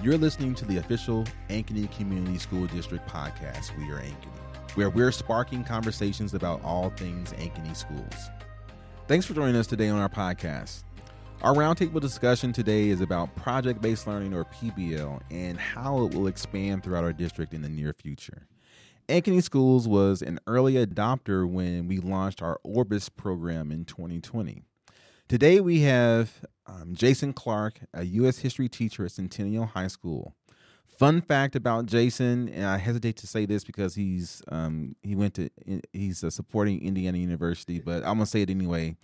You're 0.00 0.16
listening 0.16 0.54
to 0.54 0.64
the 0.64 0.76
official 0.76 1.24
Ankeny 1.48 1.90
Community 1.90 2.38
School 2.38 2.68
District 2.68 3.04
podcast, 3.08 3.76
We 3.76 3.90
Are 3.90 3.98
Ankeny, 3.98 4.76
where 4.76 4.90
we're 4.90 5.10
sparking 5.10 5.64
conversations 5.64 6.34
about 6.34 6.62
all 6.62 6.90
things 6.90 7.32
Ankeny 7.32 7.74
schools. 7.74 8.30
Thanks 9.08 9.26
for 9.26 9.34
joining 9.34 9.56
us 9.56 9.66
today 9.66 9.88
on 9.88 9.98
our 9.98 10.08
podcast. 10.08 10.84
Our 11.42 11.52
roundtable 11.52 12.00
discussion 12.00 12.52
today 12.52 12.90
is 12.90 13.00
about 13.00 13.34
project 13.34 13.80
based 13.80 14.06
learning 14.06 14.34
or 14.34 14.44
PBL 14.44 15.20
and 15.32 15.58
how 15.58 16.04
it 16.04 16.14
will 16.14 16.28
expand 16.28 16.84
throughout 16.84 17.02
our 17.02 17.12
district 17.12 17.52
in 17.52 17.62
the 17.62 17.68
near 17.68 17.92
future. 17.92 18.46
Ankeny 19.08 19.42
Schools 19.42 19.88
was 19.88 20.22
an 20.22 20.38
early 20.46 20.74
adopter 20.74 21.44
when 21.50 21.88
we 21.88 21.98
launched 21.98 22.40
our 22.40 22.60
Orbis 22.62 23.08
program 23.08 23.72
in 23.72 23.84
2020. 23.84 24.62
Today 25.28 25.60
we 25.60 25.80
have 25.80 26.42
um, 26.66 26.94
Jason 26.94 27.34
Clark, 27.34 27.80
a 27.92 28.02
U.S. 28.02 28.38
history 28.38 28.66
teacher 28.66 29.04
at 29.04 29.12
Centennial 29.12 29.66
High 29.66 29.88
School. 29.88 30.34
Fun 30.86 31.20
fact 31.20 31.54
about 31.54 31.84
Jason, 31.84 32.48
and 32.48 32.64
I 32.64 32.78
hesitate 32.78 33.16
to 33.18 33.26
say 33.26 33.44
this 33.44 33.62
because 33.62 33.94
he's 33.94 34.40
um, 34.48 34.96
he 35.02 35.14
went 35.14 35.34
to 35.34 35.50
he's 35.92 36.24
uh, 36.24 36.30
supporting 36.30 36.82
Indiana 36.82 37.18
University, 37.18 37.78
but 37.78 37.96
I'm 37.98 38.14
gonna 38.14 38.24
say 38.24 38.40
it 38.40 38.48
anyway. 38.48 38.96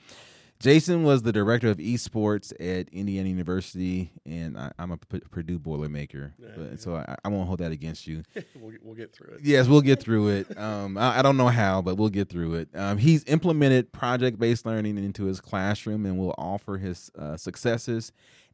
Jason 0.64 1.02
was 1.02 1.20
the 1.20 1.30
director 1.30 1.68
of 1.68 1.76
esports 1.76 2.50
at 2.58 2.88
Indiana 2.88 3.28
University, 3.28 4.10
and 4.24 4.56
I, 4.56 4.72
am 4.78 4.92
a 4.92 4.96
P- 4.96 5.20
Purdue 5.30 5.58
Boilermaker, 5.58 6.32
yeah, 6.38 6.48
but, 6.56 6.70
yeah. 6.70 6.76
so 6.78 6.96
I, 6.96 7.16
I, 7.22 7.28
won't 7.28 7.46
hold 7.46 7.58
that 7.58 7.70
against 7.70 8.06
you. 8.06 8.22
we'll, 8.58 8.70
get, 8.70 8.82
we'll, 8.82 8.94
get 8.94 9.14
through 9.14 9.34
it. 9.34 9.40
Yes, 9.42 9.68
we'll 9.68 9.82
get 9.82 10.00
through 10.00 10.28
it. 10.28 10.58
Um, 10.58 10.96
I, 10.96 11.18
I, 11.18 11.22
don't 11.22 11.36
know 11.36 11.48
how, 11.48 11.82
but 11.82 11.96
we'll 11.96 12.08
get 12.08 12.30
through 12.30 12.54
it. 12.54 12.70
Um, 12.74 12.96
he's 12.96 13.24
implemented 13.24 13.92
project-based 13.92 14.64
learning 14.64 14.96
into 14.96 15.24
his 15.24 15.38
classroom 15.38 16.06
and 16.06 16.16
will 16.16 16.34
offer 16.38 16.78
his 16.78 17.10
uh, 17.18 17.36
successes 17.36 18.10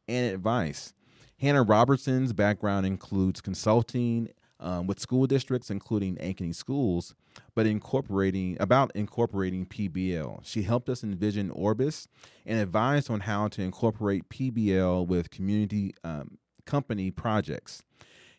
and 0.09 0.33
advice. 0.33 0.91
Hannah 1.39 1.63
Robertson's 1.63 2.33
background 2.33 2.85
includes 2.85 3.39
consulting 3.39 4.27
um, 4.59 4.85
with 4.85 4.99
school 4.99 5.27
districts, 5.27 5.69
including 5.69 6.17
Ankeny 6.17 6.53
Schools, 6.53 7.15
but 7.55 7.65
incorporating 7.65 8.57
about 8.59 8.91
incorporating 8.95 9.65
PBL. 9.65 10.39
She 10.43 10.63
helped 10.63 10.89
us 10.89 11.03
envision 11.03 11.49
Orbis 11.51 12.07
and 12.45 12.59
advised 12.59 13.09
on 13.09 13.21
how 13.21 13.47
to 13.49 13.61
incorporate 13.61 14.29
PBL 14.29 15.07
with 15.07 15.29
community 15.29 15.93
um, 16.03 16.37
company 16.65 17.11
projects. 17.11 17.83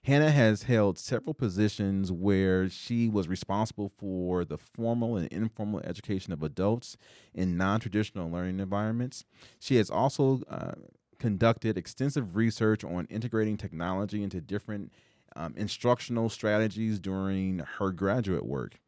Hannah 0.04 0.32
has 0.32 0.64
held 0.64 0.98
several 0.98 1.32
positions 1.32 2.10
where 2.10 2.68
she 2.68 3.08
was 3.08 3.28
responsible 3.28 3.92
for 3.96 4.44
the 4.44 4.58
formal 4.58 5.16
and 5.16 5.28
informal 5.28 5.80
education 5.84 6.32
of 6.32 6.42
adults 6.42 6.96
in 7.32 7.56
non 7.56 7.78
traditional 7.78 8.28
learning 8.28 8.58
environments. 8.58 9.24
She 9.60 9.76
has 9.76 9.90
also 9.90 10.42
uh, 10.48 10.72
conducted 11.20 11.78
extensive 11.78 12.34
research 12.34 12.82
on 12.82 13.06
integrating 13.10 13.56
technology 13.56 14.24
into 14.24 14.40
different 14.40 14.92
um, 15.36 15.54
instructional 15.56 16.28
strategies 16.28 16.98
during 16.98 17.60
her 17.78 17.90
graduate 17.92 18.44
work. 18.44 18.78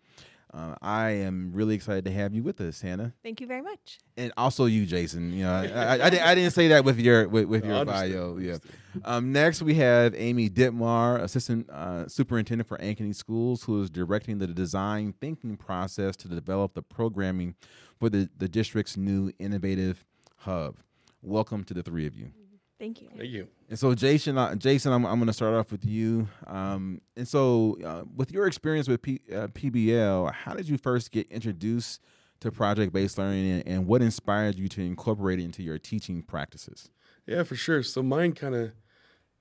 Uh, 0.54 0.76
I 0.80 1.10
am 1.10 1.50
really 1.52 1.74
excited 1.74 2.04
to 2.04 2.12
have 2.12 2.32
you 2.32 2.44
with 2.44 2.60
us, 2.60 2.80
Hannah. 2.80 3.12
Thank 3.24 3.40
you 3.40 3.46
very 3.48 3.60
much. 3.60 3.98
And 4.16 4.32
also 4.36 4.66
you, 4.66 4.86
Jason. 4.86 5.32
You 5.32 5.42
know, 5.42 5.52
I, 5.52 5.66
I, 5.66 5.96
I, 5.96 6.04
I 6.30 6.34
didn't 6.36 6.52
say 6.52 6.68
that 6.68 6.84
with 6.84 7.00
your 7.00 7.26
with, 7.26 7.46
with 7.46 7.64
your 7.64 7.84
bio. 7.84 8.38
Yeah. 8.38 8.58
Um, 9.04 9.32
next, 9.32 9.62
we 9.62 9.74
have 9.74 10.14
Amy 10.14 10.48
Dittmar, 10.48 11.20
assistant 11.20 11.68
uh, 11.70 12.06
superintendent 12.06 12.68
for 12.68 12.78
Ankeny 12.78 13.16
Schools, 13.16 13.64
who 13.64 13.82
is 13.82 13.90
directing 13.90 14.38
the 14.38 14.46
design 14.46 15.12
thinking 15.20 15.56
process 15.56 16.14
to 16.16 16.28
develop 16.28 16.74
the 16.74 16.82
programming 16.82 17.56
for 17.98 18.08
the 18.08 18.30
the 18.38 18.48
district's 18.48 18.96
new 18.96 19.32
innovative 19.40 20.04
hub. 20.36 20.76
Welcome 21.20 21.64
to 21.64 21.74
the 21.74 21.82
three 21.82 22.06
of 22.06 22.14
you. 22.14 22.30
Thank 22.78 23.02
you. 23.02 23.08
Thank 23.16 23.30
you. 23.30 23.48
And 23.68 23.78
so, 23.78 23.94
Jason, 23.94 24.36
uh, 24.36 24.54
Jason, 24.54 24.92
I'm, 24.92 25.06
I'm 25.06 25.16
going 25.16 25.26
to 25.26 25.32
start 25.32 25.54
off 25.54 25.72
with 25.72 25.84
you. 25.84 26.28
Um, 26.46 27.00
and 27.16 27.26
so, 27.26 27.78
uh, 27.84 28.02
with 28.14 28.30
your 28.30 28.46
experience 28.46 28.88
with 28.88 29.02
P, 29.02 29.20
uh, 29.32 29.48
PBL, 29.48 30.32
how 30.32 30.54
did 30.54 30.68
you 30.68 30.76
first 30.76 31.10
get 31.10 31.26
introduced 31.30 32.02
to 32.40 32.52
project-based 32.52 33.16
learning, 33.16 33.50
and, 33.50 33.66
and, 33.66 33.86
what 33.86 34.02
inspired 34.02 34.56
you 34.56 34.68
to 34.68 34.82
incorporate 34.82 35.38
it 35.38 35.44
into 35.44 35.62
your 35.62 35.78
teaching 35.78 36.22
practices? 36.22 36.90
Yeah, 37.26 37.42
for 37.42 37.56
sure. 37.56 37.82
So 37.82 38.02
mine 38.02 38.32
kind 38.32 38.54
of 38.54 38.72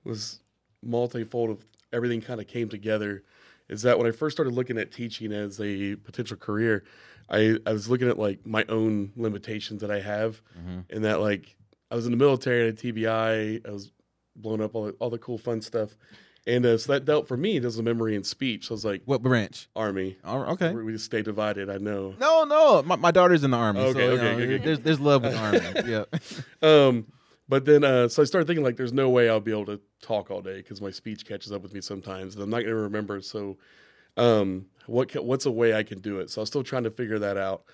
was 0.04 0.40
multifold. 0.82 1.50
Of 1.50 1.66
everything 1.92 2.22
kind 2.22 2.40
of 2.40 2.46
came 2.46 2.68
together. 2.68 3.22
Is 3.68 3.82
that 3.82 3.98
when 3.98 4.06
I 4.06 4.10
first 4.10 4.36
started 4.36 4.54
looking 4.54 4.78
at 4.78 4.90
teaching 4.90 5.32
as 5.32 5.60
a 5.60 5.96
potential 5.96 6.36
career, 6.36 6.84
I, 7.28 7.58
I 7.66 7.72
was 7.72 7.88
looking 7.88 8.08
at 8.08 8.18
like 8.18 8.46
my 8.46 8.64
own 8.68 9.12
limitations 9.16 9.80
that 9.80 9.90
I 9.90 10.00
have, 10.00 10.42
mm-hmm. 10.58 10.80
and 10.90 11.04
that 11.04 11.20
like 11.20 11.56
I 11.90 11.96
was 11.96 12.06
in 12.06 12.10
the 12.10 12.18
military 12.18 12.68
at 12.68 12.76
TBI. 12.76 13.66
I 13.66 13.70
was 13.70 13.90
blowing 14.36 14.60
up 14.60 14.74
all 14.74 14.86
the, 14.86 14.92
all 14.92 15.10
the 15.10 15.18
cool 15.18 15.38
fun 15.38 15.60
stuff. 15.60 15.96
And 16.46 16.66
uh, 16.66 16.76
so 16.76 16.92
that 16.92 17.06
dealt 17.06 17.26
for 17.26 17.38
me 17.38 17.56
as 17.56 17.78
a 17.78 17.82
memory 17.82 18.14
and 18.14 18.26
speech. 18.26 18.66
So 18.66 18.74
I 18.74 18.76
was 18.76 18.84
like, 18.84 19.02
"What 19.06 19.22
branch? 19.22 19.68
Army. 19.74 20.18
Okay. 20.26 20.74
We 20.74 20.92
just 20.92 21.06
stay 21.06 21.22
divided. 21.22 21.70
I 21.70 21.78
know. 21.78 22.14
No, 22.20 22.44
no. 22.44 22.82
My, 22.82 22.96
my 22.96 23.10
daughter's 23.10 23.44
in 23.44 23.50
the 23.50 23.56
army. 23.56 23.80
Okay, 23.80 24.00
so, 24.00 24.12
okay, 24.12 24.22
know, 24.22 24.42
okay, 24.42 24.58
There's 24.58 24.80
there's 24.80 25.00
love 25.00 25.22
with 25.22 25.34
army. 25.34 25.60
yeah. 25.86 26.04
Um, 26.60 27.06
but 27.48 27.64
then 27.64 27.82
uh, 27.82 28.08
so 28.08 28.20
I 28.20 28.26
started 28.26 28.46
thinking 28.46 28.62
like, 28.62 28.76
there's 28.76 28.92
no 28.92 29.08
way 29.08 29.30
I'll 29.30 29.40
be 29.40 29.52
able 29.52 29.66
to 29.66 29.80
talk 30.02 30.30
all 30.30 30.42
day 30.42 30.58
because 30.58 30.82
my 30.82 30.90
speech 30.90 31.26
catches 31.26 31.50
up 31.50 31.62
with 31.62 31.72
me 31.72 31.80
sometimes, 31.80 32.34
and 32.34 32.44
I'm 32.44 32.50
not 32.50 32.58
going 32.58 32.74
to 32.74 32.74
remember. 32.74 33.22
So, 33.22 33.56
um, 34.18 34.66
what 34.86 35.08
can, 35.08 35.24
what's 35.24 35.46
a 35.46 35.50
way 35.50 35.74
I 35.74 35.82
can 35.82 36.00
do 36.00 36.20
it? 36.20 36.28
So 36.28 36.40
I 36.40 36.42
was 36.42 36.50
still 36.50 36.62
trying 36.62 36.84
to 36.84 36.90
figure 36.90 37.18
that 37.20 37.38
out. 37.38 37.64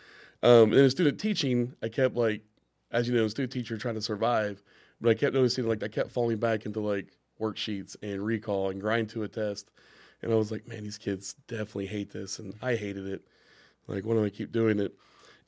Um, 0.44 0.72
and 0.72 0.74
in 0.74 0.90
student 0.90 1.18
teaching, 1.18 1.74
I 1.82 1.88
kept 1.88 2.14
like 2.14 2.42
as 2.90 3.08
you 3.08 3.14
know, 3.14 3.24
a 3.24 3.30
student 3.30 3.52
teacher 3.52 3.76
trying 3.76 3.94
to 3.94 4.02
survive. 4.02 4.62
But 5.00 5.10
I 5.10 5.14
kept 5.14 5.34
noticing 5.34 5.66
like 5.66 5.82
I 5.82 5.88
kept 5.88 6.10
falling 6.10 6.38
back 6.38 6.66
into 6.66 6.80
like 6.80 7.08
worksheets 7.40 7.96
and 8.02 8.24
recall 8.24 8.70
and 8.70 8.80
grind 8.80 9.08
to 9.10 9.22
a 9.22 9.28
test. 9.28 9.70
And 10.22 10.32
I 10.32 10.36
was 10.36 10.52
like, 10.52 10.68
man, 10.68 10.84
these 10.84 10.98
kids 10.98 11.34
definitely 11.48 11.86
hate 11.86 12.12
this. 12.12 12.38
And 12.38 12.54
I 12.60 12.76
hated 12.76 13.06
it. 13.06 13.22
Like, 13.88 14.04
why 14.04 14.14
do 14.14 14.24
I 14.24 14.30
keep 14.30 14.52
doing 14.52 14.78
it? 14.78 14.94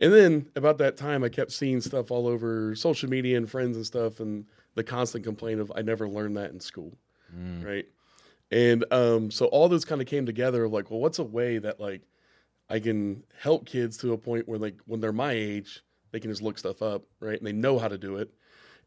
And 0.01 0.13
then 0.13 0.49
about 0.57 0.79
that 0.79 0.97
time, 0.97 1.23
I 1.23 1.29
kept 1.29 1.53
seeing 1.53 1.81
stuff 1.81 2.11
all 2.11 2.27
over 2.27 2.75
social 2.75 3.09
media 3.09 3.37
and 3.37 3.49
friends 3.49 3.77
and 3.77 3.87
stuff, 3.87 4.19
and 4.19 4.47
the 4.75 4.83
constant 4.83 5.23
complaint 5.23 5.61
of 5.61 5.71
I 5.77 5.83
never 5.83 6.09
learned 6.09 6.37
that 6.39 6.51
in 6.51 6.59
school, 6.59 6.99
mm. 7.33 7.65
right? 7.65 7.87
And 8.51 8.85
um, 8.91 9.31
so 9.31 9.47
all 9.47 9.69
this 9.69 9.85
kind 9.85 10.01
of 10.01 10.09
came 10.09 10.27
together 10.27 10.65
of 10.65 10.73
like, 10.73 10.91
well, 10.91 10.99
what's 10.99 11.21
a 11.21 11.25
way 11.25 11.59
that 11.59 11.79
like 11.79 12.03
I 12.69 12.81
can 12.81 13.23
help 13.39 13.65
kids 13.65 13.97
to 13.99 14.13
a 14.13 14.19
point 14.19 14.49
where 14.49 14.59
like 14.59 14.81
when 14.87 15.01
they're 15.01 15.13
my 15.13 15.33
age, 15.33 15.85
they 16.11 16.19
can 16.19 16.31
just 16.31 16.43
look 16.43 16.59
stuff 16.59 16.83
up, 16.83 17.05
right? 17.21 17.39
And 17.39 17.47
they 17.47 17.53
know 17.53 17.79
how 17.79 17.89
to 17.89 17.97
do 17.99 18.17
it. 18.17 18.31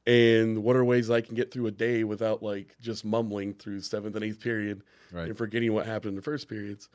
And 0.07 0.63
what 0.63 0.75
are 0.75 0.85
ways 0.85 1.09
I 1.09 1.21
can 1.21 1.35
get 1.35 1.51
through 1.51 1.67
a 1.67 1.71
day 1.71 2.03
without 2.03 2.43
like 2.43 2.75
just 2.79 3.03
mumbling 3.03 3.53
through 3.53 3.81
seventh 3.81 4.15
and 4.15 4.23
eighth 4.23 4.39
period 4.39 4.83
right. 5.11 5.27
and 5.27 5.37
forgetting 5.37 5.73
what 5.73 5.87
happened 5.87 6.09
in 6.09 6.15
the 6.15 6.21
first 6.21 6.47
periods? 6.47 6.89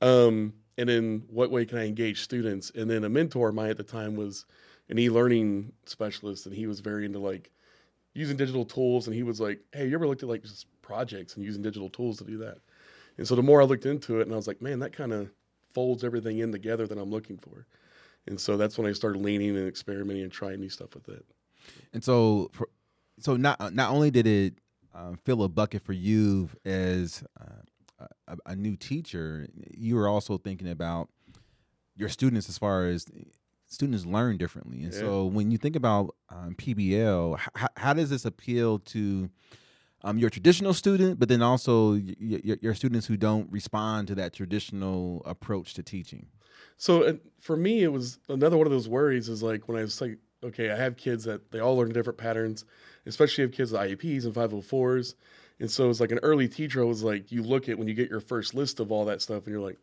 Um, 0.00 0.54
and 0.78 0.88
then 0.88 1.24
what 1.28 1.50
way 1.50 1.66
can 1.66 1.78
I 1.78 1.86
engage 1.86 2.22
students? 2.22 2.72
And 2.74 2.90
then 2.90 3.04
a 3.04 3.08
mentor 3.08 3.50
of 3.50 3.54
mine 3.54 3.70
at 3.70 3.76
the 3.76 3.82
time 3.82 4.16
was 4.16 4.46
an 4.88 4.98
e-learning 4.98 5.72
specialist, 5.86 6.46
and 6.46 6.54
he 6.54 6.66
was 6.66 6.80
very 6.80 7.04
into 7.04 7.18
like 7.18 7.50
using 8.14 8.36
digital 8.36 8.64
tools. 8.64 9.06
And 9.06 9.14
he 9.14 9.22
was 9.22 9.40
like, 9.40 9.60
"Hey, 9.72 9.86
you 9.88 9.94
ever 9.94 10.08
looked 10.08 10.22
at 10.22 10.28
like 10.28 10.42
just 10.42 10.66
projects 10.82 11.36
and 11.36 11.44
using 11.44 11.62
digital 11.62 11.90
tools 11.90 12.18
to 12.18 12.24
do 12.24 12.38
that?" 12.38 12.58
And 13.18 13.28
so 13.28 13.34
the 13.34 13.42
more 13.42 13.60
I 13.60 13.64
looked 13.64 13.86
into 13.86 14.20
it, 14.20 14.22
and 14.22 14.32
I 14.32 14.36
was 14.36 14.48
like, 14.48 14.62
"Man, 14.62 14.78
that 14.80 14.92
kind 14.92 15.12
of 15.12 15.30
folds 15.72 16.02
everything 16.02 16.38
in 16.38 16.50
together 16.50 16.86
that 16.86 16.98
I'm 16.98 17.10
looking 17.10 17.38
for." 17.38 17.66
and 18.26 18.40
so 18.40 18.56
that's 18.56 18.78
when 18.78 18.86
I 18.86 18.92
started 18.92 19.20
leaning 19.22 19.56
and 19.56 19.68
experimenting 19.68 20.22
and 20.22 20.32
trying 20.32 20.60
new 20.60 20.68
stuff 20.68 20.94
with 20.94 21.08
it. 21.08 21.24
And 21.92 22.02
so, 22.02 22.50
for, 22.52 22.68
so 23.18 23.36
not 23.36 23.74
not 23.74 23.90
only 23.90 24.10
did 24.10 24.26
it 24.26 24.54
um, 24.94 25.18
fill 25.24 25.42
a 25.42 25.48
bucket 25.48 25.82
for 25.82 25.92
you 25.92 26.48
as 26.64 27.24
uh, 27.40 28.06
a, 28.28 28.36
a, 28.46 28.56
new 28.56 28.76
teacher, 28.76 29.48
you 29.72 29.96
were 29.96 30.08
also 30.08 30.38
thinking 30.38 30.68
about 30.68 31.08
your 31.96 32.08
students 32.08 32.48
as 32.48 32.58
far 32.58 32.86
as 32.86 33.06
students 33.66 34.04
learn 34.04 34.36
differently. 34.36 34.82
And 34.82 34.92
yeah. 34.92 35.00
so, 35.00 35.26
when 35.26 35.50
you 35.50 35.58
think 35.58 35.76
about 35.76 36.14
um, 36.28 36.54
PBL, 36.56 37.38
h- 37.38 37.68
how 37.76 37.92
does 37.92 38.10
this 38.10 38.24
appeal 38.24 38.78
to 38.80 39.30
um, 40.02 40.18
your 40.18 40.30
traditional 40.30 40.74
student, 40.74 41.18
but 41.18 41.28
then 41.28 41.42
also 41.42 41.94
y- 41.94 42.14
y- 42.20 42.58
your 42.60 42.74
students 42.74 43.06
who 43.06 43.16
don't 43.16 43.50
respond 43.50 44.08
to 44.08 44.14
that 44.16 44.32
traditional 44.32 45.22
approach 45.24 45.74
to 45.74 45.82
teaching? 45.82 46.26
So 46.76 47.18
for 47.40 47.56
me, 47.56 47.82
it 47.82 47.92
was 47.92 48.18
another 48.28 48.56
one 48.56 48.66
of 48.66 48.72
those 48.72 48.88
worries 48.88 49.28
is 49.28 49.42
like 49.42 49.68
when 49.68 49.78
I 49.78 49.82
was 49.82 50.00
like, 50.00 50.18
okay, 50.44 50.70
I 50.70 50.76
have 50.76 50.96
kids 50.96 51.24
that 51.24 51.50
they 51.50 51.60
all 51.60 51.76
learn 51.76 51.92
different 51.92 52.18
patterns, 52.18 52.64
especially 53.06 53.44
if 53.44 53.52
kids 53.52 53.72
with 53.72 53.80
IEPs 53.80 54.24
and 54.24 54.34
504s. 54.34 55.14
And 55.60 55.70
so 55.70 55.88
it's 55.88 56.00
like 56.00 56.12
an 56.12 56.20
early 56.22 56.48
teacher 56.48 56.84
was 56.84 57.02
like, 57.02 57.30
you 57.30 57.42
look 57.42 57.68
at 57.68 57.78
when 57.78 57.88
you 57.88 57.94
get 57.94 58.10
your 58.10 58.20
first 58.20 58.54
list 58.54 58.80
of 58.80 58.90
all 58.90 59.04
that 59.06 59.22
stuff 59.22 59.44
and 59.44 59.52
you're 59.52 59.64
like, 59.64 59.78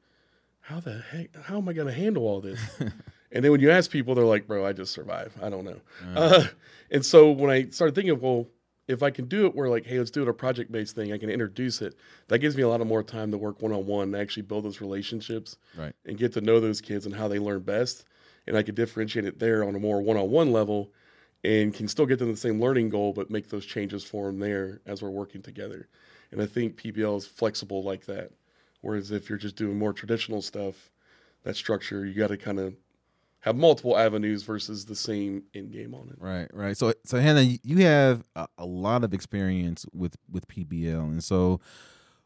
how 0.62 0.80
the 0.80 1.00
heck, 1.12 1.36
how 1.44 1.58
am 1.58 1.70
I 1.70 1.74
going 1.74 1.88
to 1.88 1.94
handle 1.94 2.24
all 2.24 2.42
this? 2.42 2.60
and 3.32 3.44
then 3.44 3.52
when 3.52 3.62
you 3.62 3.72
ask 3.72 3.90
people, 3.90 4.14
they're 4.14 4.26
like, 4.26 4.48
bro, 4.48 4.66
I 4.66 4.74
just 4.74 4.94
survive. 4.94 5.34
I 5.42 5.50
don't 5.50 5.64
know. 5.64 5.82
Uh, 6.16 6.46
and 6.92 7.06
so 7.06 7.32
when 7.32 7.50
I 7.50 7.70
started 7.70 7.96
thinking, 7.96 8.20
well, 8.20 8.48
if 8.88 9.02
I 9.02 9.10
can 9.10 9.26
do 9.26 9.46
it 9.46 9.56
where 9.56 9.70
like, 9.70 9.86
hey, 9.86 9.98
let's 9.98 10.12
do 10.12 10.22
it 10.22 10.28
a 10.28 10.34
project 10.34 10.72
based 10.72 10.96
thing, 10.96 11.14
I 11.14 11.18
can 11.18 11.30
introduce 11.30 11.82
it. 11.82 11.96
That 12.28 12.40
gives 12.40 12.58
me 12.58 12.64
a 12.64 12.68
lot 12.68 12.82
of 12.82 12.88
more 12.88 13.04
time 13.04 13.32
to 13.32 13.38
work 13.38 13.62
one 13.62 13.72
on 13.72 13.86
one, 13.86 14.14
actually 14.14 14.44
build 14.44 14.66
those 14.66 14.82
relationships, 14.82 15.58
right, 15.78 15.94
and 16.06 16.18
get 16.18 16.34
to 16.34 16.42
know 16.42 16.60
those 16.60 16.82
kids 16.82 17.06
and 17.06 17.16
how 17.16 17.28
they 17.28 17.40
learn 17.40 17.62
best. 17.62 18.06
And 18.48 18.58
I 18.58 18.64
could 18.64 18.76
differentiate 18.76 19.26
it 19.26 19.40
there 19.40 19.64
on 19.64 19.76
a 19.76 19.80
more 19.80 20.02
one 20.02 20.18
on 20.18 20.30
one 20.30 20.52
level. 20.52 20.92
and 21.44 21.74
can 21.74 21.88
still 21.88 22.06
get 22.06 22.20
them 22.20 22.30
the 22.30 22.38
same 22.38 22.62
learning 22.62 22.90
goal, 22.90 23.14
but 23.14 23.32
make 23.32 23.50
those 23.50 23.66
changes 23.66 24.04
for 24.04 24.28
them 24.28 24.38
there 24.40 24.80
as 24.86 25.02
we're 25.02 25.10
working 25.10 25.42
together. 25.42 25.88
And 26.32 26.40
I 26.40 26.46
think 26.46 26.80
PBL 26.80 27.18
is 27.18 27.26
flexible 27.26 27.84
like 27.84 28.06
that. 28.06 28.32
Whereas 28.82 29.10
if 29.12 29.28
you're 29.28 29.40
just 29.40 29.56
doing 29.56 29.78
more 29.78 29.92
traditional 29.92 30.42
stuff, 30.44 30.92
that 31.44 31.56
structure, 31.56 32.06
you 32.06 32.14
got 32.14 32.28
to 32.28 32.38
kind 32.38 32.60
of 32.60 32.76
have 33.40 33.56
multiple 33.56 33.98
avenues 33.98 34.44
versus 34.44 34.86
the 34.86 34.96
same 34.96 35.44
end 35.56 35.72
game 35.72 35.96
on 35.96 36.10
it. 36.10 36.16
Right, 36.20 36.48
right. 36.54 36.78
So, 36.78 36.94
so 37.06 37.20
Hannah, 37.20 37.58
you 37.64 37.78
have 37.78 38.24
a, 38.36 38.48
a 38.60 38.66
lot 38.66 39.04
of 39.04 39.12
experience 39.14 39.86
with 39.94 40.16
with 40.32 40.48
PBL, 40.48 41.10
and 41.10 41.24
so 41.24 41.60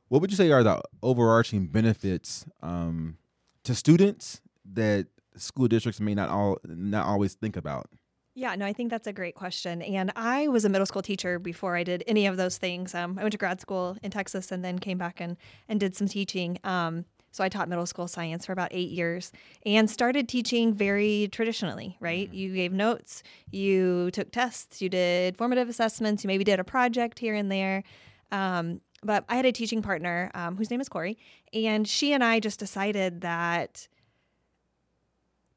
what 0.09 0.19
would 0.19 0.29
you 0.29 0.38
say 0.38 0.51
are 0.51 0.62
the 0.63 0.81
overarching 1.01 1.67
benefits 1.67 2.45
um, 2.62 3.17
to 3.63 3.73
students 3.73 4.41
that 4.73 5.07
school 5.37 5.67
districts 5.67 5.99
may 5.99 6.15
not 6.15 6.29
all 6.29 6.57
not 6.65 7.05
always 7.05 7.33
think 7.33 7.57
about? 7.57 7.89
Yeah, 8.37 8.53
no, 8.55 8.65
I 8.65 8.73
think 8.73 8.89
that's 8.89 9.07
a 9.07 9.13
great 9.13 9.33
question. 9.33 9.81
And 9.81 10.11
I 10.17 10.49
was 10.49 10.65
a 10.65 10.69
middle 10.69 10.85
school 10.85 11.01
teacher 11.01 11.39
before 11.39 11.77
I 11.77 11.83
did 11.83 12.03
any 12.05 12.27
of 12.27 12.35
those 12.35 12.57
things. 12.57 12.93
Um, 12.93 13.17
I 13.17 13.21
went 13.21 13.31
to 13.31 13.37
grad 13.37 13.61
school 13.61 13.97
in 14.03 14.11
Texas 14.11 14.51
and 14.51 14.63
then 14.63 14.79
came 14.79 14.97
back 14.97 15.21
and, 15.21 15.37
and 15.69 15.79
did 15.79 15.95
some 15.95 16.09
teaching. 16.09 16.59
Um, 16.65 17.05
so 17.31 17.45
I 17.45 17.49
taught 17.49 17.69
middle 17.69 17.85
school 17.85 18.09
science 18.09 18.45
for 18.45 18.51
about 18.51 18.69
eight 18.71 18.91
years 18.91 19.31
and 19.65 19.89
started 19.89 20.27
teaching 20.27 20.73
very 20.73 21.29
traditionally, 21.31 21.97
right? 22.01 22.27
Mm-hmm. 22.27 22.38
You 22.38 22.53
gave 22.53 22.73
notes, 22.73 23.23
you 23.51 24.11
took 24.11 24.31
tests, 24.31 24.81
you 24.81 24.89
did 24.89 25.38
formative 25.38 25.69
assessments, 25.69 26.23
you 26.23 26.27
maybe 26.27 26.43
did 26.43 26.59
a 26.59 26.63
project 26.65 27.19
here 27.19 27.35
and 27.35 27.49
there. 27.49 27.83
Um, 28.31 28.81
but 29.01 29.23
I 29.29 29.35
had 29.35 29.45
a 29.45 29.51
teaching 29.51 29.81
partner 29.81 30.31
um, 30.33 30.57
whose 30.57 30.71
name 30.71 30.81
is 30.81 30.89
Corey, 30.89 31.17
and 31.53 31.88
she 31.88 32.11
and 32.11 32.23
I 32.23 32.39
just 32.39 32.59
decided 32.59 33.21
that 33.21 33.88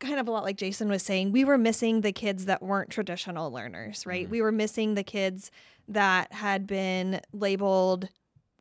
kind 0.01 0.21
of 0.21 0.29
a 0.29 0.31
lot 0.31 0.45
like 0.45 0.57
Jason 0.57 0.89
was 0.89 1.03
saying, 1.03 1.33
we 1.33 1.45
were 1.45 1.59
missing 1.59 2.01
the 2.03 2.13
kids 2.13 2.45
that 2.47 2.63
weren't 2.63 2.91
traditional 2.91 3.51
learners, 3.51 4.07
right? 4.07 4.25
Mm-hmm. 4.25 4.31
We 4.31 4.43
were 4.43 4.53
missing 4.53 4.95
the 4.95 5.03
kids 5.03 5.51
that 5.89 6.33
had 6.33 6.67
been 6.67 7.21
labeled 7.33 8.09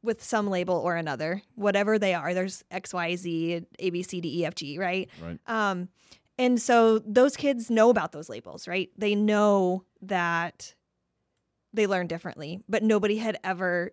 with 0.02 0.24
some 0.24 0.50
label 0.50 0.76
or 0.76 0.96
another, 0.96 1.42
whatever 1.56 2.00
they 2.00 2.14
are. 2.14 2.34
There's 2.34 2.64
X, 2.72 2.94
Y, 2.94 3.16
Z, 3.16 3.66
A, 3.80 3.90
B, 3.90 4.04
C, 4.04 4.22
D, 4.22 4.40
E, 4.42 4.46
F, 4.46 4.56
G, 4.56 4.78
right? 4.80 5.10
Right. 5.22 5.40
Um, 5.48 5.90
and 6.38 6.62
so 6.62 7.00
those 7.00 7.36
kids 7.36 7.70
know 7.70 7.90
about 7.90 8.12
those 8.12 8.30
labels, 8.30 8.68
right? 8.68 8.90
They 8.98 9.16
know 9.16 9.84
that 10.02 10.74
they 11.74 11.88
learn 11.88 12.08
differently, 12.08 12.62
but 12.70 12.84
nobody 12.84 13.18
had 13.18 13.38
ever 13.44 13.92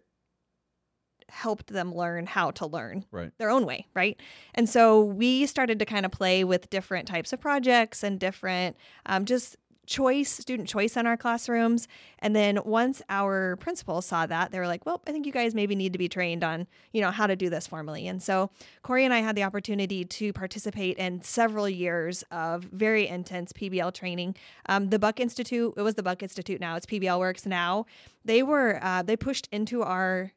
helped 1.28 1.68
them 1.68 1.94
learn 1.94 2.26
how 2.26 2.50
to 2.52 2.66
learn 2.66 3.04
right. 3.10 3.30
their 3.38 3.50
own 3.50 3.66
way, 3.66 3.86
right? 3.94 4.20
And 4.54 4.68
so 4.68 5.02
we 5.02 5.46
started 5.46 5.78
to 5.78 5.84
kind 5.84 6.06
of 6.06 6.12
play 6.12 6.44
with 6.44 6.70
different 6.70 7.08
types 7.08 7.32
of 7.32 7.40
projects 7.40 8.02
and 8.02 8.18
different 8.18 8.76
um, 9.06 9.24
just 9.24 9.56
choice, 9.86 10.30
student 10.30 10.68
choice 10.68 10.96
in 10.96 11.06
our 11.06 11.16
classrooms. 11.16 11.88
And 12.18 12.34
then 12.34 12.58
once 12.64 13.02
our 13.08 13.56
principals 13.56 14.06
saw 14.06 14.26
that, 14.26 14.50
they 14.50 14.58
were 14.58 14.66
like, 14.66 14.86
well, 14.86 15.02
I 15.06 15.12
think 15.12 15.26
you 15.26 15.32
guys 15.32 15.54
maybe 15.54 15.74
need 15.74 15.92
to 15.92 15.98
be 15.98 16.08
trained 16.08 16.42
on, 16.42 16.66
you 16.92 17.00
know, 17.00 17.10
how 17.10 17.26
to 17.26 17.36
do 17.36 17.50
this 17.50 17.66
formally. 17.66 18.06
And 18.06 18.22
so 18.22 18.50
Corey 18.82 19.04
and 19.04 19.12
I 19.12 19.20
had 19.20 19.36
the 19.36 19.42
opportunity 19.42 20.04
to 20.04 20.32
participate 20.32 20.96
in 20.98 21.22
several 21.22 21.68
years 21.68 22.24
of 22.30 22.64
very 22.64 23.06
intense 23.06 23.52
PBL 23.52 23.92
training. 23.94 24.36
Um, 24.66 24.90
the 24.90 24.98
Buck 24.98 25.20
Institute, 25.20 25.74
it 25.76 25.82
was 25.82 25.94
the 25.94 26.02
Buck 26.02 26.22
Institute 26.22 26.60
now, 26.60 26.76
it's 26.76 26.86
PBL 26.86 27.18
Works 27.18 27.46
now. 27.46 27.86
They 28.24 28.42
were, 28.42 28.78
uh, 28.82 29.02
they 29.02 29.16
pushed 29.16 29.48
into 29.52 29.82
our 29.82 30.32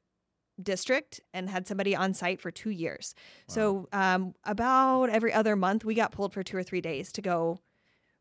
district 0.62 1.22
and 1.34 1.50
had 1.50 1.68
somebody 1.68 1.96
on 1.96 2.14
site 2.14 2.42
for 2.42 2.52
two 2.52 2.70
years. 2.70 3.14
Wow. 3.50 3.54
So 3.54 3.90
um, 3.94 4.36
about 4.44 5.10
every 5.10 5.34
other 5.34 5.56
month, 5.56 5.86
we 5.86 5.96
got 5.96 6.12
pulled 6.12 6.34
for 6.34 6.44
two 6.44 6.58
or 6.58 6.64
three 6.64 6.82
days 6.82 7.12
to 7.14 7.22
go 7.22 7.60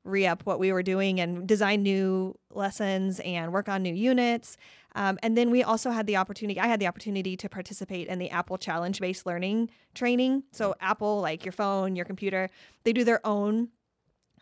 re 0.04 0.26
up 0.26 0.46
what 0.46 0.58
we 0.58 0.72
were 0.72 0.82
doing 0.82 1.20
and 1.20 1.46
design 1.46 1.82
new 1.82 2.38
lessons 2.52 3.20
and 3.20 3.52
work 3.52 3.68
on 3.68 3.82
new 3.82 3.94
units. 3.94 4.56
Um, 4.94 5.18
and 5.22 5.36
then 5.36 5.50
we 5.50 5.62
also 5.62 5.90
had 5.90 6.06
the 6.06 6.16
opportunity, 6.16 6.58
I 6.58 6.68
had 6.68 6.80
the 6.80 6.86
opportunity 6.86 7.36
to 7.36 7.48
participate 7.48 8.08
in 8.08 8.18
the 8.18 8.30
Apple 8.30 8.56
challenge 8.56 9.00
based 9.00 9.26
learning 9.26 9.70
training. 9.94 10.44
So, 10.52 10.74
Apple, 10.80 11.20
like 11.20 11.44
your 11.44 11.52
phone, 11.52 11.96
your 11.96 12.06
computer, 12.06 12.48
they 12.84 12.92
do 12.92 13.04
their 13.04 13.24
own 13.26 13.68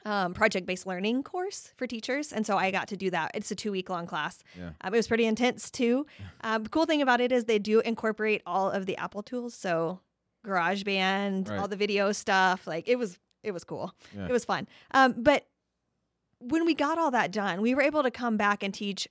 um, 0.05 0.35
project 0.35 0.67
based 0.67 0.87
learning 0.87 1.23
course 1.23 1.73
for 1.77 1.87
teachers. 1.87 2.33
And 2.33 2.47
so 2.47 2.56
I 2.56 2.71
got 2.71 2.89
to 2.89 2.97
do 2.97 3.11
that. 3.11 3.31
It's 3.35 3.51
a 3.51 3.55
two 3.55 3.73
week 3.73 3.89
long 3.89 4.06
class. 4.06 4.43
Yeah. 4.59 4.71
Um, 4.81 4.95
it 4.95 4.97
was 4.97 5.09
pretty 5.09 5.27
intense 5.27 5.71
too. 5.71 6.06
Um, 6.43 6.65
the 6.65 6.69
cool 6.69 6.85
thing 6.85 7.01
about 7.01 7.23
it 7.23 7.33
is 7.33 7.47
they 7.47 7.59
do 7.59 7.81
incorporate 7.81 8.43
all 8.45 8.71
of 8.71 8.85
the 8.85 8.99
Apple 8.99 9.23
tools. 9.23 9.55
So 9.55 10.01
GarageBand, 10.47 11.49
right. 11.49 11.59
all 11.59 11.69
the 11.69 11.77
video 11.77 12.12
stuff. 12.12 12.67
Like 12.67 12.87
it 12.87 12.97
was, 12.97 13.19
it 13.43 13.53
was 13.53 13.65
cool. 13.65 13.95
Yeah. 14.15 14.27
It 14.27 14.33
was 14.33 14.45
fun. 14.45 14.69
Um, 14.91 15.15
but 15.17 15.47
when 16.39 16.67
we 16.67 16.75
got 16.75 16.99
all 16.99 17.11
that 17.12 17.33
done, 17.33 17.62
we 17.62 17.75
were 17.75 17.81
able 17.81 18.03
to 18.03 18.11
come 18.11 18.37
back 18.37 18.62
and 18.62 18.75
teach 18.75 19.09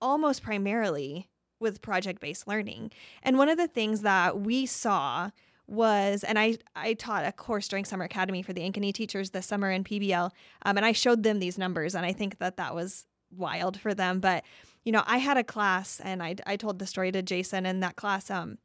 almost 0.00 0.42
primarily 0.42 1.28
with 1.60 1.82
project 1.82 2.20
based 2.20 2.46
learning. 2.48 2.92
And 3.22 3.36
one 3.36 3.48
of 3.48 3.58
the 3.58 3.68
things 3.68 4.00
that 4.02 4.40
we 4.40 4.64
saw 4.64 5.30
was, 5.68 6.24
and 6.24 6.38
I, 6.38 6.56
I 6.74 6.94
taught 6.94 7.24
a 7.24 7.32
course 7.32 7.68
during 7.68 7.84
Summer 7.84 8.04
Academy 8.04 8.42
for 8.42 8.52
the 8.52 8.62
Ankeny 8.62 8.92
teachers 8.92 9.30
this 9.30 9.46
summer 9.46 9.70
in 9.70 9.84
PBL, 9.84 10.30
um, 10.62 10.76
and 10.76 10.84
I 10.84 10.92
showed 10.92 11.22
them 11.22 11.38
these 11.38 11.58
numbers, 11.58 11.94
and 11.94 12.04
I 12.04 12.12
think 12.12 12.38
that 12.38 12.56
that 12.56 12.74
was 12.74 13.06
wild 13.36 13.78
for 13.78 13.94
them. 13.94 14.18
But, 14.18 14.44
you 14.84 14.92
know, 14.92 15.02
I 15.06 15.18
had 15.18 15.36
a 15.36 15.44
class, 15.44 16.00
and 16.00 16.22
I, 16.22 16.36
I 16.46 16.56
told 16.56 16.78
the 16.78 16.86
story 16.86 17.12
to 17.12 17.22
Jason 17.22 17.66
in 17.66 17.80
that 17.80 17.96
class. 17.96 18.30
Um, 18.30 18.58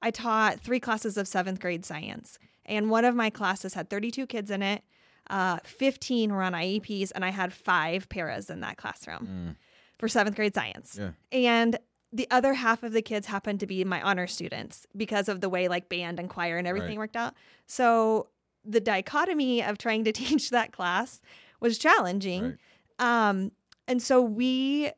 I 0.00 0.10
taught 0.10 0.60
three 0.60 0.80
classes 0.80 1.16
of 1.16 1.26
seventh 1.26 1.60
grade 1.60 1.84
science, 1.84 2.38
and 2.64 2.88
one 2.88 3.04
of 3.04 3.14
my 3.14 3.30
classes 3.30 3.74
had 3.74 3.90
32 3.90 4.26
kids 4.26 4.50
in 4.50 4.62
it. 4.62 4.82
Uh, 5.30 5.58
15 5.64 6.32
were 6.32 6.42
on 6.42 6.52
IEPs, 6.52 7.10
and 7.14 7.24
I 7.24 7.30
had 7.30 7.52
five 7.52 8.08
paras 8.08 8.48
in 8.48 8.60
that 8.60 8.76
classroom 8.76 9.26
mm. 9.26 9.56
for 9.98 10.06
seventh 10.06 10.36
grade 10.36 10.54
science. 10.54 10.98
Yeah. 11.00 11.10
And 11.32 11.78
the 12.14 12.28
other 12.30 12.54
half 12.54 12.84
of 12.84 12.92
the 12.92 13.02
kids 13.02 13.26
happened 13.26 13.58
to 13.58 13.66
be 13.66 13.82
my 13.84 14.00
honor 14.00 14.28
students 14.28 14.86
because 14.96 15.28
of 15.28 15.40
the 15.40 15.48
way 15.48 15.66
like 15.66 15.88
band 15.88 16.20
and 16.20 16.30
choir 16.30 16.56
and 16.56 16.66
everything 16.66 16.90
right. 16.90 16.98
worked 16.98 17.16
out. 17.16 17.34
So 17.66 18.28
the 18.64 18.80
dichotomy 18.80 19.64
of 19.64 19.78
trying 19.78 20.04
to 20.04 20.12
teach 20.22 20.50
that 20.50 20.72
class 20.72 21.20
was 21.60 21.76
challenging. 21.76 22.56
Right. 23.00 23.28
Um, 23.28 23.50
and 23.88 24.00
so 24.00 24.22
we 24.22 24.92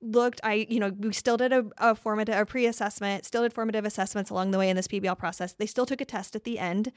looked 0.00 0.40
i 0.44 0.64
you 0.70 0.78
know 0.78 0.90
we 0.96 1.12
still 1.12 1.36
did 1.36 1.52
a, 1.52 1.64
a 1.78 1.92
formative 1.92 2.36
a 2.36 2.46
pre-assessment 2.46 3.24
still 3.24 3.42
did 3.42 3.52
formative 3.52 3.84
assessments 3.84 4.30
along 4.30 4.52
the 4.52 4.58
way 4.58 4.70
in 4.70 4.76
this 4.76 4.86
pbl 4.86 5.18
process 5.18 5.54
they 5.54 5.66
still 5.66 5.84
took 5.84 6.00
a 6.00 6.04
test 6.04 6.36
at 6.36 6.44
the 6.44 6.56
end 6.56 6.92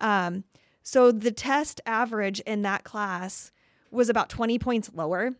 um, 0.00 0.44
so 0.84 1.10
the 1.10 1.32
test 1.32 1.80
average 1.84 2.38
in 2.46 2.62
that 2.62 2.84
class 2.84 3.50
was 3.90 4.08
about 4.08 4.28
20 4.28 4.56
points 4.60 4.88
lower 4.94 5.34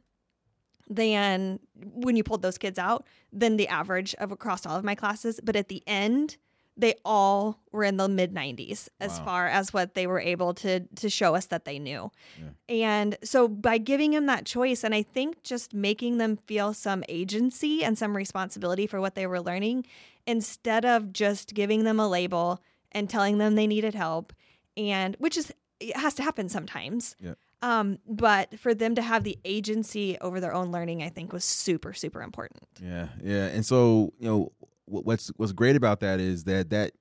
than 0.88 1.60
when 1.74 2.16
you 2.16 2.24
pulled 2.24 2.42
those 2.42 2.58
kids 2.58 2.78
out 2.78 3.06
than 3.32 3.56
the 3.56 3.68
average 3.68 4.14
of 4.16 4.32
across 4.32 4.66
all 4.66 4.76
of 4.76 4.84
my 4.84 4.94
classes. 4.94 5.40
But 5.42 5.56
at 5.56 5.68
the 5.68 5.82
end, 5.86 6.36
they 6.76 6.94
all 7.04 7.60
were 7.72 7.84
in 7.84 7.96
the 7.96 8.08
mid 8.08 8.34
90s 8.34 8.88
as 9.00 9.18
wow. 9.18 9.24
far 9.24 9.48
as 9.48 9.72
what 9.72 9.94
they 9.94 10.06
were 10.06 10.20
able 10.20 10.54
to 10.54 10.80
to 10.80 11.08
show 11.08 11.34
us 11.34 11.46
that 11.46 11.64
they 11.64 11.78
knew. 11.78 12.10
Yeah. 12.38 12.48
And 12.68 13.16
so 13.22 13.46
by 13.46 13.78
giving 13.78 14.10
them 14.10 14.26
that 14.26 14.44
choice 14.44 14.82
and 14.82 14.94
I 14.94 15.02
think 15.02 15.42
just 15.42 15.72
making 15.72 16.18
them 16.18 16.36
feel 16.36 16.74
some 16.74 17.04
agency 17.08 17.84
and 17.84 17.96
some 17.96 18.16
responsibility 18.16 18.86
for 18.86 19.00
what 19.00 19.14
they 19.14 19.26
were 19.26 19.40
learning 19.40 19.86
instead 20.26 20.84
of 20.84 21.12
just 21.12 21.54
giving 21.54 21.84
them 21.84 22.00
a 22.00 22.08
label 22.08 22.60
and 22.90 23.08
telling 23.08 23.38
them 23.38 23.54
they 23.54 23.66
needed 23.66 23.94
help 23.94 24.32
and 24.76 25.16
which 25.18 25.36
is 25.36 25.52
it 25.80 25.96
has 25.96 26.14
to 26.14 26.22
happen 26.22 26.48
sometimes. 26.48 27.14
Yeah. 27.20 27.34
Um, 27.62 27.98
but 28.06 28.58
for 28.58 28.74
them 28.74 28.94
to 28.94 29.02
have 29.02 29.24
the 29.24 29.38
agency 29.44 30.18
over 30.20 30.40
their 30.40 30.52
own 30.52 30.70
learning, 30.70 31.02
I 31.02 31.08
think 31.08 31.32
was 31.32 31.44
super, 31.44 31.92
super 31.92 32.22
important. 32.22 32.62
Yeah, 32.82 33.08
yeah. 33.22 33.46
And 33.46 33.64
so, 33.64 34.12
you 34.18 34.28
know, 34.28 34.52
what's 34.86 35.28
what's 35.36 35.52
great 35.52 35.76
about 35.76 36.00
that 36.00 36.20
is 36.20 36.44
that 36.44 36.70
that 36.70 36.92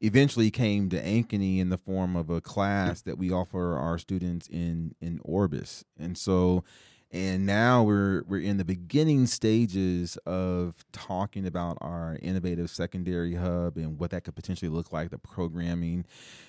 eventually 0.00 0.50
came 0.50 0.88
to 0.90 1.02
Ankeny 1.02 1.58
in 1.58 1.70
the 1.70 1.78
form 1.78 2.16
of 2.16 2.28
a 2.28 2.40
class 2.40 3.02
that 3.02 3.16
we 3.16 3.30
offer 3.30 3.76
our 3.78 3.98
students 3.98 4.48
in 4.48 4.94
in 5.00 5.20
Orbis. 5.24 5.84
And 5.98 6.18
so 6.18 6.64
and 7.12 7.44
now 7.44 7.82
we're 7.82 8.22
we're 8.26 8.40
in 8.40 8.56
the 8.56 8.64
beginning 8.64 9.26
stages 9.26 10.16
of 10.24 10.74
talking 10.92 11.46
about 11.46 11.76
our 11.82 12.18
innovative 12.22 12.70
secondary 12.70 13.34
hub 13.34 13.76
and 13.76 13.98
what 13.98 14.10
that 14.12 14.24
could 14.24 14.34
potentially 14.34 14.70
look 14.70 14.92
like, 14.92 15.10
the 15.10 15.18
programming. 15.18 16.06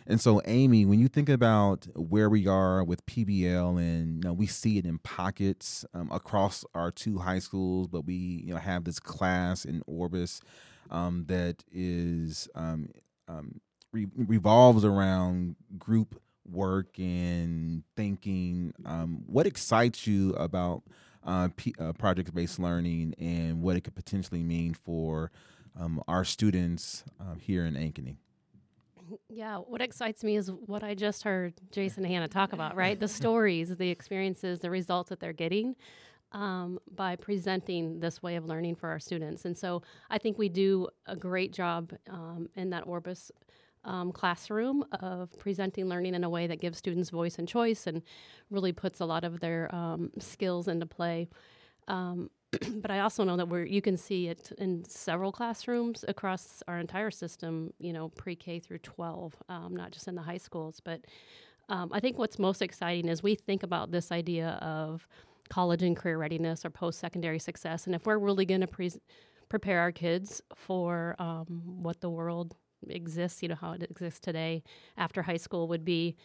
And 0.08 0.22
so, 0.22 0.42
Amy, 0.46 0.86
when 0.86 1.00
you 1.00 1.10
think 1.10 1.28
about 1.28 1.88
where 1.96 2.30
we 2.30 2.48
are 2.48 2.82
with 2.84 3.06
PBL, 3.06 3.78
and 3.78 4.24
you 4.24 4.30
know, 4.30 4.34
we 4.34 4.48
see 4.48 4.78
it 4.78 4.86
in 4.86 5.00
pockets 5.00 5.86
um, 5.94 6.10
across 6.12 6.64
our 6.74 6.92
two 6.92 7.20
high 7.20 7.40
schools, 7.40 7.88
but 7.88 8.06
we 8.06 8.16
you 8.16 8.54
know 8.54 8.60
have 8.60 8.86
this 8.86 9.00
class 9.00 9.66
in 9.66 9.84
Orbis 9.86 10.40
um, 10.90 11.26
that 11.28 11.64
is 11.74 12.48
um, 12.56 12.90
um 13.28 13.60
re- 13.92 14.08
revolves 14.16 14.86
around 14.86 15.58
group 15.78 16.22
work 16.50 16.98
and 16.98 17.84
thinking. 17.96 18.74
Um, 18.86 19.24
what 19.28 19.48
excites 19.48 20.08
you 20.08 20.34
about 20.34 20.84
uh, 21.26 21.50
P- 21.56 21.76
uh, 21.80 21.94
project 21.94 22.34
based 22.34 22.60
learning 22.60 23.16
and 23.18 23.62
what 23.62 23.76
it 23.76 23.82
could 23.82 23.96
potentially 23.96 24.44
mean 24.44 24.74
for 24.74 25.32
um, 25.80 26.02
our 26.08 26.24
students 26.24 27.04
uh, 27.20 27.36
here 27.36 27.66
in 27.66 27.76
Ankeny? 27.76 28.18
Yeah, 29.30 29.58
what 29.58 29.82
excites 29.82 30.24
me 30.24 30.38
is 30.38 30.50
what 30.50 30.84
I 30.84 30.96
just 30.96 31.24
heard 31.24 31.54
Jason 31.72 32.04
and 32.04 32.14
Hannah 32.14 32.28
talk 32.28 32.54
about, 32.54 32.76
right? 32.76 33.00
The 33.00 33.08
stories, 33.10 33.76
the 33.76 33.90
experiences, 33.90 34.60
the 34.60 34.70
results 34.70 35.10
that 35.10 35.20
they're 35.20 35.34
getting 35.34 35.76
um, 36.32 36.80
by 36.96 37.16
presenting 37.16 38.00
this 38.00 38.24
way 38.24 38.36
of 38.36 38.46
learning 38.46 38.76
for 38.76 38.90
our 38.90 39.00
students. 39.00 39.46
And 39.46 39.58
so 39.58 39.84
I 40.10 40.18
think 40.18 40.38
we 40.38 40.50
do 40.50 40.88
a 41.06 41.16
great 41.16 41.54
job 41.54 41.94
um, 42.10 42.50
in 42.56 42.72
that 42.72 42.88
Orbis 42.88 43.32
um, 43.86 44.12
classroom 44.12 44.86
of 45.00 45.38
presenting 45.38 45.88
learning 45.88 46.16
in 46.16 46.24
a 46.24 46.30
way 46.30 46.48
that 46.48 46.60
gives 46.60 46.78
students 46.78 47.10
voice 47.10 47.38
and 47.38 47.48
choice 47.48 47.88
and 47.88 48.02
really 48.50 48.72
puts 48.72 49.00
a 49.00 49.06
lot 49.06 49.24
of 49.24 49.40
their 49.40 49.74
um, 49.74 50.12
skills 50.20 50.68
into 50.68 50.86
play. 50.86 51.30
Um, 51.88 52.30
but 52.82 52.92
I 52.92 53.00
also 53.00 53.24
know 53.24 53.38
that 53.38 53.50
we're 53.50 53.66
you 53.66 53.82
can 53.82 53.98
see 53.98 54.28
it 54.28 54.52
in 54.58 54.86
several 54.86 55.32
classrooms 55.32 56.06
across 56.08 56.62
our 56.68 56.80
entire 56.80 57.12
system. 57.12 57.74
You 57.80 57.94
know, 57.94 58.10
pre-K 58.10 58.60
through 58.60 58.80
12, 58.80 59.36
um, 59.50 59.76
not 59.76 59.92
just 59.92 60.08
in 60.08 60.16
the 60.16 60.22
high 60.22 60.38
schools. 60.38 60.80
But 60.84 61.02
um, 61.70 61.92
I 61.94 62.00
think 62.00 62.18
what's 62.18 62.38
most 62.38 62.62
exciting 62.62 63.10
is 63.10 63.24
we 63.24 63.36
think 63.36 63.64
about 63.64 63.92
this 63.92 64.12
idea 64.12 64.60
of 64.62 65.08
college 65.50 65.84
and 65.84 65.96
career 65.96 66.18
readiness 66.18 66.66
or 66.66 66.70
post-secondary 66.70 67.40
success, 67.40 67.86
and 67.86 67.96
if 67.96 68.06
we're 68.06 68.18
really 68.18 68.46
going 68.46 68.62
to 68.62 68.68
pre- 68.68 69.02
prepare 69.50 69.80
our 69.80 69.92
kids 69.92 70.42
for 70.56 71.16
um, 71.20 71.62
what 71.82 72.02
the 72.02 72.10
world 72.10 72.56
exists, 72.90 73.42
you 73.42 73.50
know, 73.50 73.56
how 73.56 73.74
it 73.74 73.84
exists 73.84 74.20
today 74.20 74.64
after 74.98 75.24
high 75.24 75.38
school 75.38 75.68
would 75.68 75.86
be 75.86 76.16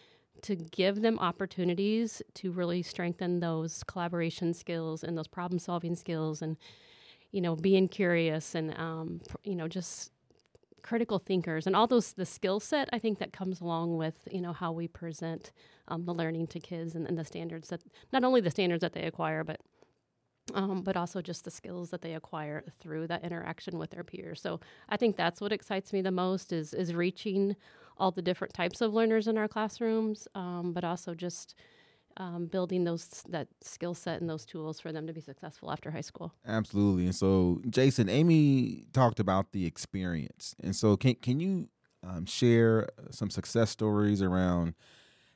to 0.43 0.57
give 0.57 1.03
them 1.03 1.19
opportunities 1.19 2.23
to 2.35 2.53
really 2.53 2.83
strengthen 2.83 3.41
those 3.41 3.83
collaboration 3.85 4.55
skills 4.55 5.03
and 5.03 5.17
those 5.17 5.29
problem 5.29 5.59
solving 5.59 5.97
skills 5.97 6.43
and 6.43 6.57
you 7.33 7.41
know 7.41 7.57
being 7.57 7.88
curious 7.88 8.55
and 8.55 8.79
um, 8.79 9.21
you 9.45 9.55
know 9.55 9.69
just 9.69 10.12
critical 10.83 11.19
thinkers. 11.19 11.67
And 11.67 11.75
all 11.75 11.87
those 11.87 12.12
the 12.12 12.25
skill 12.25 12.61
set 12.61 12.88
i 12.93 12.99
think 12.99 13.19
that 13.19 13.33
comes 13.33 13.61
along 13.61 13.97
with 13.97 14.29
you 14.31 14.41
know 14.41 14.53
how 14.53 14.73
we 14.73 14.88
present 14.88 15.53
um, 15.88 16.05
the 16.05 16.15
learning 16.15 16.47
to 16.49 16.61
kids 16.61 16.95
and, 16.95 17.07
and 17.07 17.19
the 17.19 17.25
standards 17.25 17.69
that 17.69 17.83
not 18.12 18.25
only 18.25 18.41
the 18.41 18.50
standards 18.50 18.81
that 18.83 18.93
they 18.93 19.03
acquire 19.03 19.43
but 19.45 19.61
um, 20.55 20.83
but 20.83 20.97
also 20.97 21.21
just 21.21 21.45
the 21.45 21.50
skills 21.50 21.90
that 21.90 22.02
they 22.02 22.14
acquire 22.14 22.64
through 22.81 23.07
that 23.09 23.25
interaction 23.25 23.78
with 23.78 23.90
their 23.90 24.05
peers. 24.05 24.40
So 24.40 24.61
I 24.88 24.97
think 24.97 25.17
that's 25.17 25.40
what 25.40 25.52
excites 25.52 25.93
me 25.93 26.02
the 26.02 26.11
most 26.11 26.52
is 26.52 26.75
is 26.75 26.95
reaching 26.95 27.57
all 27.97 28.11
the 28.11 28.23
different 28.23 28.55
types 28.55 28.81
of 28.81 28.95
learners 28.95 29.26
in 29.26 29.37
our 29.37 29.49
classrooms, 29.49 30.28
um, 30.35 30.73
but 30.73 30.85
also 30.85 31.14
just 31.14 31.55
um, 32.17 32.47
building 32.47 32.85
those 32.85 33.25
that 33.28 33.49
skill 33.61 33.95
set 33.95 34.21
and 34.21 34.28
those 34.28 34.45
tools 34.45 34.81
for 34.81 34.93
them 34.93 35.07
to 35.07 35.12
be 35.12 35.21
successful 35.21 35.71
after 35.71 35.90
high 35.90 36.00
school. 36.00 36.33
Absolutely. 36.47 37.05
And 37.05 37.14
so, 37.14 37.61
Jason, 37.69 38.09
Amy 38.09 38.87
talked 38.93 39.21
about 39.21 39.52
the 39.52 39.67
experience, 39.67 40.55
and 40.62 40.75
so 40.75 40.97
can 40.97 41.14
can 41.17 41.40
you 41.40 41.69
um, 42.02 42.26
share 42.26 42.88
some 43.11 43.31
success 43.31 43.71
stories 43.71 44.23
around 44.23 44.75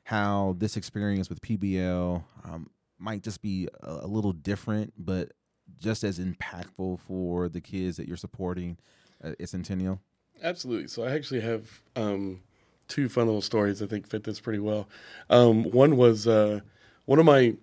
how 0.05 0.55
this 0.57 0.75
experience 0.75 1.29
with 1.29 1.41
PBL 1.41 2.23
um, 2.43 2.69
might 3.03 3.21
just 3.21 3.41
be 3.41 3.67
a, 3.81 4.07
little 4.07 4.31
different, 4.31 4.93
but 4.97 5.31
just 5.79 6.03
as 6.03 6.19
impactful 6.19 6.99
for 7.01 7.49
the 7.49 7.61
kids 7.61 7.97
that 7.97 8.07
you're 8.07 8.17
supporting 8.17 8.77
at 9.21 9.49
Centennial? 9.49 9.99
Absolutely. 10.41 10.87
So 10.87 11.03
I 11.03 11.11
actually 11.11 11.41
have 11.41 11.81
um, 11.95 12.41
two 12.87 13.09
fun 13.09 13.25
little 13.25 13.41
stories 13.41 13.81
I 13.81 13.87
think 13.87 14.07
fit 14.07 14.23
this 14.23 14.39
pretty 14.39 14.59
well. 14.59 14.87
Um, 15.29 15.63
one 15.63 15.97
was 15.97 16.27
uh, 16.27 16.61
one 17.05 17.19
of 17.19 17.25
my 17.25 17.55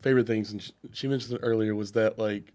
favorite 0.00 0.26
things, 0.26 0.52
and 0.52 0.72
she 0.92 1.08
mentioned 1.08 1.34
it 1.34 1.40
earlier, 1.42 1.74
was 1.74 1.92
that 1.92 2.18
like 2.18 2.52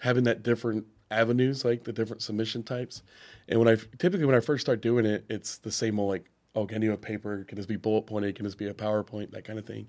having 0.00 0.24
that 0.24 0.42
different 0.42 0.86
avenues, 1.10 1.64
like 1.64 1.84
the 1.84 1.92
different 1.92 2.22
submission 2.22 2.62
types. 2.62 3.02
And 3.48 3.58
when 3.58 3.68
I 3.68 3.76
typically 3.98 4.24
when 4.24 4.36
I 4.36 4.40
first 4.40 4.64
start 4.64 4.80
doing 4.80 5.06
it, 5.06 5.24
it's 5.28 5.58
the 5.58 5.72
same 5.72 5.98
old 5.98 6.10
like, 6.10 6.30
oh, 6.54 6.66
can 6.66 6.82
you 6.82 6.90
have 6.90 6.98
a 6.98 7.02
paper? 7.02 7.44
Can 7.44 7.56
this 7.56 7.66
be 7.66 7.76
bullet 7.76 8.02
pointed? 8.02 8.34
Can 8.34 8.44
this 8.44 8.54
be 8.54 8.68
a 8.68 8.74
PowerPoint? 8.74 9.30
That 9.32 9.44
kind 9.44 9.58
of 9.58 9.66
thing. 9.66 9.88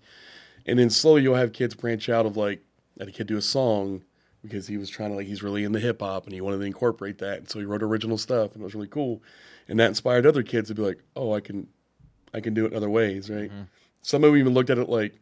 And 0.66 0.80
then 0.80 0.90
slowly 0.90 1.24
you'll 1.24 1.36
have 1.36 1.54
kids 1.54 1.76
branch 1.76 2.10
out 2.10 2.26
of 2.26 2.38
like, 2.38 2.62
had 3.00 3.08
a 3.08 3.12
kid 3.12 3.28
do 3.28 3.38
a 3.38 3.42
song 3.42 4.04
because 4.44 4.68
he 4.68 4.78
was 4.78 4.90
trying 4.90 5.10
to 5.10 5.16
like 5.16 5.28
he's 5.28 5.44
really 5.44 5.64
into 5.64 5.80
hip 5.80 6.02
hop 6.02 6.26
and 6.26 6.34
he 6.34 6.42
wanted 6.42 6.58
to 6.60 6.64
incorporate 6.64 7.20
that. 7.20 7.38
And 7.40 7.50
so 7.50 7.60
he 7.60 7.66
wrote 7.66 7.84
original 7.84 8.18
stuff 8.18 8.54
and 8.54 8.62
it 8.62 8.66
was 8.66 8.76
really 8.76 8.88
cool. 8.88 9.22
And 9.68 9.80
that 9.80 9.88
inspired 9.88 10.26
other 10.26 10.44
kids 10.44 10.70
to 10.70 10.76
be 10.76 10.82
like, 10.82 11.00
oh, 11.16 11.34
I 11.34 11.40
can, 11.40 11.68
I 12.34 12.42
can 12.42 12.54
do 12.54 12.66
it 12.66 12.72
in 12.72 12.78
other 12.78 12.90
ways, 12.90 13.30
right? 13.30 13.50
Mm-hmm. 13.50 13.64
Some 14.02 14.24
of 14.24 14.32
them 14.32 14.40
even 14.40 14.54
looked 14.54 14.70
at 14.70 14.78
it 14.78 14.90
like 14.90 15.20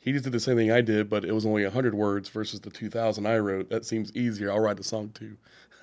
he 0.00 0.12
just 0.12 0.24
did 0.24 0.32
the 0.32 0.40
same 0.40 0.56
thing 0.56 0.72
I 0.72 0.80
did, 0.80 1.10
but 1.10 1.24
it 1.24 1.32
was 1.32 1.44
only 1.44 1.64
hundred 1.68 1.94
words 1.94 2.28
versus 2.30 2.60
the 2.60 2.70
two 2.70 2.88
thousand 2.88 3.26
I 3.26 3.38
wrote. 3.38 3.68
That 3.68 3.84
seems 3.84 4.14
easier. 4.16 4.50
I'll 4.50 4.60
write 4.60 4.78
the 4.78 4.84
song 4.84 5.10
too. 5.10 5.36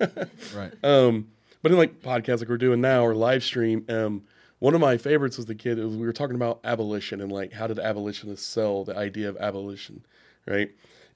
right. 0.54 0.72
Um, 0.82 1.28
but 1.62 1.70
in 1.70 1.78
like 1.78 2.02
podcasts 2.02 2.40
like 2.40 2.48
we're 2.48 2.58
doing 2.58 2.80
now 2.80 3.04
or 3.04 3.14
live 3.14 3.44
stream, 3.44 3.84
um, 3.88 4.24
one 4.58 4.74
of 4.74 4.80
my 4.80 4.96
favorites 4.96 5.36
was 5.36 5.46
the 5.46 5.54
kid. 5.54 5.78
Was, 5.78 5.96
we 5.96 6.06
were 6.06 6.12
talking 6.12 6.36
about 6.36 6.60
abolition 6.64 7.20
and 7.20 7.30
like 7.30 7.52
how 7.52 7.66
did 7.66 7.78
abolitionists 7.78 8.46
sell 8.46 8.84
the 8.84 8.96
idea 8.96 9.28
of 9.28 9.36
abolition, 9.36 10.04
right? 10.46 10.70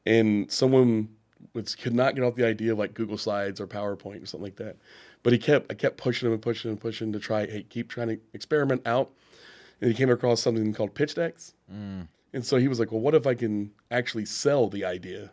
And 0.06 0.50
someone 0.50 1.08
was, 1.54 1.74
could 1.74 1.94
not 1.94 2.14
get 2.14 2.24
off 2.24 2.34
the 2.34 2.46
idea 2.46 2.72
of 2.72 2.78
like 2.78 2.94
Google 2.94 3.18
Slides 3.18 3.60
or 3.60 3.66
PowerPoint 3.66 4.22
or 4.22 4.26
something 4.26 4.44
like 4.44 4.56
that. 4.56 4.76
But 5.22 5.32
he 5.32 5.38
kept, 5.38 5.70
I 5.70 5.74
kept 5.74 5.96
pushing 5.96 6.26
him 6.26 6.32
and 6.32 6.42
pushing 6.42 6.68
him 6.68 6.72
and 6.72 6.80
pushing 6.80 7.12
to 7.12 7.20
try, 7.20 7.46
hey, 7.46 7.64
keep 7.68 7.88
trying 7.88 8.08
to 8.08 8.18
experiment 8.32 8.86
out. 8.86 9.10
And 9.80 9.90
he 9.90 9.96
came 9.96 10.10
across 10.10 10.40
something 10.40 10.72
called 10.72 10.94
pitch 10.94 11.14
decks. 11.14 11.54
Mm. 11.72 12.08
And 12.32 12.46
so 12.46 12.56
he 12.56 12.68
was 12.68 12.80
like, 12.80 12.90
well, 12.90 13.00
what 13.00 13.14
if 13.14 13.26
I 13.26 13.34
can 13.34 13.72
actually 13.90 14.24
sell 14.24 14.68
the 14.68 14.84
idea? 14.84 15.32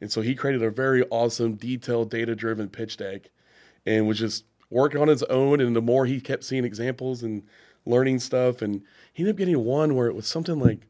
And 0.00 0.10
so 0.10 0.20
he 0.20 0.34
created 0.34 0.62
a 0.62 0.70
very 0.70 1.04
awesome, 1.10 1.54
detailed, 1.54 2.10
data 2.10 2.34
driven 2.34 2.68
pitch 2.68 2.96
deck 2.96 3.30
and 3.84 4.06
was 4.06 4.18
just 4.18 4.44
working 4.70 5.00
on 5.00 5.08
his 5.08 5.22
own. 5.24 5.60
And 5.60 5.74
the 5.76 5.82
more 5.82 6.06
he 6.06 6.20
kept 6.20 6.44
seeing 6.44 6.64
examples 6.64 7.22
and 7.22 7.42
learning 7.84 8.20
stuff, 8.20 8.62
and 8.62 8.82
he 9.12 9.22
ended 9.22 9.34
up 9.34 9.38
getting 9.38 9.64
one 9.64 9.94
where 9.94 10.06
it 10.06 10.14
was 10.14 10.26
something 10.26 10.58
like 10.58 10.86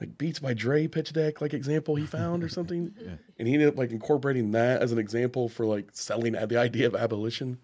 like 0.00 0.16
Beats 0.16 0.38
by 0.38 0.54
Dre 0.54 0.86
pitch 0.88 1.12
deck 1.12 1.40
like 1.42 1.52
example 1.52 1.94
he 1.94 2.06
found 2.06 2.42
or 2.42 2.48
something, 2.50 2.94
yeah. 2.98 3.12
and 3.38 3.46
he 3.46 3.54
ended 3.54 3.68
up 3.68 3.76
like 3.76 3.90
incorporating 3.90 4.50
that 4.52 4.82
as 4.82 4.92
an 4.92 4.98
example 4.98 5.48
for 5.48 5.66
like 5.66 5.88
selling 5.92 6.32
the 6.32 6.58
idea 6.58 6.86
of 6.86 6.94
abolition. 6.94 7.58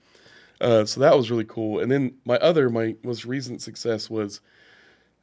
Uh, 0.60 0.84
so 0.84 1.00
that 1.00 1.16
was 1.16 1.30
really 1.30 1.44
cool. 1.44 1.80
And 1.80 1.90
then 1.90 2.14
my 2.24 2.36
other 2.38 2.70
my 2.70 2.96
most 3.02 3.24
recent 3.24 3.62
success 3.62 4.08
was 4.08 4.40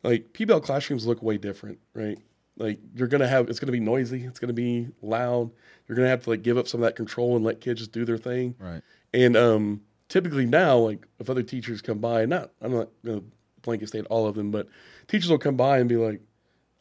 like 0.03 0.33
PBL 0.33 0.63
classrooms 0.63 1.07
look 1.07 1.23
way 1.23 1.37
different, 1.37 1.79
right? 1.93 2.19
Like 2.57 2.79
you're 2.95 3.07
gonna 3.07 3.27
have 3.27 3.49
it's 3.49 3.59
gonna 3.59 3.71
be 3.71 3.79
noisy, 3.79 4.25
it's 4.25 4.39
gonna 4.39 4.53
be 4.53 4.89
loud. 5.01 5.51
You're 5.87 5.95
gonna 5.95 6.09
have 6.09 6.23
to 6.23 6.29
like 6.29 6.43
give 6.43 6.57
up 6.57 6.67
some 6.67 6.81
of 6.81 6.85
that 6.85 6.95
control 6.95 7.35
and 7.35 7.43
let 7.43 7.61
kids 7.61 7.79
just 7.79 7.91
do 7.91 8.05
their 8.05 8.17
thing. 8.17 8.55
Right. 8.59 8.81
And 9.13 9.35
um, 9.35 9.81
typically 10.13 10.45
now, 10.45 10.77
like 10.77 11.07
if 11.19 11.27
other 11.27 11.41
teachers 11.41 11.81
come 11.81 11.97
by, 11.97 12.23
not 12.27 12.51
I'm 12.61 12.71
not 12.71 12.89
gonna 13.03 13.23
blanket 13.63 13.87
state 13.87 14.05
all 14.11 14.27
of 14.27 14.35
them, 14.35 14.51
but 14.51 14.67
teachers 15.07 15.31
will 15.31 15.39
come 15.39 15.57
by 15.57 15.79
and 15.79 15.89
be 15.89 15.97
like, 15.97 16.21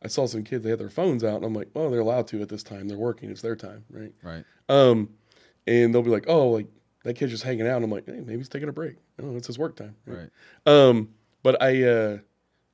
I 0.03 0.09
saw 0.09 0.27
some 0.27 0.45
kids 0.45 0.65
they 0.65 0.71
had 0.71 0.79
their 0.79 0.91
phones 0.91 1.25
out, 1.25 1.37
and 1.37 1.47
I'm 1.47 1.55
like, 1.55 1.69
oh, 1.75 1.89
they're 1.89 2.01
allowed 2.01 2.27
to 2.29 2.43
at 2.43 2.51
this 2.51 2.63
time. 2.63 2.89
They're 2.89 2.99
working. 2.99 3.31
It's 3.31 3.41
their 3.41 3.57
time, 3.57 3.87
right? 3.89 4.13
Right. 4.23 4.45
Um, 4.69 5.09
and 5.67 5.95
they'll 5.95 6.03
be 6.03 6.11
like, 6.11 6.27
oh, 6.29 6.51
like 6.51 6.67
that 7.05 7.15
kid's 7.15 7.33
just 7.33 7.43
hanging 7.43 7.67
out. 7.67 7.77
And 7.77 7.87
I'm 7.87 7.91
like, 7.91 8.05
hey, 8.05 8.21
maybe 8.21 8.37
he's 8.37 8.51
taking 8.51 8.69
a 8.69 8.73
break. 8.73 8.97
Oh, 9.23 9.35
it's 9.35 9.47
his 9.47 9.59
work 9.59 9.77
time. 9.77 9.97
Right. 10.07 10.29
right. 10.67 10.71
Um, 10.71 11.09
but 11.43 11.61
I 11.63 11.85
uh, 11.85 12.19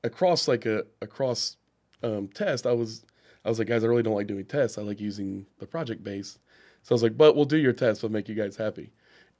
across 0.02 0.48
like 0.48 0.66
a 0.66 0.86
across 1.00 1.56
um, 2.02 2.26
test, 2.34 2.66
I 2.66 2.72
was 2.72 3.06
I 3.44 3.48
was 3.48 3.60
like, 3.60 3.68
guys, 3.68 3.84
I 3.84 3.86
really 3.86 4.02
don't 4.02 4.16
like 4.16 4.26
doing 4.26 4.44
tests. 4.44 4.76
I 4.76 4.82
like 4.82 4.98
using 4.98 5.46
the 5.60 5.68
project 5.68 6.02
base. 6.02 6.40
So 6.82 6.92
I 6.92 6.94
was 6.94 7.02
like, 7.04 7.16
but 7.16 7.36
we'll 7.36 7.44
do 7.44 7.58
your 7.58 7.72
test. 7.72 8.02
We'll 8.02 8.10
make 8.10 8.28
you 8.28 8.34
guys 8.34 8.56
happy. 8.56 8.90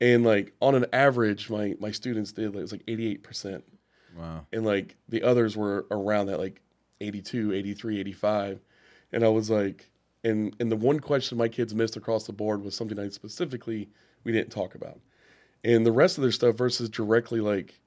And 0.00 0.24
like 0.24 0.52
on 0.60 0.74
an 0.74 0.86
average, 0.92 1.50
my 1.50 1.74
my 1.80 1.90
students 1.90 2.32
did 2.32 2.54
like, 2.54 2.58
it 2.58 2.62
was 2.62 2.72
like 2.72 2.84
88 2.86 3.22
percent. 3.22 3.64
Wow. 4.16 4.46
And 4.52 4.64
like 4.64 4.96
the 5.08 5.22
others 5.22 5.56
were 5.56 5.86
around 5.90 6.26
that 6.26 6.38
like 6.38 6.60
82, 7.00 7.52
83, 7.52 8.00
85. 8.00 8.60
And 9.12 9.24
I 9.24 9.28
was 9.28 9.50
like, 9.50 9.88
and 10.24 10.54
and 10.60 10.70
the 10.70 10.76
one 10.76 11.00
question 11.00 11.38
my 11.38 11.48
kids 11.48 11.74
missed 11.74 11.96
across 11.96 12.26
the 12.26 12.32
board 12.32 12.62
was 12.62 12.74
something 12.74 12.98
I 12.98 13.08
specifically 13.08 13.88
we 14.24 14.32
didn't 14.32 14.50
talk 14.50 14.74
about. 14.74 15.00
And 15.64 15.84
the 15.84 15.92
rest 15.92 16.18
of 16.18 16.22
their 16.22 16.32
stuff 16.32 16.56
versus 16.56 16.88
directly 16.88 17.40
like 17.40 17.80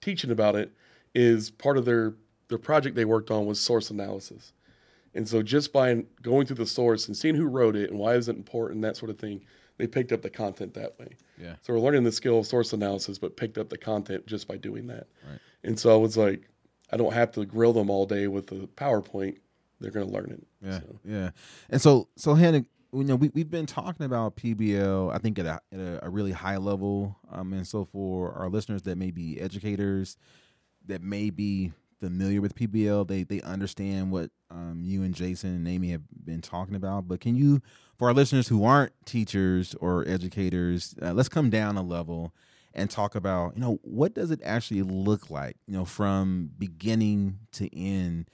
teaching 0.00 0.30
about 0.30 0.56
it 0.56 0.72
is 1.14 1.50
part 1.50 1.76
of 1.76 1.84
their 1.84 2.14
their 2.48 2.58
project 2.58 2.96
they 2.96 3.04
worked 3.04 3.30
on 3.30 3.46
was 3.46 3.60
source 3.60 3.90
analysis. 3.90 4.52
And 5.14 5.28
so 5.28 5.42
just 5.42 5.72
by 5.72 6.04
going 6.22 6.46
through 6.46 6.56
the 6.56 6.66
source 6.66 7.06
and 7.06 7.16
seeing 7.16 7.34
who 7.34 7.46
wrote 7.46 7.76
it 7.76 7.90
and 7.90 7.98
why 7.98 8.14
is 8.14 8.28
it 8.28 8.36
important, 8.36 8.82
that 8.82 8.96
sort 8.96 9.10
of 9.10 9.18
thing, 9.18 9.44
they 9.78 9.86
picked 9.86 10.12
up 10.12 10.22
the 10.22 10.30
content 10.30 10.74
that 10.74 10.98
way. 10.98 11.16
Yeah. 11.40 11.54
So 11.62 11.72
we're 11.72 11.80
learning 11.80 12.04
the 12.04 12.12
skill 12.12 12.38
of 12.38 12.46
source 12.46 12.72
analysis, 12.72 13.18
but 13.18 13.36
picked 13.36 13.58
up 13.58 13.68
the 13.68 13.78
content 13.78 14.26
just 14.26 14.46
by 14.48 14.56
doing 14.56 14.86
that. 14.88 15.08
Right. 15.28 15.38
And 15.64 15.78
so 15.78 15.92
I 15.92 15.96
was 15.96 16.16
like, 16.16 16.48
I 16.92 16.96
don't 16.96 17.12
have 17.12 17.32
to 17.32 17.44
grill 17.44 17.72
them 17.72 17.90
all 17.90 18.06
day 18.06 18.26
with 18.26 18.48
the 18.48 18.68
PowerPoint. 18.76 19.38
They're 19.80 19.90
going 19.90 20.06
to 20.06 20.12
learn 20.12 20.30
it. 20.30 20.46
Yeah, 20.64 20.78
so. 20.78 21.00
yeah. 21.04 21.30
And 21.70 21.80
so, 21.80 22.08
so 22.16 22.34
Hannah, 22.34 22.64
you 22.92 23.04
know, 23.04 23.16
we 23.16 23.30
we've 23.34 23.50
been 23.50 23.66
talking 23.66 24.04
about 24.04 24.36
PBL. 24.36 25.12
I 25.12 25.18
think 25.18 25.38
at 25.38 25.46
a, 25.46 25.60
at 25.72 25.80
a, 25.80 26.06
a 26.06 26.10
really 26.10 26.32
high 26.32 26.58
level. 26.58 27.16
Um, 27.30 27.52
and 27.54 27.66
so 27.66 27.86
for 27.86 28.32
our 28.34 28.48
listeners 28.48 28.82
that 28.82 28.98
may 28.98 29.10
be 29.10 29.40
educators, 29.40 30.16
that 30.86 31.02
may 31.02 31.30
be 31.30 31.72
familiar 32.00 32.40
with 32.40 32.54
PBL, 32.54 33.06
they 33.06 33.22
they 33.22 33.40
understand 33.42 34.10
what 34.10 34.30
um, 34.50 34.82
you 34.82 35.02
and 35.02 35.14
Jason 35.14 35.50
and 35.50 35.68
Amy 35.68 35.90
have 35.90 36.02
been 36.24 36.42
talking 36.42 36.74
about. 36.74 37.08
But 37.08 37.20
can 37.20 37.36
you, 37.36 37.62
for 38.02 38.08
our 38.08 38.14
listeners 38.14 38.48
who 38.48 38.64
aren't 38.64 38.92
teachers 39.06 39.76
or 39.80 40.04
educators, 40.08 40.96
uh, 41.00 41.12
let's 41.12 41.28
come 41.28 41.50
down 41.50 41.76
a 41.76 41.82
level 41.82 42.34
and 42.74 42.90
talk 42.90 43.14
about 43.14 43.54
you 43.54 43.60
know 43.62 43.78
what 43.82 44.12
does 44.12 44.32
it 44.32 44.40
actually 44.42 44.82
look 44.82 45.30
like 45.30 45.56
you 45.68 45.72
know 45.72 45.84
from 45.84 46.50
beginning 46.58 47.38
to 47.52 47.72
end 47.72 48.28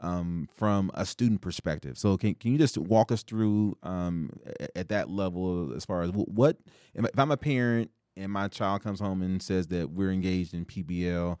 um, 0.00 0.48
from 0.56 0.90
a 0.94 1.04
student 1.04 1.42
perspective. 1.42 1.98
So 1.98 2.16
can 2.16 2.32
can 2.34 2.52
you 2.52 2.56
just 2.56 2.78
walk 2.78 3.12
us 3.12 3.22
through 3.22 3.76
um, 3.82 4.30
at 4.74 4.88
that 4.88 5.10
level 5.10 5.74
as 5.76 5.84
far 5.84 6.00
as 6.00 6.12
what 6.12 6.56
if 6.94 7.04
I'm 7.18 7.30
a 7.30 7.36
parent 7.36 7.90
and 8.16 8.32
my 8.32 8.48
child 8.48 8.82
comes 8.82 9.00
home 9.00 9.20
and 9.20 9.42
says 9.42 9.66
that 9.66 9.90
we're 9.90 10.12
engaged 10.12 10.54
in 10.54 10.64
PBL, 10.64 11.36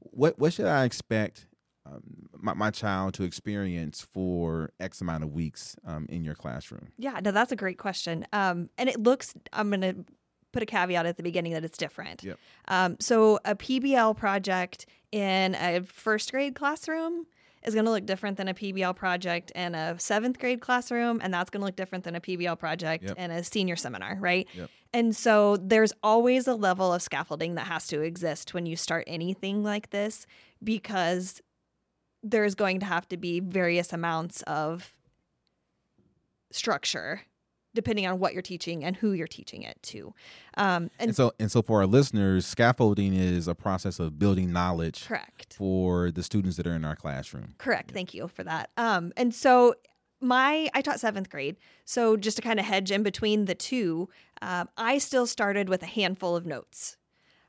what 0.00 0.38
what 0.38 0.52
should 0.52 0.66
I 0.66 0.84
expect 0.84 1.46
um, 1.84 2.02
my, 2.36 2.54
my 2.54 2.70
child 2.70 3.14
to 3.14 3.24
experience 3.24 4.00
for 4.00 4.70
X 4.78 5.00
amount 5.00 5.24
of 5.24 5.32
weeks 5.32 5.76
um, 5.86 6.06
in 6.08 6.24
your 6.24 6.34
classroom? 6.34 6.88
Yeah, 6.98 7.20
no, 7.24 7.30
that's 7.32 7.52
a 7.52 7.56
great 7.56 7.78
question. 7.78 8.26
Um, 8.32 8.70
and 8.78 8.88
it 8.88 9.02
looks, 9.02 9.34
I'm 9.52 9.68
going 9.70 9.80
to 9.80 10.04
put 10.52 10.62
a 10.62 10.66
caveat 10.66 11.06
at 11.06 11.16
the 11.16 11.22
beginning 11.22 11.52
that 11.54 11.64
it's 11.64 11.78
different. 11.78 12.22
Yep. 12.22 12.38
Um, 12.68 12.96
so 13.00 13.38
a 13.44 13.54
PBL 13.54 14.16
project 14.16 14.86
in 15.10 15.54
a 15.54 15.80
first 15.84 16.30
grade 16.30 16.54
classroom 16.54 17.26
is 17.64 17.74
going 17.74 17.84
to 17.84 17.90
look 17.90 18.04
different 18.06 18.36
than 18.36 18.48
a 18.48 18.54
PBL 18.54 18.94
project 18.96 19.50
in 19.52 19.74
a 19.74 19.98
seventh 19.98 20.38
grade 20.38 20.60
classroom, 20.60 21.20
and 21.22 21.32
that's 21.32 21.48
going 21.48 21.60
to 21.60 21.66
look 21.66 21.76
different 21.76 22.04
than 22.04 22.14
a 22.16 22.20
PBL 22.20 22.58
project 22.58 23.04
Yep. 23.04 23.18
in 23.18 23.30
a 23.30 23.44
senior 23.44 23.76
seminar, 23.76 24.16
right? 24.20 24.48
Yep. 24.54 24.70
And 24.92 25.16
so 25.16 25.56
there's 25.56 25.92
always 26.02 26.46
a 26.46 26.54
level 26.54 26.92
of 26.92 27.00
scaffolding 27.02 27.54
that 27.54 27.66
has 27.66 27.86
to 27.88 28.00
exist 28.02 28.52
when 28.52 28.66
you 28.66 28.76
start 28.76 29.04
anything 29.06 29.62
like 29.62 29.90
this 29.90 30.26
because 30.62 31.40
there's 32.22 32.54
going 32.54 32.80
to 32.80 32.86
have 32.86 33.08
to 33.08 33.16
be 33.16 33.40
various 33.40 33.92
amounts 33.92 34.42
of 34.42 34.94
structure 36.50 37.22
depending 37.74 38.06
on 38.06 38.18
what 38.18 38.32
you're 38.32 38.42
teaching 38.42 38.84
and 38.84 38.96
who 38.96 39.12
you're 39.12 39.26
teaching 39.26 39.62
it 39.62 39.78
to. 39.82 40.12
Um, 40.56 40.90
and, 40.98 41.08
And 41.08 41.16
so 41.16 41.32
and 41.38 41.50
so 41.50 41.62
for 41.62 41.80
our 41.80 41.86
listeners, 41.86 42.46
scaffolding 42.46 43.14
is 43.14 43.48
a 43.48 43.54
process 43.54 43.98
of 43.98 44.18
building 44.18 44.52
knowledge 44.52 45.06
correct. 45.06 45.54
for 45.54 46.10
the 46.10 46.22
students 46.22 46.56
that 46.56 46.66
are 46.66 46.74
in 46.74 46.84
our 46.84 46.96
classroom. 46.96 47.54
Correct. 47.58 47.90
Thank 47.90 48.14
you 48.14 48.28
for 48.28 48.44
that. 48.44 48.70
Um, 48.76 49.12
and 49.16 49.34
so 49.34 49.74
my 50.20 50.68
I 50.74 50.82
taught 50.82 51.00
seventh 51.00 51.30
grade, 51.30 51.56
so 51.84 52.16
just 52.16 52.36
to 52.36 52.42
kind 52.42 52.60
of 52.60 52.66
hedge 52.66 52.90
in 52.90 53.02
between 53.02 53.46
the 53.46 53.54
two, 53.54 54.08
um, 54.40 54.68
I 54.76 54.98
still 54.98 55.26
started 55.26 55.68
with 55.68 55.82
a 55.82 55.86
handful 55.86 56.36
of 56.36 56.46
notes. 56.46 56.96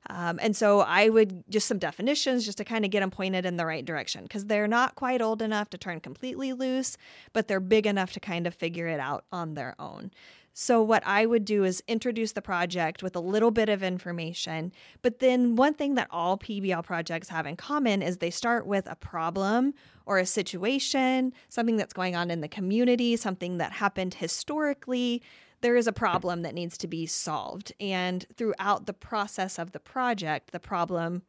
Um, 0.10 0.39
and 0.41 0.55
so 0.55 0.81
I 0.81 1.10
would 1.10 1.43
just 1.50 1.67
some 1.67 1.79
definitions 1.79 2.45
just 2.45 2.57
to 2.57 2.65
kind 2.65 2.83
of 2.86 2.91
get 2.91 3.00
them 3.00 3.12
pointed 3.12 3.45
in 3.45 3.57
the 3.57 3.65
right 3.65 3.86
direction 3.86 4.24
because 4.24 4.45
they're 4.45 4.67
not 4.67 4.95
quite 4.95 5.22
old 5.22 5.41
enough 5.41 5.69
to 5.72 5.77
turn 5.77 6.00
completely 6.00 6.53
loose, 6.53 6.98
but 7.31 7.48
they're 7.48 7.60
big 7.60 7.88
enough 7.88 8.12
to 8.13 8.19
kind 8.19 8.45
of 8.45 8.53
figure 8.53 8.88
it 8.88 9.00
out 9.00 9.25
on 9.31 9.53
their 9.53 9.75
own. 9.79 10.12
So, 10.55 10.83
what 10.83 11.01
I 11.05 11.25
would 11.25 11.45
do 11.45 11.63
is 11.63 11.81
introduce 11.88 12.33
the 12.33 12.41
project 12.41 13.01
with 13.01 13.15
a 13.15 13.19
little 13.19 13.50
bit 13.50 13.69
of 13.69 13.81
information. 13.81 14.72
But 15.01 15.17
then, 15.17 15.55
one 15.55 15.74
thing 15.74 15.95
that 15.95 16.07
all 16.12 16.38
PBL 16.38 16.83
projects 16.83 17.29
have 17.29 17.48
in 17.48 17.55
common 17.55 18.03
is 18.03 18.17
they 18.17 18.29
start 18.29 18.67
with 18.67 18.86
a 18.88 18.95
problem 18.95 19.74
or 20.05 20.19
a 20.19 20.27
situation, 20.27 21.33
something 21.50 21.75
that's 21.75 21.93
going 21.93 22.15
on 22.15 22.29
in 22.29 22.41
the 22.41 22.48
community, 22.48 23.15
something 23.15 23.57
that 23.57 23.72
happened 23.72 24.15
historically. 24.15 25.24
There 25.63 25.77
is 25.77 25.88
a 25.88 25.93
problem 25.93 26.41
that 26.41 26.53
needs 26.53 26.77
to 26.79 26.88
be 26.88 27.05
solved. 27.05 27.72
And 27.79 28.25
throughout 28.36 28.86
the 28.86 28.93
process 28.93 29.58
of 29.58 29.72
the 29.72 29.79
project, 29.79 30.51
the 30.51 30.60
problem 30.60 31.24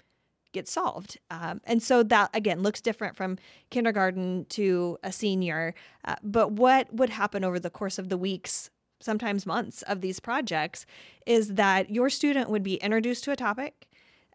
gets 0.52 0.72
solved. 0.72 1.18
Um, 1.30 1.60
and 1.64 1.80
so 1.80 2.02
that, 2.02 2.30
again, 2.34 2.60
looks 2.60 2.80
different 2.80 3.16
from 3.16 3.38
kindergarten 3.70 4.46
to 4.50 4.98
a 5.04 5.12
senior. 5.12 5.72
Uh, 6.04 6.16
but 6.22 6.50
what 6.50 6.92
would 6.92 7.10
happen 7.10 7.44
over 7.44 7.60
the 7.60 7.70
course 7.70 7.96
of 7.96 8.08
the 8.08 8.18
weeks 8.18 8.70
sometimes 9.00 9.46
months 9.46 9.82
of 9.82 10.00
these 10.00 10.18
projects 10.18 10.84
is 11.26 11.54
that 11.54 11.90
your 11.90 12.10
student 12.10 12.50
would 12.50 12.64
be 12.64 12.74
introduced 12.76 13.22
to 13.24 13.30
a 13.30 13.36
topic. 13.36 13.88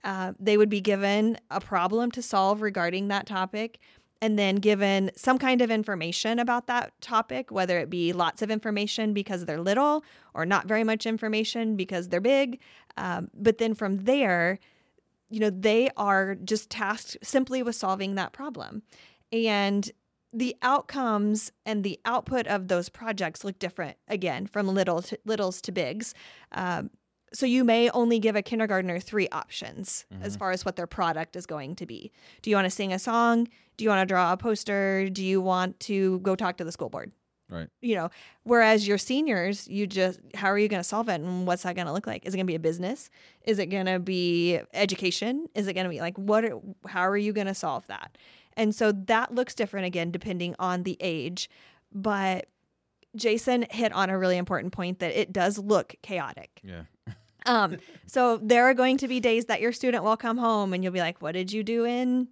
Uh, 0.04 0.32
they 0.40 0.56
would 0.56 0.70
be 0.70 0.80
given 0.80 1.38
a 1.52 1.60
problem 1.60 2.10
to 2.12 2.22
solve 2.22 2.62
regarding 2.62 3.10
that 3.10 3.26
topic 3.26 3.80
and 4.22 4.38
then 4.38 4.58
given 4.58 5.12
some 5.16 5.38
kind 5.38 5.62
of 5.62 5.72
information 5.72 6.40
about 6.40 6.68
that 6.68 6.92
topic, 7.02 7.52
whether 7.52 7.80
it 7.80 7.90
be 7.90 8.12
lots 8.12 8.42
of 8.42 8.52
information 8.52 9.14
because 9.14 9.46
they're 9.46 9.62
little 9.62 10.04
or 10.34 10.46
not 10.46 10.68
very 10.68 10.84
much 10.84 11.06
information 11.06 11.76
because 11.76 12.10
they're 12.10 12.20
big. 12.20 12.60
Um, 12.98 13.30
but 13.34 13.60
then 13.60 13.74
from 13.74 14.04
there, 14.04 14.60
you 15.30 15.40
know, 15.40 15.50
they 15.50 15.90
are 15.96 16.36
just 16.36 16.70
tasked 16.70 17.18
simply 17.24 17.64
with 17.64 17.76
solving 17.76 18.16
that 18.16 18.34
problem. 18.34 18.84
And 19.32 19.90
the 20.34 20.56
outcomes 20.62 21.52
and 21.66 21.84
the 21.84 22.00
output 22.06 22.46
of 22.48 22.68
those 22.68 22.90
projects 22.90 23.44
look 23.44 23.58
different 23.58 23.98
again 24.08 24.48
from 24.48 24.68
little 24.68 25.02
to, 25.04 25.18
littles 25.26 25.62
to 25.62 25.72
bigs. 25.72 26.14
Um, 26.52 26.92
so 27.34 27.46
you 27.46 27.64
may 27.64 27.90
only 27.92 28.20
give 28.20 28.36
a 28.36 28.42
kindergartner 28.42 29.00
three 29.00 29.30
options 29.30 30.06
as 30.22 30.34
mm-hmm. 30.34 30.40
far 30.40 30.52
as 30.52 30.66
what 30.66 30.76
their 30.76 30.88
product 30.88 31.36
is 31.36 31.46
going 31.46 31.76
to 31.76 31.86
be. 31.86 32.12
Do 32.42 32.50
you 32.50 32.56
want 32.56 32.66
to 32.66 32.72
sing 32.72 32.94
a 32.94 33.00
song? 33.00 33.48
Do 33.78 33.84
you 33.84 33.90
want 33.90 34.02
to 34.02 34.12
draw 34.12 34.34
a 34.34 34.38
poster? 34.38 35.10
Do 35.10 35.24
you 35.24 35.42
want 35.42 35.80
to 35.82 36.20
go 36.20 36.36
talk 36.36 36.58
to 36.58 36.64
the 36.64 36.72
school 36.72 36.90
board? 36.90 37.12
Right. 37.50 37.68
You 37.82 37.96
know, 37.96 38.10
whereas 38.44 38.88
your 38.88 39.00
seniors, 39.00 39.68
you 39.68 39.88
just 39.88 40.20
how 40.36 40.50
are 40.50 40.60
you 40.60 40.68
going 40.68 40.82
to 40.82 40.88
solve 40.88 41.10
it 41.10 41.20
and 41.20 41.48
what's 41.48 41.64
that 41.64 41.76
going 41.76 41.88
to 41.88 41.94
look 41.94 42.06
like? 42.06 42.26
Is 42.26 42.34
it 42.34 42.38
going 42.38 42.46
to 42.46 42.52
be 42.52 42.56
a 42.56 42.60
business? 42.60 43.10
Is 43.44 43.58
it 43.58 43.68
going 43.68 43.88
to 43.88 44.00
be 44.00 44.60
education? 44.74 45.48
Is 45.56 45.68
it 45.68 45.74
going 45.74 45.86
to 45.86 45.90
be 45.90 46.00
like 46.00 46.18
what 46.18 46.46
are, 46.46 46.60
how 46.88 47.08
are 47.08 47.18
you 47.18 47.34
going 47.34 47.48
to 47.48 47.56
solve 47.56 47.88
that? 47.88 48.18
And 48.56 48.76
so 48.76 48.92
that 48.92 49.34
looks 49.34 49.56
different 49.56 49.88
again 49.88 50.12
depending 50.12 50.56
on 50.60 50.84
the 50.84 50.98
age, 51.00 51.50
but 51.92 52.48
Jason 53.16 53.66
hit 53.72 53.92
on 53.94 54.10
a 54.10 54.18
really 54.18 54.38
important 54.38 54.74
point 54.74 55.00
that 55.00 55.20
it 55.20 55.34
does 55.34 55.58
look 55.58 55.96
chaotic. 56.04 56.62
Yeah. 56.64 56.84
Um, 57.50 57.78
so 58.06 58.38
there 58.38 58.66
are 58.66 58.76
going 58.76 58.98
to 58.98 59.08
be 59.08 59.20
days 59.20 59.46
that 59.46 59.60
your 59.60 59.72
student 59.72 60.04
will 60.04 60.18
come 60.18 60.38
home 60.38 60.72
and 60.72 60.84
you'll 60.84 60.94
be 60.94 61.00
like, 61.00 61.22
"What 61.22 61.32
did 61.32 61.52
you 61.52 61.64
do 61.64 61.84
in 61.84 62.28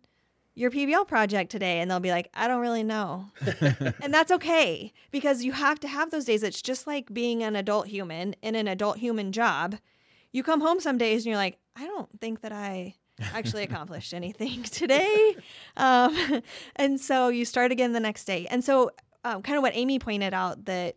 your 0.53 0.69
PBL 0.69 1.07
project 1.07 1.51
today?" 1.51 1.79
And 1.79 1.89
they'll 1.89 1.99
be 1.99 2.11
like, 2.11 2.29
"I 2.35 2.47
don't 2.47 2.61
really 2.61 2.83
know," 2.83 3.31
and 4.01 4.13
that's 4.13 4.31
okay 4.31 4.93
because 5.09 5.43
you 5.43 5.53
have 5.53 5.79
to 5.79 5.87
have 5.87 6.11
those 6.11 6.25
days. 6.25 6.43
It's 6.43 6.61
just 6.61 6.85
like 6.85 7.13
being 7.13 7.41
an 7.41 7.55
adult 7.55 7.87
human 7.87 8.35
in 8.43 8.53
an 8.55 8.67
adult 8.67 8.99
human 8.99 9.31
job. 9.31 9.77
You 10.31 10.43
come 10.43 10.61
home 10.61 10.79
some 10.79 10.99
days 10.99 11.25
and 11.25 11.31
you're 11.31 11.35
like, 11.35 11.57
"I 11.75 11.85
don't 11.85 12.19
think 12.21 12.41
that 12.41 12.51
I." 12.51 12.95
actually 13.33 13.63
accomplished 13.69 14.13
anything 14.13 14.61
today 14.61 15.35
um, 15.75 16.43
and 16.75 17.01
so 17.01 17.29
you 17.29 17.45
start 17.45 17.71
again 17.71 17.91
the 17.93 17.99
next 17.99 18.25
day 18.25 18.45
and 18.51 18.63
so 18.63 18.91
um, 19.23 19.41
kind 19.41 19.57
of 19.57 19.63
what 19.63 19.75
amy 19.75 19.97
pointed 19.97 20.35
out 20.35 20.65
that 20.65 20.95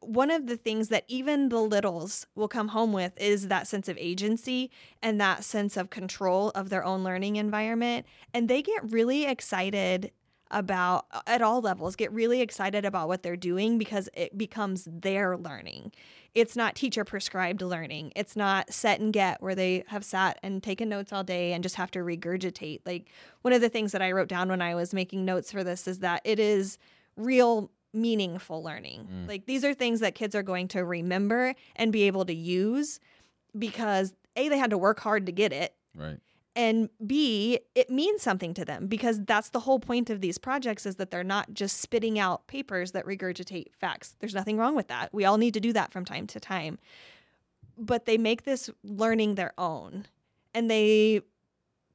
one 0.00 0.30
of 0.30 0.46
the 0.46 0.56
things 0.56 0.88
that 0.88 1.04
even 1.08 1.48
the 1.48 1.60
littles 1.60 2.26
will 2.34 2.48
come 2.48 2.68
home 2.68 2.92
with 2.92 3.12
is 3.20 3.48
that 3.48 3.66
sense 3.66 3.88
of 3.88 3.96
agency 3.98 4.70
and 5.02 5.20
that 5.20 5.44
sense 5.44 5.76
of 5.76 5.90
control 5.90 6.50
of 6.50 6.68
their 6.68 6.84
own 6.84 7.04
learning 7.04 7.36
environment. 7.36 8.06
And 8.32 8.48
they 8.48 8.62
get 8.62 8.90
really 8.90 9.26
excited 9.26 10.12
about, 10.50 11.06
at 11.26 11.42
all 11.42 11.60
levels, 11.60 11.96
get 11.96 12.12
really 12.12 12.40
excited 12.40 12.84
about 12.84 13.08
what 13.08 13.22
they're 13.22 13.36
doing 13.36 13.78
because 13.78 14.08
it 14.14 14.38
becomes 14.38 14.88
their 14.90 15.36
learning. 15.36 15.92
It's 16.34 16.54
not 16.54 16.74
teacher 16.74 17.04
prescribed 17.04 17.62
learning. 17.62 18.12
It's 18.14 18.36
not 18.36 18.72
set 18.72 19.00
and 19.00 19.12
get 19.12 19.42
where 19.42 19.54
they 19.54 19.84
have 19.88 20.04
sat 20.04 20.38
and 20.42 20.62
taken 20.62 20.88
notes 20.88 21.12
all 21.12 21.24
day 21.24 21.52
and 21.52 21.62
just 21.62 21.76
have 21.76 21.90
to 21.92 22.00
regurgitate. 22.00 22.80
Like 22.84 23.10
one 23.42 23.54
of 23.54 23.60
the 23.60 23.68
things 23.68 23.92
that 23.92 24.02
I 24.02 24.12
wrote 24.12 24.28
down 24.28 24.48
when 24.48 24.62
I 24.62 24.74
was 24.74 24.94
making 24.94 25.24
notes 25.24 25.50
for 25.50 25.64
this 25.64 25.88
is 25.88 26.00
that 26.00 26.20
it 26.24 26.38
is 26.38 26.78
real 27.16 27.70
meaningful 27.96 28.62
learning. 28.62 29.08
Mm. 29.10 29.28
Like 29.28 29.46
these 29.46 29.64
are 29.64 29.74
things 29.74 30.00
that 30.00 30.14
kids 30.14 30.34
are 30.34 30.42
going 30.42 30.68
to 30.68 30.84
remember 30.84 31.54
and 31.74 31.92
be 31.92 32.04
able 32.04 32.24
to 32.26 32.34
use 32.34 33.00
because 33.58 34.14
A, 34.36 34.48
they 34.48 34.58
had 34.58 34.70
to 34.70 34.78
work 34.78 35.00
hard 35.00 35.26
to 35.26 35.32
get 35.32 35.52
it. 35.52 35.74
Right. 35.94 36.18
And 36.54 36.88
B, 37.06 37.60
it 37.74 37.90
means 37.90 38.22
something 38.22 38.54
to 38.54 38.64
them 38.64 38.86
because 38.86 39.20
that's 39.24 39.50
the 39.50 39.60
whole 39.60 39.78
point 39.78 40.08
of 40.08 40.22
these 40.22 40.38
projects 40.38 40.86
is 40.86 40.96
that 40.96 41.10
they're 41.10 41.22
not 41.22 41.52
just 41.52 41.82
spitting 41.82 42.18
out 42.18 42.46
papers 42.46 42.92
that 42.92 43.04
regurgitate 43.04 43.74
facts. 43.78 44.16
There's 44.20 44.34
nothing 44.34 44.56
wrong 44.56 44.74
with 44.74 44.88
that. 44.88 45.12
We 45.12 45.26
all 45.26 45.36
need 45.36 45.52
to 45.54 45.60
do 45.60 45.74
that 45.74 45.92
from 45.92 46.06
time 46.06 46.26
to 46.28 46.40
time. 46.40 46.78
But 47.76 48.06
they 48.06 48.16
make 48.16 48.44
this 48.44 48.70
learning 48.82 49.34
their 49.34 49.52
own 49.58 50.06
and 50.54 50.70
they 50.70 51.20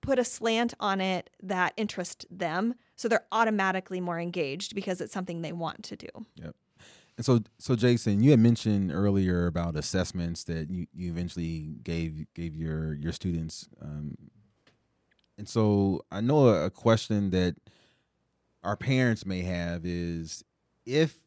put 0.01 0.19
a 0.19 0.23
slant 0.23 0.75
on 0.79 1.01
it 1.01 1.31
that 1.41 1.73
interests 1.75 2.25
them. 2.29 2.75
So 3.01 3.07
they're 3.07 3.25
automatically 3.31 3.99
more 3.99 4.19
engaged 4.19 4.75
because 4.75 5.01
it's 5.01 5.11
something 5.11 5.41
they 5.41 5.51
want 5.51 5.81
to 5.85 5.95
do. 5.95 6.07
Yep. 6.35 6.55
And 7.17 7.25
so, 7.25 7.39
so 7.57 7.75
Jason, 7.75 8.21
you 8.21 8.29
had 8.29 8.39
mentioned 8.39 8.91
earlier 8.91 9.47
about 9.47 9.75
assessments 9.75 10.43
that 10.43 10.69
you, 10.69 10.85
you 10.93 11.09
eventually 11.09 11.77
gave 11.83 12.27
gave 12.35 12.55
your 12.55 12.93
your 12.93 13.11
students, 13.11 13.67
um, 13.81 14.15
and 15.37 15.49
so 15.49 16.05
I 16.11 16.21
know 16.21 16.47
a, 16.49 16.69
question 16.69 17.31
that 17.31 17.55
our 18.63 18.77
parents 18.77 19.25
may 19.25 19.41
have 19.41 19.83
is 19.83 20.43
if 20.85 21.17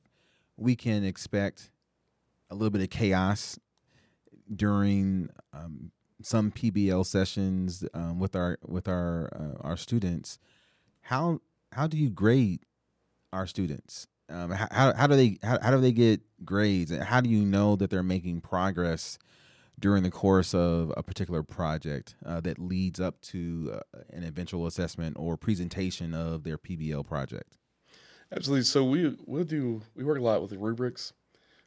we 0.57 0.77
can 0.77 1.05
expect 1.05 1.71
a 2.51 2.55
little 2.55 2.71
bit 2.71 2.83
of 2.83 2.91
chaos 2.91 3.59
during 4.55 5.29
um, 5.53 5.91
some 6.23 6.53
PBL 6.53 7.05
sessions 7.05 7.85
um, 7.95 8.21
with 8.21 8.37
our 8.37 8.59
with 8.65 8.87
our 8.87 9.29
uh, 9.35 9.67
our 9.67 9.77
students, 9.77 10.39
how 11.03 11.41
how 11.75 11.87
do 11.87 11.97
you 11.97 12.11
grade 12.11 12.61
our 13.33 13.47
students? 13.47 14.07
Um, 14.29 14.51
how, 14.51 14.95
how 14.95 15.07
do 15.07 15.17
they 15.17 15.39
how, 15.43 15.59
how 15.61 15.71
do 15.71 15.81
they 15.81 15.93
get 15.93 16.21
grades? 16.45 16.91
And 16.91 17.03
how 17.03 17.21
do 17.21 17.29
you 17.29 17.45
know 17.45 17.77
that 17.77 17.91
they're 17.91 18.03
making 18.03 18.41
progress 18.41 19.19
during 19.79 20.03
the 20.03 20.11
course 20.11 20.55
of 20.55 20.93
a 20.97 21.03
particular 21.03 21.43
project 21.43 22.15
uh, 22.25 22.41
that 22.41 22.59
leads 22.59 23.01
up 23.01 23.21
to 23.21 23.73
uh, 23.75 23.99
an 24.11 24.25
eventual 24.25 24.67
assessment 24.67 25.17
or 25.19 25.37
presentation 25.37 26.15
of 26.15 26.45
their 26.45 26.57
PBL 26.57 27.07
project? 27.07 27.59
Absolutely. 28.33 28.65
So 28.65 28.85
we 28.85 29.17
we'll 29.27 29.45
do 29.45 29.83
we 29.95 30.05
work 30.05 30.19
a 30.19 30.23
lot 30.23 30.41
with 30.41 30.51
the 30.51 30.59
rubrics 30.59 31.13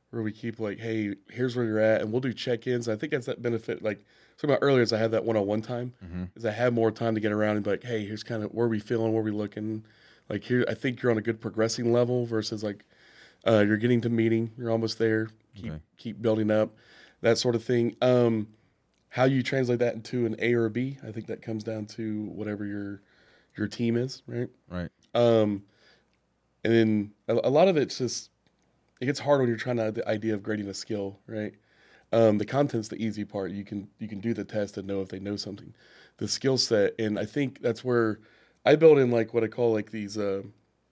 where 0.09 0.21
we 0.21 0.31
keep 0.31 0.59
like, 0.59 0.79
hey, 0.79 1.15
here's 1.29 1.55
where 1.55 1.65
you're 1.65 1.79
at, 1.79 2.01
and 2.01 2.11
we'll 2.11 2.21
do 2.21 2.33
check-ins. 2.33 2.87
I 2.87 2.95
think 2.95 3.11
that's 3.11 3.25
that 3.25 3.41
benefit. 3.41 3.83
Like 3.83 4.03
talking 4.37 4.51
about 4.51 4.59
earlier, 4.61 4.81
is 4.81 4.93
I 4.93 4.97
have 4.99 5.11
that 5.11 5.25
one-on-one 5.25 5.61
time. 5.61 5.93
Mm-hmm. 6.03 6.23
Is 6.35 6.45
I 6.45 6.51
have 6.51 6.73
more 6.73 6.91
time 6.91 7.15
to 7.15 7.21
get 7.21 7.31
around 7.31 7.55
and 7.57 7.63
be 7.63 7.71
like, 7.71 7.83
hey, 7.83 8.05
here's 8.05 8.23
kind 8.23 8.43
of 8.43 8.51
where 8.53 8.67
we 8.67 8.79
feeling, 8.79 9.13
where 9.13 9.23
we 9.23 9.31
looking. 9.31 9.85
Like 10.29 10.43
here, 10.43 10.65
I 10.67 10.73
think 10.73 11.01
you're 11.01 11.11
on 11.11 11.17
a 11.17 11.21
good 11.21 11.39
progressing 11.41 11.91
level 11.91 12.25
versus 12.25 12.63
like 12.63 12.85
uh, 13.45 13.63
you're 13.67 13.77
getting 13.77 14.01
to 14.01 14.09
meeting, 14.09 14.51
you're 14.57 14.71
almost 14.71 14.99
there. 14.99 15.29
Keep 15.55 15.71
Okay. 15.71 15.81
keep 15.97 16.21
building 16.21 16.51
up, 16.51 16.75
that 17.21 17.37
sort 17.37 17.55
of 17.55 17.63
thing. 17.63 17.95
Um, 18.01 18.49
how 19.09 19.23
you 19.23 19.41
translate 19.41 19.79
that 19.79 19.95
into 19.95 20.25
an 20.25 20.35
A 20.39 20.53
or 20.53 20.65
a 20.65 20.69
B, 20.69 20.97
I 21.05 21.11
think 21.11 21.25
that 21.27 21.41
comes 21.41 21.63
down 21.63 21.85
to 21.87 22.25
whatever 22.25 22.65
your 22.65 23.01
your 23.57 23.67
team 23.67 23.97
is, 23.97 24.21
right? 24.27 24.49
Right. 24.69 24.89
Um, 25.15 25.63
and 26.63 26.73
then 26.73 27.11
a, 27.27 27.47
a 27.47 27.49
lot 27.49 27.67
of 27.67 27.75
it's 27.75 27.97
just 27.97 28.29
it 28.99 29.05
gets 29.05 29.19
hard 29.19 29.39
when 29.39 29.49
you're 29.49 29.57
trying 29.57 29.77
to 29.77 29.91
the 29.91 30.07
idea 30.07 30.33
of 30.33 30.43
grading 30.43 30.67
a 30.67 30.73
skill, 30.73 31.19
right? 31.27 31.53
Um, 32.11 32.37
the 32.37 32.45
content's 32.45 32.87
the 32.87 33.03
easy 33.03 33.25
part. 33.25 33.51
You 33.51 33.63
can 33.63 33.89
you 33.99 34.07
can 34.07 34.19
do 34.19 34.33
the 34.33 34.43
test 34.45 34.77
and 34.77 34.87
know 34.87 35.01
if 35.01 35.09
they 35.09 35.19
know 35.19 35.35
something. 35.35 35.73
The 36.17 36.27
skill 36.27 36.57
set, 36.57 36.93
and 36.97 37.19
I 37.19 37.25
think 37.25 37.61
that's 37.61 37.83
where 37.83 38.19
I 38.65 38.75
build 38.75 38.97
in 38.97 39.11
like 39.11 39.33
what 39.33 39.43
I 39.43 39.47
call 39.47 39.73
like 39.73 39.91
these 39.91 40.17
uh, 40.17 40.43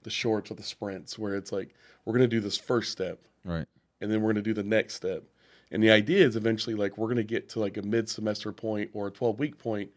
the 0.04 0.10
shorts 0.10 0.52
or 0.52 0.56
the 0.56 0.64
sprints, 0.64 1.18
where 1.18 1.36
it's 1.36 1.52
like 1.52 1.74
we're 2.04 2.14
gonna 2.14 2.28
do 2.28 2.42
this 2.42 2.58
first 2.58 2.92
step, 2.92 3.20
Right. 3.44 3.66
and 4.02 4.12
then 4.12 4.22
we're 4.22 4.34
going 4.34 4.44
to 4.44 4.50
do 4.50 4.54
the 4.54 4.64
next 4.64 4.96
step. 4.96 5.24
And 5.72 5.82
the 5.82 5.90
idea 5.92 6.26
is 6.26 6.36
eventually 6.36 6.76
like 6.76 6.98
we're 6.98 7.08
going 7.08 7.18
to 7.18 7.24
get 7.24 7.50
to 7.50 7.60
like 7.60 7.78
a 7.78 7.82
mid 7.82 8.08
semester 8.10 8.52
point 8.52 8.92
or 8.94 9.08
a 9.08 9.12
12 9.12 9.40
week 9.40 9.58
point 9.58 9.90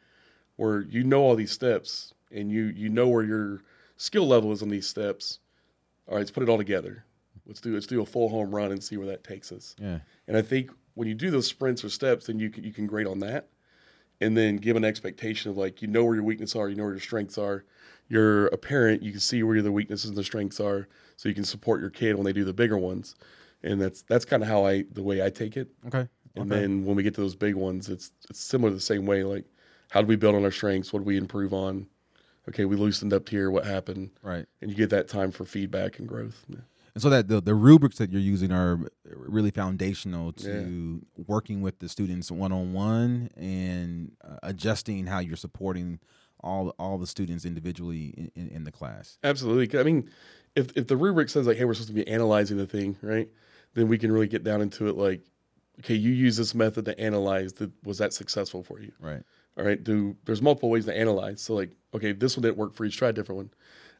where 0.56 0.80
you 0.82 1.04
know 1.04 1.20
all 1.20 1.36
these 1.36 1.52
steps 1.52 2.14
and 2.32 2.50
you 2.50 2.64
you 2.64 2.88
know 2.88 3.08
where 3.08 3.24
your 3.24 3.62
skill 3.96 4.26
level 4.26 4.50
is 4.52 4.62
on 4.62 4.68
these 4.70 4.88
steps. 4.88 5.40
All 6.06 6.14
right, 6.14 6.20
let's 6.20 6.30
put 6.30 6.42
it 6.42 6.48
all 6.48 6.56
together. 6.58 7.04
Let's 7.48 7.60
do 7.60 7.72
let's 7.74 7.86
do 7.86 8.00
a 8.02 8.06
full 8.06 8.28
home 8.28 8.54
run 8.54 8.70
and 8.70 8.82
see 8.84 8.96
where 8.96 9.06
that 9.08 9.24
takes 9.24 9.50
us. 9.50 9.74
Yeah. 9.80 9.98
And 10.26 10.36
I 10.36 10.42
think 10.42 10.70
when 10.94 11.08
you 11.08 11.14
do 11.14 11.30
those 11.30 11.46
sprints 11.46 11.82
or 11.82 11.88
steps, 11.88 12.26
then 12.26 12.38
you 12.38 12.50
can, 12.50 12.62
you 12.64 12.72
can 12.72 12.86
grade 12.86 13.06
on 13.06 13.20
that, 13.20 13.48
and 14.20 14.36
then 14.36 14.56
give 14.56 14.76
an 14.76 14.84
expectation 14.84 15.50
of 15.50 15.56
like 15.56 15.80
you 15.80 15.88
know 15.88 16.04
where 16.04 16.14
your 16.14 16.24
weaknesses 16.24 16.54
are, 16.56 16.68
you 16.68 16.76
know 16.76 16.84
where 16.84 16.92
your 16.92 17.00
strengths 17.00 17.38
are. 17.38 17.64
You're 18.10 18.46
a 18.48 18.56
parent, 18.56 19.02
you 19.02 19.10
can 19.10 19.20
see 19.20 19.42
where 19.42 19.60
the 19.60 19.72
weaknesses 19.72 20.08
and 20.08 20.16
the 20.16 20.24
strengths 20.24 20.60
are, 20.60 20.88
so 21.16 21.28
you 21.28 21.34
can 21.34 21.44
support 21.44 21.80
your 21.80 21.90
kid 21.90 22.14
when 22.16 22.24
they 22.24 22.32
do 22.32 22.44
the 22.44 22.54
bigger 22.54 22.78
ones. 22.78 23.14
And 23.62 23.80
that's 23.80 24.02
that's 24.02 24.24
kind 24.24 24.42
of 24.42 24.48
how 24.48 24.64
I 24.66 24.84
the 24.92 25.02
way 25.02 25.24
I 25.24 25.30
take 25.30 25.56
it. 25.56 25.68
Okay. 25.86 26.08
And 26.36 26.52
Okay. 26.52 26.60
then 26.60 26.84
when 26.84 26.96
we 26.96 27.02
get 27.02 27.14
to 27.14 27.20
those 27.20 27.34
big 27.34 27.54
ones, 27.54 27.88
it's 27.88 28.12
it's 28.30 28.40
similar 28.40 28.70
the 28.72 28.80
same 28.80 29.06
way. 29.06 29.24
Like, 29.24 29.44
how 29.90 30.00
do 30.02 30.06
we 30.06 30.16
build 30.16 30.34
on 30.36 30.44
our 30.44 30.50
strengths? 30.50 30.92
What 30.92 31.00
do 31.00 31.04
we 31.06 31.16
improve 31.16 31.52
on? 31.52 31.86
Okay, 32.48 32.64
we 32.64 32.76
loosened 32.76 33.12
up 33.12 33.28
here. 33.28 33.50
What 33.50 33.66
happened? 33.66 34.10
Right. 34.22 34.46
And 34.62 34.70
you 34.70 34.76
get 34.76 34.88
that 34.90 35.06
time 35.08 35.30
for 35.32 35.44
feedback 35.44 35.98
and 35.98 36.08
growth. 36.08 36.44
Yeah. 36.48 36.58
And 36.98 37.02
so 37.04 37.10
that 37.10 37.28
the, 37.28 37.40
the 37.40 37.54
rubrics 37.54 37.98
that 37.98 38.10
you're 38.10 38.20
using 38.20 38.50
are 38.50 38.80
really 39.04 39.52
foundational 39.52 40.32
to 40.32 41.06
working 41.28 41.62
with 41.62 41.78
the 41.78 41.88
students 41.88 42.28
one 42.28 42.50
on 42.50 42.72
one 42.72 43.30
and 43.36 44.16
uh, 44.24 44.38
adjusting 44.42 45.06
how 45.06 45.20
you're 45.20 45.36
supporting 45.36 46.00
all 46.40 46.74
all 46.76 46.98
the 46.98 47.06
students 47.06 47.44
individually 47.44 48.14
in, 48.16 48.32
in, 48.34 48.48
in 48.48 48.64
the 48.64 48.72
class. 48.72 49.16
absolutely 49.22 49.78
I 49.78 49.84
mean, 49.84 50.10
if 50.56 50.76
if 50.76 50.88
the 50.88 50.96
rubric 50.96 51.28
says 51.28 51.46
like, 51.46 51.56
"Hey, 51.56 51.64
we're 51.66 51.74
supposed 51.74 51.90
to 51.90 51.94
be 51.94 52.08
analyzing 52.08 52.56
the 52.56 52.66
thing," 52.66 52.96
right? 53.00 53.28
Then 53.74 53.86
we 53.86 53.96
can 53.96 54.10
really 54.10 54.26
get 54.26 54.42
down 54.42 54.60
into 54.60 54.88
it. 54.88 54.96
Like, 54.96 55.20
okay, 55.78 55.94
you 55.94 56.10
use 56.10 56.36
this 56.36 56.52
method 56.52 56.84
to 56.86 56.98
analyze. 56.98 57.54
Was 57.84 57.98
that 57.98 58.12
successful 58.12 58.64
for 58.64 58.80
you? 58.80 58.90
Right. 58.98 59.22
All 59.56 59.64
right. 59.64 59.80
Do 59.80 60.16
there's 60.24 60.42
multiple 60.42 60.70
ways 60.70 60.86
to 60.86 60.96
analyze. 60.96 61.42
So 61.42 61.54
like, 61.54 61.76
okay, 61.94 62.10
this 62.10 62.36
one 62.36 62.42
didn't 62.42 62.56
work 62.56 62.74
for 62.74 62.84
you. 62.84 62.90
Try 62.90 63.10
a 63.10 63.12
different 63.12 63.36
one. 63.36 63.50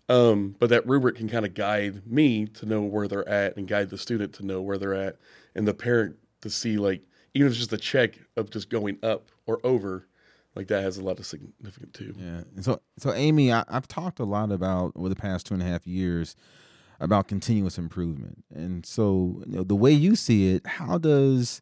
Um, 0.08 0.56
but 0.58 0.70
that 0.70 0.86
rubric 0.86 1.16
can 1.16 1.28
kind 1.28 1.44
of 1.44 1.54
guide 1.54 2.06
me 2.06 2.46
to 2.46 2.66
know 2.66 2.80
where 2.82 3.06
they're 3.06 3.28
at 3.28 3.56
and 3.56 3.68
guide 3.68 3.90
the 3.90 3.98
student 3.98 4.32
to 4.34 4.46
know 4.46 4.62
where 4.62 4.78
they're 4.78 4.94
at 4.94 5.16
and 5.54 5.68
the 5.68 5.74
parent 5.74 6.16
to 6.40 6.50
see 6.50 6.78
like 6.78 7.02
even 7.34 7.46
if 7.46 7.52
it's 7.52 7.58
just 7.58 7.72
a 7.72 7.78
check 7.78 8.18
of 8.36 8.50
just 8.50 8.70
going 8.70 8.98
up 9.02 9.30
or 9.46 9.60
over, 9.64 10.06
like 10.54 10.68
that 10.68 10.82
has 10.82 10.96
a 10.96 11.02
lot 11.02 11.18
of 11.18 11.26
significance 11.26 11.92
too. 11.92 12.14
Yeah. 12.16 12.42
And 12.56 12.64
so 12.64 12.80
so 12.96 13.12
Amy, 13.12 13.52
I, 13.52 13.64
I've 13.68 13.86
talked 13.86 14.18
a 14.18 14.24
lot 14.24 14.50
about 14.50 14.92
over 14.96 15.08
the 15.08 15.16
past 15.16 15.46
two 15.46 15.54
and 15.54 15.62
a 15.62 15.66
half 15.66 15.86
years 15.86 16.36
about 17.00 17.28
continuous 17.28 17.78
improvement. 17.78 18.44
And 18.54 18.84
so 18.86 19.42
you 19.46 19.56
know, 19.58 19.64
the 19.64 19.76
way 19.76 19.92
you 19.92 20.16
see 20.16 20.54
it, 20.54 20.66
how 20.66 20.96
does 20.96 21.60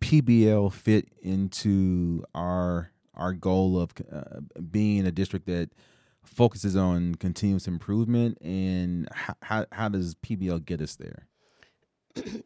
PBL 0.00 0.72
fit 0.72 1.08
into 1.22 2.24
our 2.34 2.92
our 3.14 3.32
goal 3.32 3.80
of 3.80 3.92
uh, 4.12 4.40
being 4.70 5.06
a 5.06 5.10
district 5.10 5.46
that 5.46 5.70
focuses 6.26 6.76
on 6.76 7.14
continuous 7.16 7.66
improvement 7.66 8.38
and 8.40 9.08
how, 9.12 9.34
how, 9.42 9.66
how 9.72 9.88
does 9.88 10.14
PBL 10.16 10.64
get 10.64 10.80
us 10.80 10.96
there? 10.96 11.26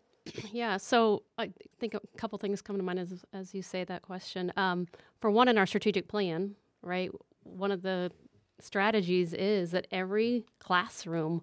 Yeah, 0.53 0.77
so 0.77 1.23
I 1.39 1.51
think 1.81 1.95
a 1.95 2.01
couple 2.17 2.39
things 2.39 2.63
come 2.63 2.77
to 2.77 2.83
mind 2.83 2.99
as 2.99 3.25
as 3.33 3.55
you 3.55 3.63
say 3.63 3.85
that 3.85 4.03
question. 4.03 4.53
Um, 4.57 4.87
for 5.21 5.31
one, 5.31 5.49
in 5.49 5.59
our 5.59 5.67
strategic 5.67 6.09
plan, 6.09 6.55
right, 6.83 7.11
one 7.43 7.73
of 7.73 7.83
the 7.83 8.13
strategies 8.61 9.33
is 9.33 9.71
that 9.73 9.87
every 9.91 10.45
classroom 10.59 11.43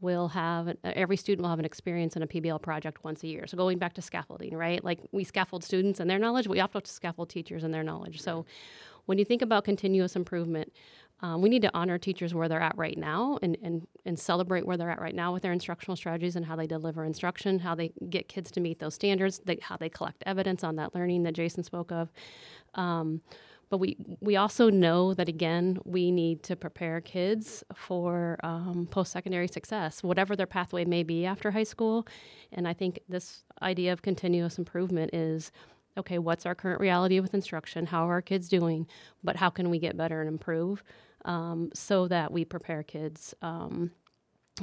will 0.00 0.28
have 0.28 0.74
every 0.82 1.16
student 1.16 1.42
will 1.42 1.50
have 1.50 1.58
an 1.58 1.64
experience 1.64 2.16
in 2.16 2.22
a 2.22 2.26
PBL 2.26 2.60
project 2.62 3.04
once 3.04 3.22
a 3.22 3.26
year. 3.26 3.46
So 3.46 3.56
going 3.56 3.78
back 3.78 3.94
to 3.94 4.02
scaffolding, 4.02 4.56
right? 4.56 4.82
Like 4.82 5.00
we 5.12 5.24
scaffold 5.24 5.62
students 5.62 6.00
and 6.00 6.08
their 6.08 6.18
knowledge, 6.18 6.46
we 6.46 6.60
also 6.60 6.74
have 6.74 6.84
to 6.84 6.90
scaffold 6.90 7.28
teachers 7.28 7.64
and 7.64 7.72
their 7.72 7.82
knowledge. 7.82 8.20
So 8.20 8.46
when 9.06 9.18
you 9.18 9.24
think 9.24 9.42
about 9.42 9.64
continuous 9.64 10.16
improvement, 10.16 10.72
um, 11.22 11.42
we 11.42 11.48
need 11.48 11.62
to 11.62 11.70
honor 11.74 11.98
teachers 11.98 12.34
where 12.34 12.48
they're 12.48 12.60
at 12.60 12.76
right 12.76 12.96
now 12.96 13.38
and, 13.42 13.56
and, 13.62 13.86
and 14.06 14.18
celebrate 14.18 14.66
where 14.66 14.76
they're 14.76 14.90
at 14.90 15.00
right 15.00 15.14
now 15.14 15.32
with 15.32 15.42
their 15.42 15.52
instructional 15.52 15.96
strategies 15.96 16.36
and 16.36 16.46
how 16.46 16.56
they 16.56 16.66
deliver 16.66 17.04
instruction, 17.04 17.58
how 17.58 17.74
they 17.74 17.92
get 18.08 18.28
kids 18.28 18.50
to 18.52 18.60
meet 18.60 18.78
those 18.78 18.94
standards, 18.94 19.40
they, 19.44 19.58
how 19.60 19.76
they 19.76 19.88
collect 19.88 20.22
evidence 20.26 20.64
on 20.64 20.76
that 20.76 20.94
learning 20.94 21.22
that 21.24 21.34
Jason 21.34 21.62
spoke 21.62 21.92
of. 21.92 22.10
Um, 22.74 23.20
but 23.68 23.78
we, 23.78 23.96
we 24.20 24.34
also 24.34 24.68
know 24.68 25.14
that, 25.14 25.28
again, 25.28 25.78
we 25.84 26.10
need 26.10 26.42
to 26.44 26.56
prepare 26.56 27.00
kids 27.00 27.62
for 27.72 28.36
um, 28.42 28.88
post 28.90 29.12
secondary 29.12 29.46
success, 29.46 30.02
whatever 30.02 30.34
their 30.34 30.46
pathway 30.46 30.84
may 30.84 31.04
be 31.04 31.24
after 31.24 31.52
high 31.52 31.62
school. 31.62 32.04
And 32.52 32.66
I 32.66 32.72
think 32.72 32.98
this 33.08 33.44
idea 33.62 33.92
of 33.92 34.02
continuous 34.02 34.58
improvement 34.58 35.14
is 35.14 35.52
okay, 36.00 36.18
what's 36.18 36.46
our 36.46 36.54
current 36.54 36.80
reality 36.80 37.20
with 37.20 37.34
instruction? 37.34 37.86
How 37.86 38.08
are 38.08 38.12
our 38.12 38.22
kids 38.22 38.48
doing? 38.48 38.86
But 39.22 39.36
how 39.36 39.50
can 39.50 39.70
we 39.70 39.78
get 39.78 39.96
better 39.96 40.20
and 40.20 40.28
improve 40.28 40.82
um, 41.24 41.70
so 41.74 42.08
that 42.08 42.32
we 42.32 42.44
prepare 42.44 42.82
kids 42.82 43.34
um, 43.42 43.92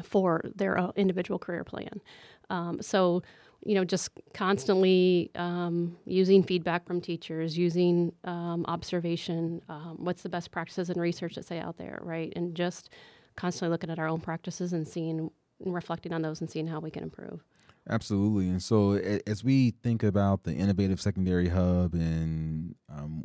for 0.03 0.41
their 0.55 0.77
uh, 0.77 0.91
individual 0.95 1.39
career 1.39 1.63
plan? 1.63 2.01
Um, 2.49 2.81
so, 2.81 3.23
you 3.65 3.75
know, 3.75 3.83
just 3.83 4.09
constantly 4.33 5.31
um, 5.35 5.97
using 6.05 6.43
feedback 6.43 6.85
from 6.85 7.01
teachers, 7.01 7.57
using 7.57 8.13
um, 8.23 8.65
observation, 8.67 9.61
um, 9.69 9.97
what's 9.99 10.21
the 10.21 10.29
best 10.29 10.51
practices 10.51 10.89
and 10.89 11.01
research 11.01 11.35
that 11.35 11.45
say 11.45 11.59
out 11.59 11.77
there, 11.77 11.99
right? 12.03 12.31
And 12.35 12.55
just 12.55 12.89
constantly 13.35 13.71
looking 13.71 13.89
at 13.89 13.99
our 13.99 14.07
own 14.07 14.19
practices 14.19 14.73
and 14.73 14.87
seeing 14.87 15.31
and 15.63 15.73
reflecting 15.73 16.13
on 16.13 16.21
those 16.21 16.41
and 16.41 16.49
seeing 16.49 16.67
how 16.67 16.79
we 16.79 16.91
can 16.91 17.03
improve. 17.03 17.43
Absolutely. 17.89 18.49
And 18.49 18.61
so 18.61 18.93
as 19.25 19.43
we 19.43 19.71
think 19.71 20.03
about 20.03 20.43
the 20.43 20.53
innovative 20.53 20.99
secondary 20.99 21.49
hub 21.49 21.93
and 21.93 22.75
um, 22.89 23.23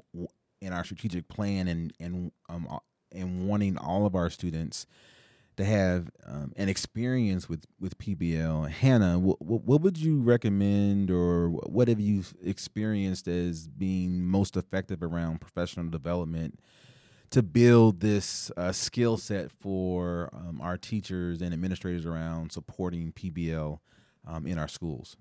in 0.61 0.72
our 0.72 0.85
strategic 0.85 1.29
plan 1.29 1.66
and 1.66 1.92
and 1.98 2.31
um, 2.48 2.68
and 3.11 3.48
wanting 3.48 3.77
all 3.77 4.07
of 4.07 4.14
our 4.14 4.31
students 4.31 4.87
to 5.57 5.64
have 5.64 6.11
um, 6.27 6.53
an 6.57 6.68
experience 6.68 7.48
with 7.48 7.64
with 7.81 7.98
PBL, 7.98 8.70
Hannah, 8.70 9.18
what, 9.18 9.42
what 9.42 9.81
would 9.81 9.98
you 9.98 10.20
recommend 10.20 11.11
or 11.11 11.48
what 11.48 11.88
have 11.88 12.01
you 12.01 12.22
experienced 12.42 13.27
as 13.27 13.66
being 13.66 14.22
most 14.22 14.57
effective 14.57 15.03
around 15.03 15.40
professional 15.40 15.88
development 15.90 16.61
to 17.31 17.42
build 17.42 18.01
this 18.01 18.53
uh, 18.57 18.70
skill 18.70 19.16
set 19.16 19.51
for 19.51 20.31
um, 20.33 20.61
our 20.61 20.77
teachers 20.77 21.42
and 21.42 21.53
administrators 21.53 22.07
around 22.07 22.53
supporting 22.53 23.11
PBL 23.12 23.79
um, 24.27 24.47
in 24.47 24.59
our 24.59 24.69
schools? 24.69 25.17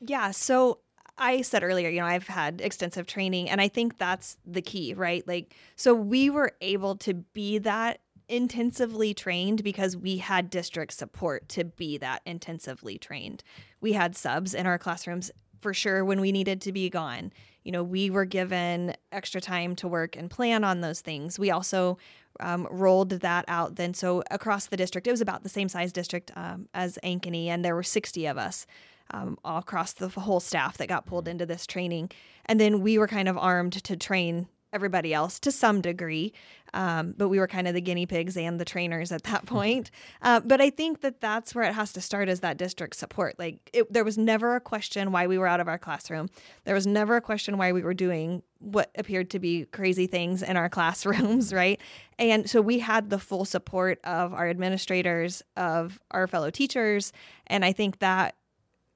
Yeah. 0.00 0.30
So 0.30 0.78
I 1.18 1.42
said 1.42 1.62
earlier, 1.62 1.90
you 1.90 2.00
know, 2.00 2.06
I've 2.06 2.28
had 2.28 2.60
extensive 2.60 3.06
training, 3.06 3.50
and 3.50 3.60
I 3.60 3.68
think 3.68 3.98
that's 3.98 4.38
the 4.46 4.62
key, 4.62 4.94
right? 4.94 5.26
Like, 5.28 5.54
so 5.76 5.94
we 5.94 6.30
were 6.30 6.52
able 6.60 6.96
to 6.96 7.14
be 7.14 7.58
that 7.58 8.00
intensively 8.28 9.12
trained 9.12 9.62
because 9.62 9.96
we 9.96 10.18
had 10.18 10.48
district 10.48 10.92
support 10.94 11.48
to 11.50 11.64
be 11.64 11.98
that 11.98 12.22
intensively 12.24 12.96
trained. 12.96 13.42
We 13.80 13.92
had 13.92 14.16
subs 14.16 14.54
in 14.54 14.66
our 14.66 14.78
classrooms 14.78 15.30
for 15.60 15.74
sure 15.74 16.04
when 16.04 16.20
we 16.20 16.32
needed 16.32 16.60
to 16.62 16.72
be 16.72 16.88
gone. 16.88 17.32
You 17.64 17.72
know, 17.72 17.82
we 17.82 18.08
were 18.08 18.24
given 18.24 18.94
extra 19.12 19.40
time 19.40 19.76
to 19.76 19.88
work 19.88 20.16
and 20.16 20.30
plan 20.30 20.64
on 20.64 20.80
those 20.80 21.00
things. 21.00 21.38
We 21.38 21.50
also 21.50 21.98
um, 22.38 22.68
rolled 22.70 23.10
that 23.10 23.44
out 23.48 23.76
then. 23.76 23.94
So 23.94 24.22
across 24.30 24.66
the 24.66 24.76
district, 24.76 25.06
it 25.06 25.10
was 25.10 25.20
about 25.20 25.42
the 25.42 25.48
same 25.48 25.68
size 25.68 25.92
district 25.92 26.30
um, 26.36 26.68
as 26.72 26.98
Ankeny, 27.02 27.46
and 27.46 27.64
there 27.64 27.74
were 27.74 27.82
60 27.82 28.26
of 28.26 28.38
us. 28.38 28.66
um, 29.12 29.36
all 29.44 29.58
across 29.58 29.92
the 29.92 30.08
whole 30.08 30.40
staff 30.40 30.76
that 30.78 30.88
got 30.88 31.06
pulled 31.06 31.28
into 31.28 31.46
this 31.46 31.66
training. 31.66 32.10
And 32.46 32.60
then 32.60 32.80
we 32.80 32.98
were 32.98 33.08
kind 33.08 33.28
of 33.28 33.36
armed 33.36 33.72
to 33.84 33.96
train 33.96 34.48
everybody 34.72 35.12
else 35.12 35.38
to 35.40 35.52
some 35.52 35.80
degree. 35.80 36.32
Um, 36.72 37.14
but 37.16 37.28
we 37.28 37.38
were 37.38 37.48
kind 37.48 37.66
of 37.66 37.74
the 37.74 37.80
guinea 37.80 38.06
pigs 38.06 38.36
and 38.36 38.60
the 38.60 38.64
trainers 38.64 39.10
at 39.10 39.24
that 39.24 39.46
point. 39.46 39.90
Uh, 40.22 40.40
but 40.40 40.60
I 40.60 40.70
think 40.70 41.00
that 41.00 41.20
that's 41.20 41.54
where 41.54 41.64
it 41.64 41.74
has 41.74 41.92
to 41.94 42.00
start 42.00 42.28
is 42.28 42.40
that 42.40 42.56
district 42.56 42.96
support. 42.96 43.38
Like 43.38 43.70
it, 43.72 43.92
there 43.92 44.04
was 44.04 44.16
never 44.16 44.54
a 44.54 44.60
question 44.60 45.12
why 45.12 45.26
we 45.26 45.38
were 45.38 45.46
out 45.46 45.60
of 45.60 45.68
our 45.68 45.78
classroom. 45.78 46.28
There 46.64 46.74
was 46.74 46.86
never 46.86 47.16
a 47.16 47.20
question 47.20 47.58
why 47.58 47.72
we 47.72 47.82
were 47.82 47.94
doing 47.94 48.42
what 48.58 48.90
appeared 48.96 49.30
to 49.30 49.38
be 49.38 49.64
crazy 49.66 50.06
things 50.06 50.42
in 50.42 50.56
our 50.56 50.68
classrooms, 50.70 51.52
right? 51.52 51.80
And 52.18 52.48
so 52.48 52.60
we 52.60 52.78
had 52.78 53.10
the 53.10 53.18
full 53.18 53.44
support 53.44 53.98
of 54.04 54.32
our 54.32 54.48
administrators, 54.48 55.42
of 55.56 55.98
our 56.10 56.26
fellow 56.26 56.50
teachers, 56.50 57.12
and 57.46 57.64
I 57.64 57.72
think 57.72 57.98
that 57.98 58.36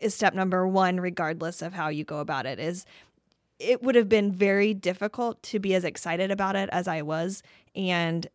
is 0.01 0.15
step 0.15 0.35
number 0.35 0.67
1 0.69 1.01
regardless 1.01 1.63
of 1.63 1.73
how 1.73 1.89
you 1.89 2.05
go 2.05 2.19
about 2.19 2.45
it 2.45 2.59
is 2.59 2.85
it 3.59 3.83
would 3.83 3.95
have 3.95 4.09
been 4.09 4.33
very 4.33 4.75
difficult 4.75 5.43
to 5.45 5.59
be 5.59 5.75
as 5.75 5.85
excited 5.85 6.31
about 6.31 6.57
it 6.57 6.69
as 6.73 6.89
I 6.89 7.03
was 7.03 7.43
and 7.75 8.27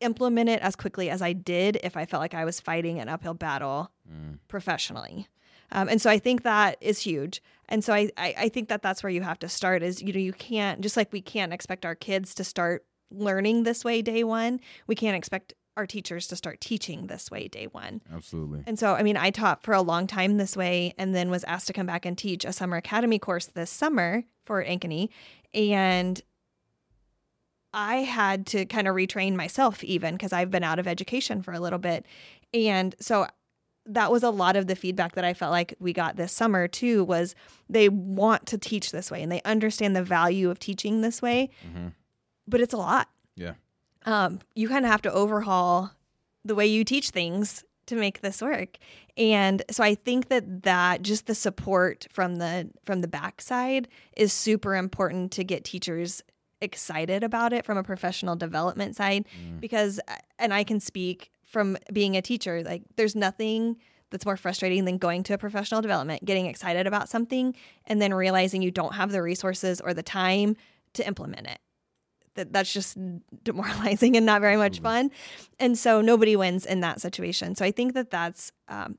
implement 0.00 0.48
it 0.48 0.60
as 0.60 0.76
quickly 0.76 1.08
as 1.08 1.22
I 1.22 1.32
did 1.32 1.78
if 1.82 1.96
I 1.96 2.04
felt 2.04 2.20
like 2.20 2.34
I 2.34 2.44
was 2.44 2.60
fighting 2.60 2.98
an 2.98 3.08
uphill 3.08 3.34
battle 3.34 3.90
mm. 4.10 4.38
professionally. 4.48 5.28
Um, 5.72 5.88
and 5.88 6.00
so 6.00 6.10
I 6.10 6.18
think 6.18 6.42
that 6.42 6.76
is 6.80 7.00
huge. 7.00 7.42
And 7.68 7.82
so 7.82 7.92
I, 7.92 8.10
I, 8.16 8.34
I 8.38 8.48
think 8.48 8.68
that 8.68 8.82
that's 8.82 9.02
where 9.02 9.10
you 9.10 9.22
have 9.22 9.38
to 9.40 9.48
start 9.48 9.82
is, 9.82 10.02
you 10.02 10.12
know, 10.12 10.20
you 10.20 10.32
can't, 10.32 10.80
just 10.80 10.96
like 10.96 11.12
we 11.12 11.20
can't 11.20 11.52
expect 11.52 11.84
our 11.84 11.94
kids 11.94 12.34
to 12.36 12.44
start 12.44 12.84
learning 13.10 13.62
this 13.62 13.84
way 13.84 14.02
day 14.02 14.22
one, 14.22 14.60
we 14.86 14.94
can't 14.94 15.16
expect 15.16 15.54
our 15.76 15.86
teachers 15.86 16.26
to 16.28 16.36
start 16.36 16.60
teaching 16.60 17.06
this 17.06 17.30
way 17.30 17.48
day 17.48 17.66
one. 17.66 18.00
Absolutely. 18.12 18.62
And 18.66 18.78
so, 18.78 18.94
I 18.94 19.02
mean, 19.02 19.16
I 19.16 19.30
taught 19.30 19.62
for 19.62 19.74
a 19.74 19.82
long 19.82 20.06
time 20.06 20.36
this 20.36 20.56
way 20.56 20.94
and 20.96 21.14
then 21.14 21.30
was 21.30 21.44
asked 21.44 21.66
to 21.66 21.72
come 21.72 21.86
back 21.86 22.06
and 22.06 22.16
teach 22.16 22.44
a 22.44 22.52
summer 22.52 22.76
academy 22.76 23.18
course 23.18 23.46
this 23.46 23.70
summer 23.70 24.24
for 24.46 24.64
Ankeny. 24.64 25.10
And 25.52 26.20
I 27.72 27.96
had 27.96 28.46
to 28.46 28.64
kind 28.64 28.88
of 28.88 28.94
retrain 28.94 29.34
myself 29.34 29.84
even 29.84 30.14
because 30.14 30.32
I've 30.32 30.50
been 30.50 30.64
out 30.64 30.78
of 30.78 30.88
education 30.88 31.42
for 31.42 31.52
a 31.52 31.60
little 31.60 31.78
bit. 31.78 32.06
And 32.54 32.94
so 33.00 33.26
that 33.84 34.10
was 34.10 34.22
a 34.22 34.30
lot 34.30 34.56
of 34.56 34.66
the 34.66 34.74
feedback 34.74 35.14
that 35.14 35.24
I 35.24 35.34
felt 35.34 35.52
like 35.52 35.74
we 35.78 35.92
got 35.92 36.16
this 36.16 36.32
summer 36.32 36.68
too 36.68 37.04
was 37.04 37.34
they 37.68 37.88
want 37.88 38.46
to 38.46 38.58
teach 38.58 38.90
this 38.90 39.10
way 39.10 39.22
and 39.22 39.30
they 39.30 39.42
understand 39.44 39.94
the 39.94 40.02
value 40.02 40.50
of 40.50 40.58
teaching 40.58 41.02
this 41.02 41.20
way. 41.20 41.50
Mm-hmm. 41.66 41.88
But 42.48 42.60
it's 42.60 42.74
a 42.74 42.78
lot. 42.78 43.08
Yeah. 43.36 43.54
Um, 44.04 44.40
you 44.54 44.68
kind 44.68 44.84
of 44.84 44.90
have 44.90 45.02
to 45.02 45.12
overhaul 45.12 45.92
the 46.44 46.54
way 46.54 46.66
you 46.66 46.84
teach 46.84 47.10
things 47.10 47.64
to 47.86 47.96
make 47.96 48.20
this 48.20 48.42
work. 48.42 48.78
And 49.16 49.62
so 49.70 49.82
I 49.82 49.94
think 49.94 50.28
that 50.28 50.62
that 50.62 51.02
just 51.02 51.26
the 51.26 51.34
support 51.34 52.06
from 52.10 52.36
the 52.36 52.70
from 52.84 53.00
the 53.00 53.08
backside 53.08 53.88
is 54.16 54.32
super 54.32 54.74
important 54.76 55.32
to 55.32 55.44
get 55.44 55.64
teachers 55.64 56.22
excited 56.60 57.22
about 57.22 57.52
it 57.52 57.64
from 57.64 57.76
a 57.76 57.82
professional 57.82 58.34
development 58.34 58.96
side 58.96 59.26
mm. 59.26 59.60
because 59.60 60.00
and 60.38 60.54
I 60.54 60.64
can 60.64 60.80
speak 60.80 61.30
from 61.44 61.76
being 61.92 62.16
a 62.16 62.22
teacher 62.22 62.62
like 62.62 62.82
there's 62.96 63.14
nothing 63.14 63.76
that's 64.10 64.24
more 64.24 64.36
frustrating 64.36 64.84
than 64.84 64.98
going 64.98 65.22
to 65.24 65.34
a 65.34 65.38
professional 65.38 65.82
development, 65.82 66.24
getting 66.24 66.46
excited 66.46 66.86
about 66.86 67.08
something 67.08 67.54
and 67.86 68.00
then 68.00 68.14
realizing 68.14 68.62
you 68.62 68.70
don't 68.70 68.94
have 68.94 69.10
the 69.10 69.20
resources 69.20 69.80
or 69.80 69.92
the 69.92 70.02
time 70.02 70.56
to 70.94 71.06
implement 71.06 71.46
it 71.46 71.58
that 72.36 72.52
that's 72.52 72.72
just 72.72 72.96
demoralizing 73.42 74.16
and 74.16 74.24
not 74.24 74.40
very 74.40 74.56
much 74.56 74.80
fun. 74.80 75.10
And 75.58 75.76
so 75.76 76.00
nobody 76.00 76.36
wins 76.36 76.64
in 76.64 76.80
that 76.80 77.00
situation. 77.00 77.54
So 77.54 77.64
I 77.64 77.70
think 77.70 77.94
that 77.94 78.10
that's 78.10 78.52
um, 78.68 78.98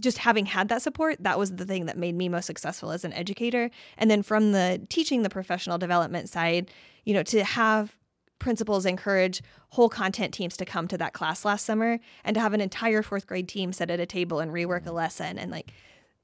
just 0.00 0.18
having 0.18 0.46
had 0.46 0.68
that 0.68 0.82
support, 0.82 1.16
that 1.20 1.38
was 1.38 1.56
the 1.56 1.64
thing 1.64 1.86
that 1.86 1.96
made 1.96 2.14
me 2.14 2.28
most 2.28 2.46
successful 2.46 2.90
as 2.90 3.04
an 3.04 3.12
educator. 3.12 3.70
And 3.96 4.10
then 4.10 4.22
from 4.22 4.52
the 4.52 4.84
teaching 4.88 5.22
the 5.22 5.30
professional 5.30 5.78
development 5.78 6.28
side, 6.28 6.70
you 7.04 7.14
know, 7.14 7.22
to 7.24 7.44
have 7.44 7.96
principals 8.38 8.84
encourage 8.84 9.42
whole 9.70 9.88
content 9.88 10.34
teams 10.34 10.56
to 10.58 10.64
come 10.64 10.86
to 10.88 10.98
that 10.98 11.14
class 11.14 11.44
last 11.44 11.64
summer 11.64 11.98
and 12.24 12.34
to 12.34 12.40
have 12.40 12.52
an 12.52 12.60
entire 12.60 13.02
fourth 13.02 13.26
grade 13.26 13.48
team 13.48 13.72
sit 13.72 13.90
at 13.90 13.98
a 13.98 14.06
table 14.06 14.40
and 14.40 14.52
rework 14.52 14.86
a 14.86 14.92
lesson 14.92 15.38
and 15.38 15.50
like 15.50 15.72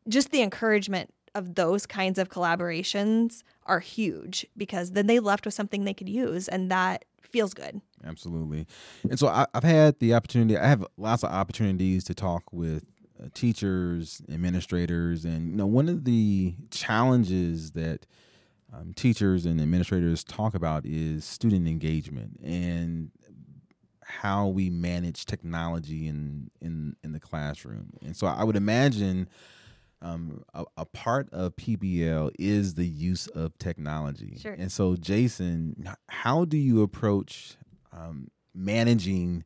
just 0.08 0.30
the 0.30 0.42
encouragement 0.42 1.12
of 1.34 1.54
those 1.54 1.86
kinds 1.86 2.18
of 2.18 2.28
collaborations 2.28 3.42
are 3.64 3.80
huge 3.80 4.46
because 4.56 4.92
then 4.92 5.06
they 5.06 5.18
left 5.18 5.44
with 5.44 5.54
something 5.54 5.84
they 5.84 5.94
could 5.94 6.08
use 6.08 6.48
and 6.48 6.70
that 6.70 7.04
feels 7.20 7.54
good. 7.54 7.80
Absolutely. 8.04 8.66
And 9.08 9.18
so 9.18 9.28
I, 9.28 9.46
have 9.54 9.64
had 9.64 9.98
the 9.98 10.14
opportunity, 10.14 10.58
I 10.58 10.66
have 10.66 10.84
lots 10.96 11.22
of 11.22 11.30
opportunities 11.30 12.04
to 12.04 12.14
talk 12.14 12.44
with 12.52 12.84
uh, 13.22 13.28
teachers, 13.34 14.22
administrators, 14.30 15.24
and 15.24 15.50
you 15.50 15.56
know, 15.56 15.66
one 15.66 15.88
of 15.88 16.04
the 16.04 16.54
challenges 16.70 17.72
that 17.72 18.06
um, 18.72 18.92
teachers 18.94 19.46
and 19.46 19.60
administrators 19.60 20.24
talk 20.24 20.54
about 20.54 20.84
is 20.84 21.24
student 21.24 21.68
engagement 21.68 22.40
and 22.42 23.10
how 24.04 24.46
we 24.46 24.70
manage 24.70 25.24
technology 25.24 26.06
in 26.06 26.50
in 26.60 26.96
in 27.02 27.12
the 27.12 27.20
classroom. 27.20 27.92
And 28.02 28.16
so 28.16 28.26
I 28.26 28.44
would 28.44 28.56
imagine 28.56 29.28
um, 30.02 30.42
a, 30.52 30.64
a, 30.76 30.84
part 30.84 31.28
of 31.32 31.56
PBL 31.56 32.32
is 32.38 32.74
the 32.74 32.86
use 32.86 33.28
of 33.28 33.56
technology. 33.58 34.36
Sure. 34.40 34.52
And 34.52 34.70
so, 34.70 34.96
Jason, 34.96 35.88
how 36.08 36.44
do 36.44 36.58
you 36.58 36.82
approach 36.82 37.56
um, 37.92 38.28
managing 38.54 39.44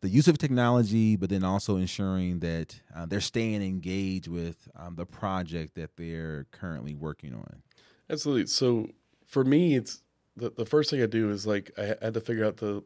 the 0.00 0.08
use 0.08 0.28
of 0.28 0.38
technology, 0.38 1.16
but 1.16 1.28
then 1.28 1.44
also 1.44 1.76
ensuring 1.76 2.38
that 2.40 2.80
uh, 2.94 3.04
they're 3.04 3.20
staying 3.20 3.62
engaged 3.62 4.28
with 4.28 4.68
um, 4.76 4.94
the 4.94 5.06
project 5.06 5.74
that 5.74 5.96
they're 5.96 6.46
currently 6.52 6.94
working 6.94 7.34
on? 7.34 7.62
Absolutely. 8.08 8.46
So, 8.46 8.88
for 9.26 9.44
me, 9.44 9.74
it's 9.74 10.02
the, 10.36 10.50
the 10.50 10.66
first 10.66 10.90
thing 10.90 11.02
I 11.02 11.06
do 11.06 11.30
is 11.30 11.46
like 11.46 11.70
I 11.76 11.94
had 12.00 12.14
to 12.14 12.20
figure 12.20 12.44
out 12.44 12.58
the 12.58 12.82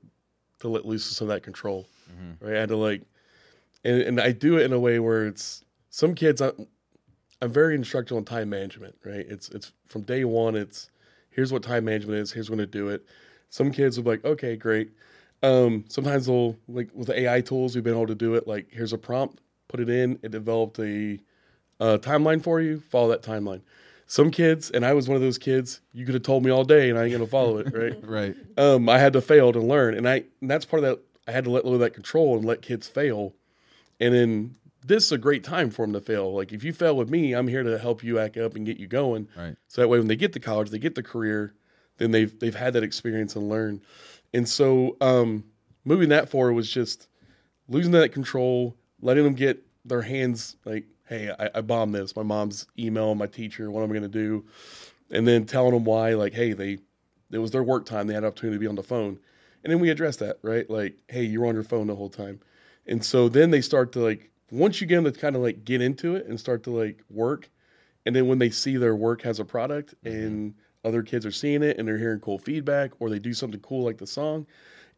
to 0.60 0.68
let 0.68 0.86
loose 0.86 1.04
some 1.04 1.28
of 1.28 1.34
that 1.34 1.42
control. 1.42 1.86
Mm-hmm. 2.10 2.44
Right. 2.44 2.56
I 2.56 2.60
had 2.60 2.68
to 2.70 2.76
like, 2.76 3.02
and, 3.84 4.00
and 4.00 4.20
I 4.20 4.32
do 4.32 4.58
it 4.58 4.62
in 4.62 4.72
a 4.72 4.78
way 4.78 4.98
where 4.98 5.26
it's 5.26 5.62
some 5.90 6.14
kids. 6.14 6.40
I'm 7.40 7.52
very 7.52 7.74
instructional 7.74 8.18
in 8.18 8.24
time 8.24 8.50
management, 8.50 8.96
right? 9.04 9.26
It's 9.28 9.48
it's 9.50 9.72
from 9.86 10.02
day 10.02 10.24
one. 10.24 10.54
It's 10.56 10.90
here's 11.30 11.52
what 11.52 11.62
time 11.62 11.84
management 11.84 12.18
is. 12.18 12.32
Here's 12.32 12.50
when 12.50 12.58
to 12.58 12.66
do 12.66 12.88
it. 12.88 13.04
Some 13.50 13.70
kids 13.70 13.96
will 13.96 14.04
be 14.04 14.10
like, 14.10 14.24
okay, 14.24 14.56
great. 14.56 14.92
Um, 15.42 15.84
sometimes 15.88 16.26
they'll 16.26 16.56
like 16.68 16.88
with 16.94 17.08
the 17.08 17.20
AI 17.20 17.40
tools, 17.40 17.74
we've 17.74 17.84
been 17.84 17.94
able 17.94 18.06
to 18.06 18.14
do 18.14 18.34
it. 18.34 18.46
Like 18.48 18.68
here's 18.70 18.92
a 18.92 18.98
prompt, 18.98 19.40
put 19.68 19.80
it 19.80 19.88
in. 19.90 20.18
It 20.22 20.30
developed 20.30 20.78
a, 20.78 21.20
a 21.80 21.98
timeline 21.98 22.42
for 22.42 22.60
you. 22.60 22.80
Follow 22.80 23.08
that 23.08 23.22
timeline. 23.22 23.60
Some 24.06 24.30
kids, 24.30 24.70
and 24.70 24.84
I 24.84 24.92
was 24.92 25.08
one 25.08 25.16
of 25.16 25.22
those 25.22 25.38
kids. 25.38 25.80
You 25.92 26.04
could 26.04 26.14
have 26.14 26.22
told 26.22 26.44
me 26.44 26.50
all 26.50 26.64
day, 26.64 26.90
and 26.90 26.98
I 26.98 27.04
ain't 27.04 27.12
gonna 27.12 27.26
follow 27.26 27.58
it, 27.58 27.72
right? 27.74 27.96
right. 28.02 28.36
Um, 28.56 28.88
I 28.88 28.98
had 28.98 29.12
to 29.14 29.20
fail 29.20 29.52
to 29.52 29.60
learn, 29.60 29.94
and 29.94 30.08
I 30.08 30.24
and 30.40 30.50
that's 30.50 30.64
part 30.64 30.84
of 30.84 30.90
that. 30.90 31.00
I 31.26 31.32
had 31.32 31.44
to 31.44 31.50
let 31.50 31.64
go 31.64 31.74
of 31.74 31.80
that 31.80 31.94
control 31.94 32.36
and 32.36 32.44
let 32.44 32.62
kids 32.62 32.86
fail, 32.86 33.34
and 34.00 34.14
then 34.14 34.56
this 34.84 35.04
is 35.04 35.12
a 35.12 35.18
great 35.18 35.42
time 35.42 35.70
for 35.70 35.86
them 35.86 35.94
to 35.94 36.00
fail. 36.00 36.32
Like 36.32 36.52
if 36.52 36.62
you 36.62 36.72
fail 36.72 36.96
with 36.96 37.08
me, 37.08 37.32
I'm 37.32 37.48
here 37.48 37.62
to 37.62 37.78
help 37.78 38.04
you 38.04 38.18
act 38.18 38.36
up 38.36 38.54
and 38.54 38.66
get 38.66 38.76
you 38.76 38.86
going. 38.86 39.28
Right. 39.36 39.56
So 39.66 39.80
that 39.80 39.88
way, 39.88 39.98
when 39.98 40.08
they 40.08 40.16
get 40.16 40.34
to 40.34 40.40
college, 40.40 40.70
they 40.70 40.78
get 40.78 40.94
the 40.94 41.02
career, 41.02 41.54
then 41.96 42.10
they've 42.10 42.38
they've 42.38 42.54
had 42.54 42.74
that 42.74 42.82
experience 42.82 43.34
and 43.34 43.48
learn. 43.48 43.80
And 44.34 44.48
so, 44.48 44.96
um, 45.00 45.44
moving 45.84 46.10
that 46.10 46.28
forward 46.28 46.52
was 46.52 46.70
just 46.70 47.08
losing 47.68 47.92
that 47.92 48.12
control, 48.12 48.76
letting 49.00 49.24
them 49.24 49.34
get 49.34 49.64
their 49.84 50.02
hands 50.02 50.56
like, 50.64 50.84
hey, 51.06 51.30
I, 51.38 51.50
I 51.56 51.60
bombed 51.62 51.94
this. 51.94 52.14
My 52.14 52.22
mom's 52.22 52.66
email, 52.78 53.14
my 53.14 53.26
teacher, 53.26 53.70
what 53.70 53.82
am 53.82 53.90
I 53.90 53.94
going 53.94 54.02
to 54.02 54.08
do? 54.08 54.44
And 55.10 55.26
then 55.26 55.46
telling 55.46 55.72
them 55.72 55.84
why, 55.84 56.14
like, 56.14 56.34
hey, 56.34 56.52
they 56.52 56.78
it 57.30 57.38
was 57.38 57.52
their 57.52 57.62
work 57.62 57.86
time. 57.86 58.06
They 58.06 58.14
had 58.14 58.22
an 58.22 58.28
opportunity 58.28 58.56
to 58.56 58.60
be 58.60 58.66
on 58.66 58.74
the 58.74 58.82
phone, 58.82 59.18
and 59.62 59.72
then 59.72 59.80
we 59.80 59.88
address 59.88 60.16
that, 60.16 60.38
right? 60.42 60.68
Like, 60.68 60.98
hey, 61.08 61.24
you're 61.24 61.46
on 61.46 61.54
your 61.54 61.64
phone 61.64 61.86
the 61.86 61.96
whole 61.96 62.10
time. 62.10 62.40
And 62.86 63.02
so 63.02 63.30
then 63.30 63.50
they 63.50 63.62
start 63.62 63.92
to 63.92 64.00
like 64.00 64.30
once 64.50 64.80
you 64.80 64.86
get 64.86 65.02
them 65.02 65.12
to 65.12 65.18
kind 65.18 65.36
of 65.36 65.42
like 65.42 65.64
get 65.64 65.80
into 65.80 66.16
it 66.16 66.26
and 66.26 66.38
start 66.38 66.62
to 66.64 66.70
like 66.70 67.02
work, 67.10 67.50
and 68.06 68.14
then 68.14 68.26
when 68.26 68.38
they 68.38 68.50
see 68.50 68.76
their 68.76 68.96
work 68.96 69.22
has 69.22 69.40
a 69.40 69.44
product 69.44 69.94
mm-hmm. 70.04 70.16
and 70.16 70.54
other 70.84 71.02
kids 71.02 71.24
are 71.24 71.32
seeing 71.32 71.62
it 71.62 71.78
and 71.78 71.88
they're 71.88 71.98
hearing 71.98 72.20
cool 72.20 72.38
feedback 72.38 72.92
or 73.00 73.08
they 73.08 73.18
do 73.18 73.32
something 73.32 73.60
cool 73.60 73.84
like 73.84 73.98
the 73.98 74.06
song, 74.06 74.46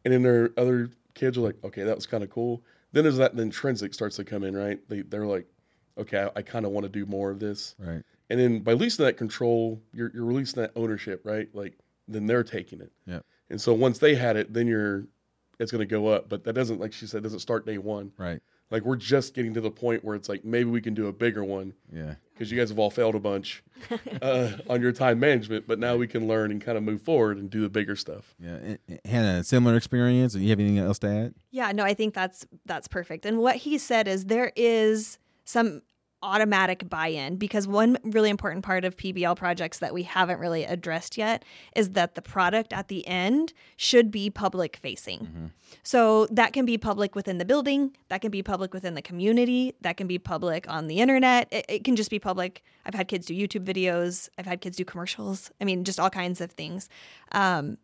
and 0.03 0.13
then 0.13 0.21
their 0.21 0.51
other 0.57 0.89
kids 1.13 1.37
are 1.37 1.41
like, 1.41 1.55
okay, 1.63 1.83
that 1.83 1.95
was 1.95 2.05
kind 2.05 2.23
of 2.23 2.29
cool. 2.29 2.63
Then 2.91 3.03
there's 3.03 3.17
that 3.17 3.35
the 3.35 3.41
intrinsic 3.41 3.93
starts 3.93 4.15
to 4.17 4.23
come 4.23 4.43
in, 4.43 4.55
right? 4.55 4.79
They 4.89 5.01
they're 5.01 5.25
like, 5.25 5.47
okay, 5.97 6.23
I, 6.35 6.39
I 6.39 6.41
kind 6.41 6.65
of 6.65 6.71
want 6.71 6.85
to 6.85 6.89
do 6.89 7.05
more 7.05 7.31
of 7.31 7.39
this, 7.39 7.75
right? 7.79 8.03
And 8.29 8.39
then 8.39 8.59
by 8.59 8.73
releasing 8.73 9.05
that 9.05 9.17
control, 9.17 9.81
you're 9.93 10.11
you're 10.13 10.25
releasing 10.25 10.61
that 10.61 10.71
ownership, 10.75 11.21
right? 11.23 11.49
Like 11.53 11.77
then 12.07 12.25
they're 12.25 12.43
taking 12.43 12.81
it. 12.81 12.91
Yeah. 13.05 13.19
And 13.49 13.59
so 13.59 13.73
once 13.73 13.99
they 13.99 14.15
had 14.15 14.35
it, 14.35 14.53
then 14.53 14.67
you're 14.67 15.05
it's 15.59 15.71
going 15.71 15.79
to 15.79 15.85
go 15.85 16.07
up. 16.07 16.29
But 16.29 16.43
that 16.43 16.53
doesn't, 16.53 16.79
like 16.79 16.93
she 16.93 17.07
said, 17.07 17.23
doesn't 17.23 17.39
start 17.39 17.65
day 17.65 17.77
one. 17.77 18.11
Right. 18.17 18.41
Like 18.69 18.83
we're 18.83 18.97
just 18.97 19.33
getting 19.33 19.53
to 19.53 19.61
the 19.61 19.71
point 19.71 20.03
where 20.03 20.15
it's 20.15 20.27
like 20.27 20.43
maybe 20.43 20.69
we 20.69 20.81
can 20.81 20.93
do 20.93 21.07
a 21.07 21.13
bigger 21.13 21.43
one. 21.43 21.73
Yeah. 21.91 22.15
Because 22.33 22.51
you 22.51 22.57
guys 22.57 22.69
have 22.69 22.77
all 22.77 22.91
failed 22.91 23.15
a 23.15 23.19
bunch 23.19 23.63
uh, 24.21 24.51
on 24.69 24.81
your 24.81 24.91
time 24.91 25.19
management, 25.19 25.67
but 25.67 25.79
now 25.79 25.95
we 25.95 26.05
can 26.07 26.27
learn 26.27 26.51
and 26.51 26.61
kind 26.61 26.77
of 26.77 26.83
move 26.83 27.01
forward 27.01 27.37
and 27.37 27.49
do 27.49 27.61
the 27.61 27.69
bigger 27.69 27.95
stuff. 27.95 28.35
Yeah, 28.39 28.75
Hannah, 29.05 29.43
similar 29.43 29.75
experience. 29.75 30.33
Do 30.33 30.39
you 30.39 30.49
have 30.49 30.59
anything 30.59 30.77
else 30.77 30.99
to 30.99 31.07
add? 31.07 31.33
Yeah, 31.49 31.71
no, 31.71 31.83
I 31.83 31.95
think 31.95 32.13
that's 32.13 32.45
that's 32.65 32.87
perfect. 32.87 33.25
And 33.25 33.39
what 33.39 33.55
he 33.55 33.79
said 33.79 34.07
is 34.07 34.25
there 34.25 34.51
is 34.55 35.17
some 35.45 35.81
automatic 36.27 36.89
buy-in 36.89 37.37
because 37.37 37.67
one 37.67 37.97
really 38.03 38.29
important 38.29 38.65
part 38.65 38.83
of 38.83 38.97
PBL 38.97 39.37
projects 39.37 39.79
that 39.79 39.93
we 39.93 40.03
haven't 40.03 40.39
really 40.39 40.65
addressed 40.65 41.17
yet 41.17 41.45
is 41.75 41.91
that 41.91 42.15
the 42.15 42.21
product 42.21 42.73
at 42.73 42.89
the 42.89 43.07
end 43.07 43.53
should 43.77 44.11
be 44.11 44.29
public 44.29 44.75
facing. 44.75 45.19
Mm-hmm. 45.19 45.45
So 45.83 46.27
that 46.27 46.51
can 46.51 46.65
be 46.65 46.77
public 46.77 47.15
within 47.15 47.37
the 47.37 47.45
building, 47.45 47.95
that 48.09 48.19
can 48.19 48.29
be 48.29 48.43
public 48.43 48.73
within 48.73 48.93
the 48.93 49.01
community, 49.01 49.73
that 49.81 49.95
can 49.95 50.07
be 50.07 50.19
public 50.19 50.69
on 50.69 50.87
the 50.87 50.99
internet. 50.99 51.47
It, 51.51 51.65
it 51.69 51.83
can 51.85 51.95
just 51.95 52.09
be 52.09 52.19
public. 52.19 52.61
I've 52.85 52.93
had 52.93 53.07
kids 53.07 53.25
do 53.25 53.33
YouTube 53.33 53.63
videos, 53.63 54.27
I've 54.37 54.45
had 54.45 54.59
kids 54.59 54.75
do 54.75 54.83
commercials. 54.83 55.49
I 55.61 55.63
mean, 55.63 55.85
just 55.85 55.99
all 55.99 56.09
kinds 56.09 56.41
of 56.41 56.51
things. 56.51 56.89
Um, 57.31 57.77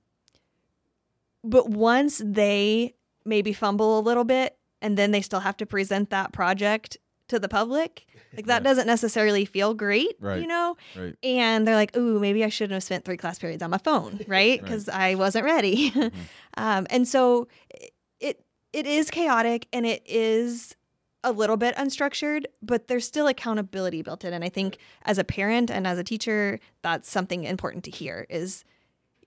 but 1.46 1.70
once 1.70 2.22
they 2.24 2.96
maybe 3.26 3.54
fumble 3.54 3.98
a 3.98 4.02
little 4.02 4.26
bit 4.26 4.58
and 4.82 4.98
then 4.98 5.12
they 5.12 5.22
still 5.22 5.40
have 5.40 5.58
to 5.58 5.66
present 5.66 6.10
that 6.10 6.34
project 6.34 6.98
to 7.34 7.40
the 7.40 7.50
public. 7.50 8.06
Like 8.36 8.48
that 8.48 8.64
yeah. 8.64 8.70
doesn't 8.70 8.88
necessarily 8.88 9.46
feel 9.46 9.76
great, 9.76 10.16
right. 10.20 10.42
you 10.42 10.48
know? 10.48 10.76
Right. 10.98 11.16
And 11.22 11.68
they're 11.68 11.76
like, 11.76 11.96
ooh, 11.96 12.20
maybe 12.20 12.44
I 12.44 12.50
shouldn't 12.50 12.74
have 12.74 12.82
spent 12.82 13.06
three 13.06 13.16
class 13.16 13.38
periods 13.38 13.62
on 13.62 13.70
my 13.70 13.78
phone, 13.78 14.22
right? 14.28 14.60
Because 14.60 14.88
right. 14.88 15.12
I 15.12 15.14
wasn't 15.14 15.46
ready. 15.46 15.92
mm-hmm. 15.92 16.20
um, 16.58 16.88
and 16.90 17.08
so 17.08 17.48
it 18.20 18.44
it 18.74 18.88
is 18.88 19.12
chaotic 19.12 19.68
and 19.72 19.86
it 19.86 20.02
is 20.08 20.76
a 21.24 21.32
little 21.32 21.58
bit 21.58 21.76
unstructured, 21.76 22.46
but 22.64 22.88
there's 22.88 23.06
still 23.06 23.28
accountability 23.28 24.02
built 24.02 24.26
in. 24.26 24.34
And 24.34 24.44
I 24.44 24.50
think 24.50 24.78
as 25.04 25.20
a 25.20 25.24
parent 25.24 25.70
and 25.70 25.86
as 25.86 26.00
a 26.00 26.04
teacher, 26.04 26.60
that's 26.82 27.10
something 27.10 27.44
important 27.44 27.84
to 27.84 27.92
hear 27.92 28.26
is, 28.32 28.66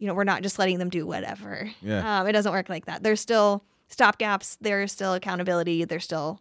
you 0.01 0.07
know, 0.09 0.15
we're 0.15 0.25
not 0.25 0.43
just 0.43 0.59
letting 0.59 0.79
them 0.79 0.91
do 0.91 1.07
whatever. 1.07 1.71
Yeah. 1.81 2.21
Um, 2.21 2.27
it 2.27 2.33
doesn't 2.33 2.53
work 2.53 2.69
like 2.69 2.87
that. 2.87 3.05
There's 3.05 3.21
still 3.21 3.63
stop 3.89 4.19
gaps, 4.19 4.59
there's 4.61 4.93
still 4.93 5.15
accountability, 5.15 5.85
there's 5.85 6.05
still 6.05 6.41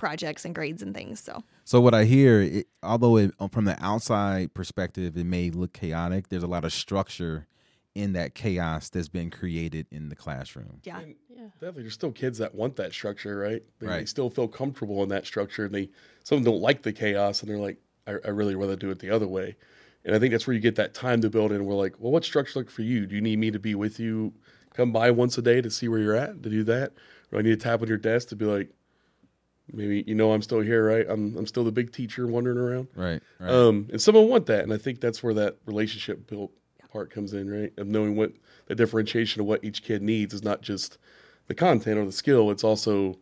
projects 0.00 0.46
and 0.46 0.54
grades 0.54 0.82
and 0.82 0.94
things. 0.94 1.20
So, 1.20 1.44
so 1.62 1.78
what 1.78 1.92
I 1.92 2.04
hear, 2.04 2.40
it, 2.40 2.68
although 2.82 3.18
it, 3.18 3.34
uh, 3.38 3.48
from 3.48 3.66
the 3.66 3.76
outside 3.84 4.54
perspective, 4.54 5.14
it 5.14 5.26
may 5.26 5.50
look 5.50 5.74
chaotic. 5.74 6.30
There's 6.30 6.42
a 6.42 6.48
lot 6.48 6.64
of 6.64 6.72
structure 6.72 7.46
in 7.94 8.14
that 8.14 8.34
chaos 8.34 8.88
that's 8.88 9.10
been 9.10 9.30
created 9.30 9.86
in 9.90 10.08
the 10.08 10.16
classroom. 10.16 10.80
Yeah, 10.84 11.00
and 11.00 11.16
yeah. 11.28 11.42
Definitely, 11.60 11.82
there's 11.82 11.94
still 11.94 12.12
kids 12.12 12.38
that 12.38 12.54
want 12.54 12.76
that 12.76 12.94
structure, 12.94 13.36
right? 13.36 13.62
They, 13.78 13.86
right. 13.86 13.98
they 13.98 14.06
still 14.06 14.30
feel 14.30 14.48
comfortable 14.48 15.02
in 15.02 15.10
that 15.10 15.26
structure, 15.26 15.66
and 15.66 15.74
they 15.74 15.90
some 16.24 16.42
don't 16.42 16.62
like 16.62 16.82
the 16.82 16.94
chaos, 16.94 17.42
and 17.42 17.50
they're 17.50 17.58
like, 17.58 17.76
I, 18.06 18.12
I 18.24 18.30
really 18.30 18.54
rather 18.54 18.76
do 18.76 18.90
it 18.90 19.00
the 19.00 19.10
other 19.10 19.28
way. 19.28 19.56
And 20.02 20.16
I 20.16 20.18
think 20.18 20.32
that's 20.32 20.46
where 20.46 20.54
you 20.54 20.60
get 20.60 20.76
that 20.76 20.94
time 20.94 21.20
to 21.20 21.28
build 21.28 21.52
in. 21.52 21.66
We're 21.66 21.74
like, 21.74 21.96
well, 21.98 22.10
what 22.10 22.24
structure 22.24 22.60
look 22.60 22.70
for 22.70 22.80
you? 22.80 23.04
Do 23.04 23.14
you 23.14 23.20
need 23.20 23.38
me 23.38 23.50
to 23.50 23.58
be 23.58 23.74
with 23.74 24.00
you, 24.00 24.32
come 24.72 24.92
by 24.92 25.10
once 25.10 25.36
a 25.36 25.42
day 25.42 25.60
to 25.60 25.70
see 25.70 25.88
where 25.88 25.98
you're 25.98 26.16
at, 26.16 26.42
to 26.42 26.48
do 26.48 26.64
that? 26.64 26.94
Or 27.30 27.38
I 27.38 27.42
need 27.42 27.50
to 27.50 27.56
tap 27.58 27.82
on 27.82 27.88
your 27.88 27.98
desk 27.98 28.28
to 28.28 28.36
be 28.36 28.46
like, 28.46 28.70
maybe 29.72 30.04
you 30.06 30.14
know 30.14 30.32
I'm 30.32 30.42
still 30.42 30.60
here, 30.60 30.86
right? 30.86 31.06
I'm 31.08 31.36
I'm 31.36 31.46
still 31.46 31.64
the 31.64 31.72
big 31.72 31.92
teacher 31.92 32.26
wandering 32.26 32.58
around, 32.58 32.88
right? 32.94 33.22
right. 33.38 33.50
Um, 33.50 33.88
and 33.90 34.00
someone 34.00 34.28
want 34.28 34.46
that, 34.46 34.62
and 34.62 34.72
I 34.72 34.78
think 34.78 35.00
that's 35.00 35.22
where 35.22 35.34
that 35.34 35.56
relationship 35.66 36.26
built 36.26 36.52
part 36.90 37.10
comes 37.10 37.32
in, 37.32 37.50
right? 37.50 37.72
Of 37.78 37.86
knowing 37.86 38.16
what 38.16 38.32
the 38.66 38.74
differentiation 38.74 39.40
of 39.40 39.46
what 39.46 39.64
each 39.64 39.82
kid 39.82 40.02
needs 40.02 40.34
is 40.34 40.42
not 40.42 40.62
just 40.62 40.98
the 41.46 41.54
content 41.54 41.98
or 41.98 42.04
the 42.04 42.12
skill; 42.12 42.50
it's 42.50 42.64
also 42.64 43.18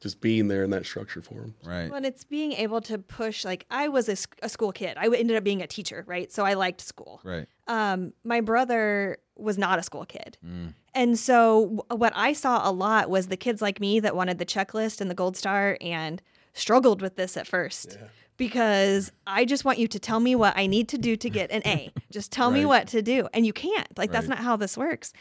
just 0.00 0.20
being 0.20 0.48
there 0.48 0.64
in 0.64 0.70
that 0.70 0.86
structure 0.86 1.20
for 1.20 1.34
them. 1.34 1.54
Right. 1.64 1.88
Well, 1.88 1.96
and 1.96 2.06
it's 2.06 2.24
being 2.24 2.52
able 2.52 2.80
to 2.82 2.98
push. 2.98 3.44
Like 3.44 3.66
I 3.70 3.88
was 3.88 4.08
a, 4.08 4.16
a, 4.44 4.48
school 4.48 4.72
kid. 4.72 4.96
I 4.96 5.06
ended 5.06 5.36
up 5.36 5.44
being 5.44 5.62
a 5.62 5.66
teacher, 5.66 6.04
right? 6.06 6.32
So 6.32 6.44
I 6.44 6.54
liked 6.54 6.80
school. 6.80 7.20
Right. 7.24 7.46
Um, 7.66 8.12
my 8.24 8.40
brother 8.40 9.18
was 9.38 9.56
not 9.56 9.78
a 9.78 9.82
school 9.82 10.04
kid, 10.04 10.36
mm. 10.44 10.74
and 10.94 11.18
so 11.18 11.84
what 11.90 12.12
I 12.16 12.32
saw 12.32 12.68
a 12.68 12.72
lot 12.72 13.08
was 13.08 13.28
the 13.28 13.36
kids 13.36 13.62
like 13.62 13.80
me 13.80 14.00
that 14.00 14.14
wanted 14.16 14.38
the 14.38 14.46
checklist 14.46 15.00
and 15.00 15.10
the 15.10 15.14
gold 15.14 15.36
star 15.36 15.78
and 15.80 16.20
struggled 16.52 17.00
with 17.00 17.16
this 17.16 17.36
at 17.36 17.46
first. 17.46 17.96
Yeah. 18.00 18.08
Because 18.36 19.10
I 19.26 19.44
just 19.44 19.64
want 19.64 19.78
you 19.78 19.88
to 19.88 19.98
tell 19.98 20.20
me 20.20 20.36
what 20.36 20.56
I 20.56 20.68
need 20.68 20.88
to 20.90 20.98
do 20.98 21.16
to 21.16 21.30
get 21.30 21.50
an 21.50 21.62
A. 21.66 21.92
just 22.12 22.30
tell 22.30 22.50
right. 22.50 22.60
me 22.60 22.66
what 22.66 22.86
to 22.88 23.02
do. 23.02 23.28
And 23.34 23.44
you 23.44 23.52
can't. 23.52 23.98
Like, 23.98 24.10
right. 24.10 24.12
that's 24.12 24.28
not 24.28 24.38
how 24.38 24.54
this 24.54 24.76
works. 24.76 25.12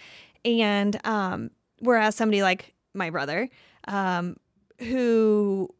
And 0.46 1.00
um, 1.04 1.50
whereas 1.80 2.16
somebody 2.16 2.44
like 2.44 2.76
my 2.94 3.10
brother, 3.10 3.50
um, 3.88 4.38
who 4.80 5.74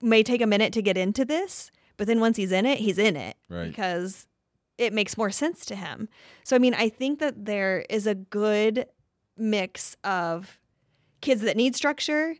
may 0.00 0.22
take 0.22 0.40
a 0.40 0.46
minute 0.46 0.72
to 0.74 0.82
get 0.82 0.96
into 0.96 1.24
this, 1.24 1.70
but 1.96 2.06
then 2.06 2.20
once 2.20 2.36
he's 2.36 2.52
in 2.52 2.64
it, 2.64 2.78
he's 2.78 2.98
in 2.98 3.16
it 3.16 3.36
right. 3.50 3.68
because 3.68 4.26
it 4.78 4.92
makes 4.92 5.18
more 5.18 5.30
sense 5.30 5.66
to 5.66 5.76
him. 5.76 6.08
So, 6.44 6.56
I 6.56 6.58
mean, 6.58 6.74
I 6.74 6.88
think 6.88 7.18
that 7.18 7.44
there 7.44 7.84
is 7.90 8.06
a 8.06 8.14
good 8.14 8.86
mix 9.36 9.96
of 10.04 10.58
kids 11.20 11.42
that 11.42 11.56
need 11.56 11.74
structure 11.76 12.36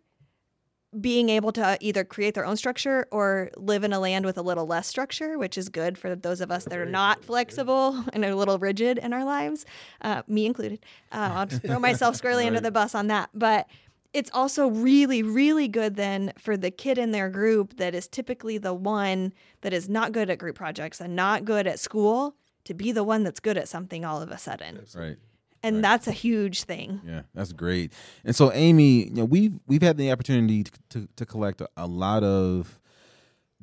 being 0.99 1.29
able 1.29 1.53
to 1.53 1.77
either 1.81 2.03
create 2.03 2.35
their 2.35 2.47
own 2.47 2.57
structure 2.57 3.07
or 3.11 3.51
live 3.57 3.85
in 3.85 3.93
a 3.93 4.01
land 4.01 4.25
with 4.25 4.39
a 4.39 4.43
little 4.43 4.67
less 4.67 4.87
structure, 4.87 5.37
which 5.37 5.59
is 5.59 5.69
good 5.69 5.99
for 5.99 6.17
those 6.17 6.41
of 6.41 6.51
us 6.51 6.65
that 6.65 6.79
are 6.79 6.87
not 6.87 7.23
flexible 7.23 8.05
and 8.15 8.25
are 8.25 8.31
a 8.31 8.35
little 8.35 8.59
rigid 8.59 8.97
in 8.97 9.13
our 9.13 9.25
lives, 9.25 9.67
uh, 10.01 10.23
me 10.27 10.47
included. 10.47 10.81
Uh, 11.13 11.33
I'll 11.35 11.47
just 11.47 11.63
throw 11.63 11.79
myself 11.79 12.17
squarely 12.17 12.45
right. 12.45 12.49
under 12.49 12.61
the 12.61 12.71
bus 12.71 12.95
on 12.95 13.09
that. 13.09 13.29
But 13.35 13.67
it's 14.13 14.31
also 14.33 14.69
really, 14.69 15.23
really 15.23 15.69
good 15.69 15.97
then 15.97 16.33
for 16.39 16.57
the 16.57 16.71
kid 16.71 16.99
in 16.99 17.13
their 17.13 17.29
group 17.29 17.77
that 17.77 17.95
is 17.95 18.09
typically 18.09 18.59
the 18.59 18.75
one 18.75 19.33
that 19.61 19.73
is 19.73 19.89
not 19.89 20.13
good 20.13 20.31
at 20.31 20.39
group 20.39 20.57
projects 20.57 21.01
and 21.01 21.15
not 21.15 21.45
good 21.45 21.67
at 21.67 21.79
school 21.79 22.35
to 22.65 22.75
be 22.75 22.93
the 22.93 23.05
one 23.05 23.23
that's 23.23 23.41
good 23.41 23.59
at 23.59 23.69
something 23.69 24.05
all 24.05 24.23
of 24.23 24.31
a 24.31 24.39
sudden. 24.39 24.85
Right. 24.95 25.17
And 25.63 25.77
right. 25.77 25.83
that's 25.83 26.07
a 26.07 26.13
huge 26.13 26.65
thing. 26.65 27.01
Yeah, 27.05 27.23
that's 27.35 27.53
great. 27.53 27.93
And 28.25 28.35
so, 28.35 28.53
Amy, 28.53 29.05
you 29.05 29.11
know, 29.11 29.25
we've 29.25 29.59
we've 29.67 29.83
had 29.83 29.97
the 29.97 30.13
opportunity 30.13 30.65
to 30.65 30.73
to, 30.91 31.09
to 31.17 31.27
collect 31.27 31.61
a, 31.61 31.69
a, 31.77 31.87
lot 31.87 32.23
of 32.23 32.79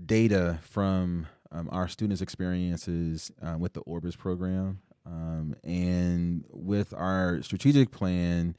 data 0.05 0.59
from 0.61 1.27
um, 1.51 1.69
our 1.71 1.87
students' 1.87 2.21
experiences 2.21 3.31
uh, 3.41 3.55
with 3.57 3.73
the 3.73 3.79
Orbis 3.81 4.17
program, 4.17 4.79
um, 5.05 5.55
and 5.63 6.43
with 6.51 6.93
our 6.93 7.41
strategic 7.43 7.91
plan 7.91 8.57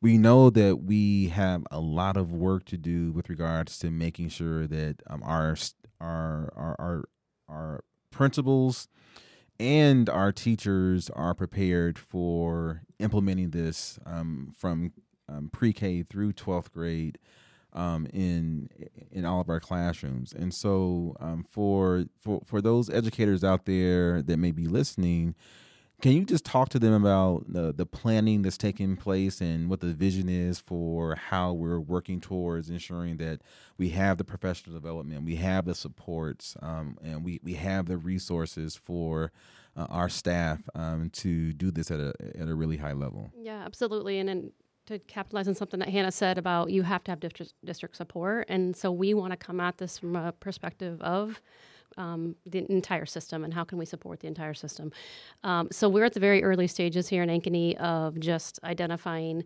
we 0.00 0.18
know 0.18 0.50
that 0.50 0.82
we 0.82 1.28
have 1.28 1.64
a 1.70 1.80
lot 1.80 2.16
of 2.16 2.32
work 2.32 2.64
to 2.66 2.76
do 2.76 3.12
with 3.12 3.28
regards 3.28 3.78
to 3.78 3.90
making 3.90 4.28
sure 4.28 4.66
that 4.66 5.02
um, 5.08 5.22
our, 5.22 5.56
our 6.00 6.52
our 6.54 6.76
our 6.78 7.04
our 7.48 7.84
principals 8.10 8.88
and 9.58 10.08
our 10.08 10.32
teachers 10.32 11.08
are 11.10 11.34
prepared 11.34 11.98
for 11.98 12.82
implementing 12.98 13.50
this 13.50 13.98
um, 14.04 14.52
from 14.56 14.92
um, 15.28 15.50
pre-K 15.52 16.02
through 16.02 16.32
12th 16.32 16.70
grade 16.72 17.18
um, 17.72 18.06
in 18.12 18.68
in 19.10 19.24
all 19.24 19.40
of 19.40 19.48
our 19.48 19.60
classrooms. 19.60 20.32
And 20.32 20.52
so, 20.52 21.14
um, 21.20 21.44
for 21.48 22.06
for 22.20 22.42
for 22.44 22.60
those 22.60 22.88
educators 22.90 23.44
out 23.44 23.66
there 23.66 24.22
that 24.22 24.38
may 24.38 24.50
be 24.50 24.66
listening, 24.66 25.34
can 26.02 26.12
you 26.12 26.24
just 26.24 26.44
talk 26.44 26.68
to 26.70 26.78
them 26.78 26.92
about 26.92 27.44
the, 27.48 27.72
the 27.72 27.86
planning 27.86 28.42
that's 28.42 28.58
taking 28.58 28.96
place 28.96 29.40
and 29.40 29.70
what 29.70 29.80
the 29.80 29.92
vision 29.94 30.28
is 30.28 30.60
for 30.60 31.14
how 31.14 31.52
we're 31.52 31.80
working 31.80 32.20
towards 32.20 32.68
ensuring 32.68 33.16
that 33.16 33.40
we 33.78 33.90
have 33.90 34.18
the 34.18 34.24
professional 34.24 34.74
development, 34.74 35.24
we 35.24 35.36
have 35.36 35.64
the 35.64 35.74
supports, 35.74 36.56
um, 36.60 36.98
and 37.02 37.24
we, 37.24 37.40
we 37.42 37.54
have 37.54 37.86
the 37.86 37.96
resources 37.96 38.76
for 38.76 39.32
uh, 39.76 39.86
our 39.88 40.08
staff 40.08 40.60
um, 40.74 41.10
to 41.10 41.52
do 41.52 41.70
this 41.70 41.90
at 41.90 42.00
a 42.00 42.12
at 42.38 42.48
a 42.48 42.54
really 42.54 42.76
high 42.76 42.92
level? 42.92 43.30
Yeah, 43.36 43.62
absolutely. 43.64 44.18
And 44.18 44.28
then 44.28 44.52
to 44.86 44.98
capitalize 45.00 45.48
on 45.48 45.54
something 45.54 45.80
that 45.80 45.88
Hannah 45.88 46.12
said 46.12 46.38
about 46.38 46.70
you 46.70 46.82
have 46.82 47.04
to 47.04 47.10
have 47.12 47.20
district, 47.20 47.54
district 47.64 47.96
support, 47.96 48.46
and 48.48 48.76
so 48.76 48.92
we 48.92 49.14
want 49.14 49.32
to 49.32 49.36
come 49.36 49.60
at 49.60 49.78
this 49.78 49.98
from 49.98 50.16
a 50.16 50.32
perspective 50.32 51.00
of 51.02 51.40
um, 51.96 52.36
the 52.44 52.70
entire 52.70 53.06
system 53.06 53.44
and 53.44 53.54
how 53.54 53.64
can 53.64 53.78
we 53.78 53.86
support 53.86 54.20
the 54.20 54.26
entire 54.26 54.54
system. 54.54 54.92
Um, 55.44 55.68
so 55.70 55.88
we're 55.88 56.04
at 56.04 56.12
the 56.12 56.20
very 56.20 56.42
early 56.42 56.66
stages 56.66 57.08
here 57.08 57.22
in 57.22 57.28
Ankeny 57.28 57.76
of 57.76 58.18
just 58.20 58.58
identifying 58.64 59.44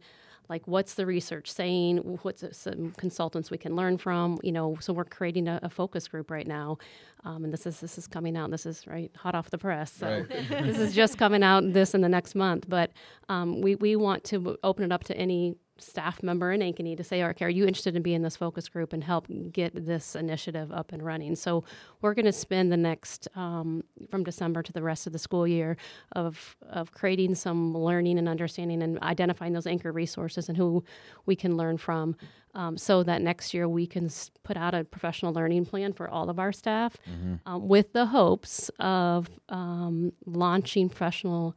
like 0.50 0.66
what's 0.66 0.94
the 0.94 1.06
research 1.06 1.50
saying? 1.50 2.18
What's 2.22 2.44
some 2.58 2.90
consultants 2.98 3.52
we 3.52 3.56
can 3.56 3.76
learn 3.76 3.98
from? 3.98 4.38
You 4.42 4.50
know 4.50 4.76
so 4.80 4.92
we're 4.92 5.04
creating 5.04 5.46
a, 5.46 5.60
a 5.62 5.70
focus 5.70 6.08
group 6.08 6.28
right 6.28 6.46
now. 6.46 6.78
Um, 7.24 7.44
and 7.44 7.52
this 7.52 7.66
is 7.66 7.78
this 7.78 7.96
is 7.96 8.08
coming 8.08 8.36
out. 8.36 8.50
This 8.50 8.66
is 8.66 8.86
right 8.86 9.12
hot 9.16 9.36
off 9.36 9.50
the 9.50 9.58
press. 9.58 9.92
So 9.92 10.26
right. 10.28 10.48
this 10.48 10.78
is 10.78 10.92
just 10.92 11.18
coming 11.18 11.44
out 11.44 11.72
this 11.72 11.94
in 11.94 12.00
the 12.00 12.08
next 12.08 12.34
month. 12.34 12.68
But 12.68 12.90
um, 13.28 13.60
we, 13.60 13.76
we 13.76 13.94
want 13.94 14.24
to 14.24 14.58
open 14.64 14.84
it 14.84 14.90
up 14.92 15.04
to 15.04 15.16
any 15.16 15.54
staff 15.80 16.22
member 16.22 16.52
in 16.52 16.60
Ankeny 16.60 16.96
to 16.96 17.04
say, 17.04 17.22
okay, 17.24 17.44
are 17.44 17.50
you 17.50 17.66
interested 17.66 17.96
in 17.96 18.02
being 18.02 18.16
in 18.16 18.22
this 18.22 18.36
focus 18.36 18.68
group 18.68 18.92
and 18.92 19.04
help 19.04 19.26
get 19.52 19.86
this 19.86 20.14
initiative 20.14 20.70
up 20.72 20.92
and 20.92 21.02
running? 21.02 21.37
So 21.37 21.64
we're 22.00 22.14
going 22.14 22.26
to 22.26 22.33
spend 22.33 22.70
the 22.70 22.76
next, 22.76 23.28
um, 23.35 23.85
from 24.10 24.24
December 24.24 24.62
to 24.62 24.72
the 24.72 24.83
rest 24.83 25.06
of 25.06 25.12
the 25.12 25.18
school 25.18 25.46
year, 25.46 25.76
of, 26.12 26.56
of 26.68 26.92
creating 26.92 27.35
some 27.35 27.76
learning 27.76 28.18
and 28.18 28.28
understanding 28.28 28.83
and 28.83 28.98
identifying 29.00 29.52
those 29.52 29.66
anchor 29.66 29.92
resources 29.92 30.48
and 30.48 30.56
who 30.56 30.85
we 31.26 31.37
can 31.37 31.56
learn 31.56 31.78
from 31.78 32.16
um, 32.54 32.76
so 32.76 33.02
that 33.02 33.22
next 33.22 33.54
year 33.54 33.68
we 33.68 33.87
can 33.87 34.10
put 34.42 34.56
out 34.56 34.74
a 34.74 34.85
professional 34.85 35.33
learning 35.33 35.66
plan 35.66 35.92
for 35.92 36.08
all 36.08 36.28
of 36.28 36.38
our 36.38 36.52
staff 36.52 36.96
mm-hmm. 37.08 37.35
um, 37.46 37.68
with 37.68 37.92
the 37.92 38.06
hopes 38.06 38.70
of 38.78 39.28
um, 39.48 40.12
launching 40.26 40.88
professional 40.88 41.56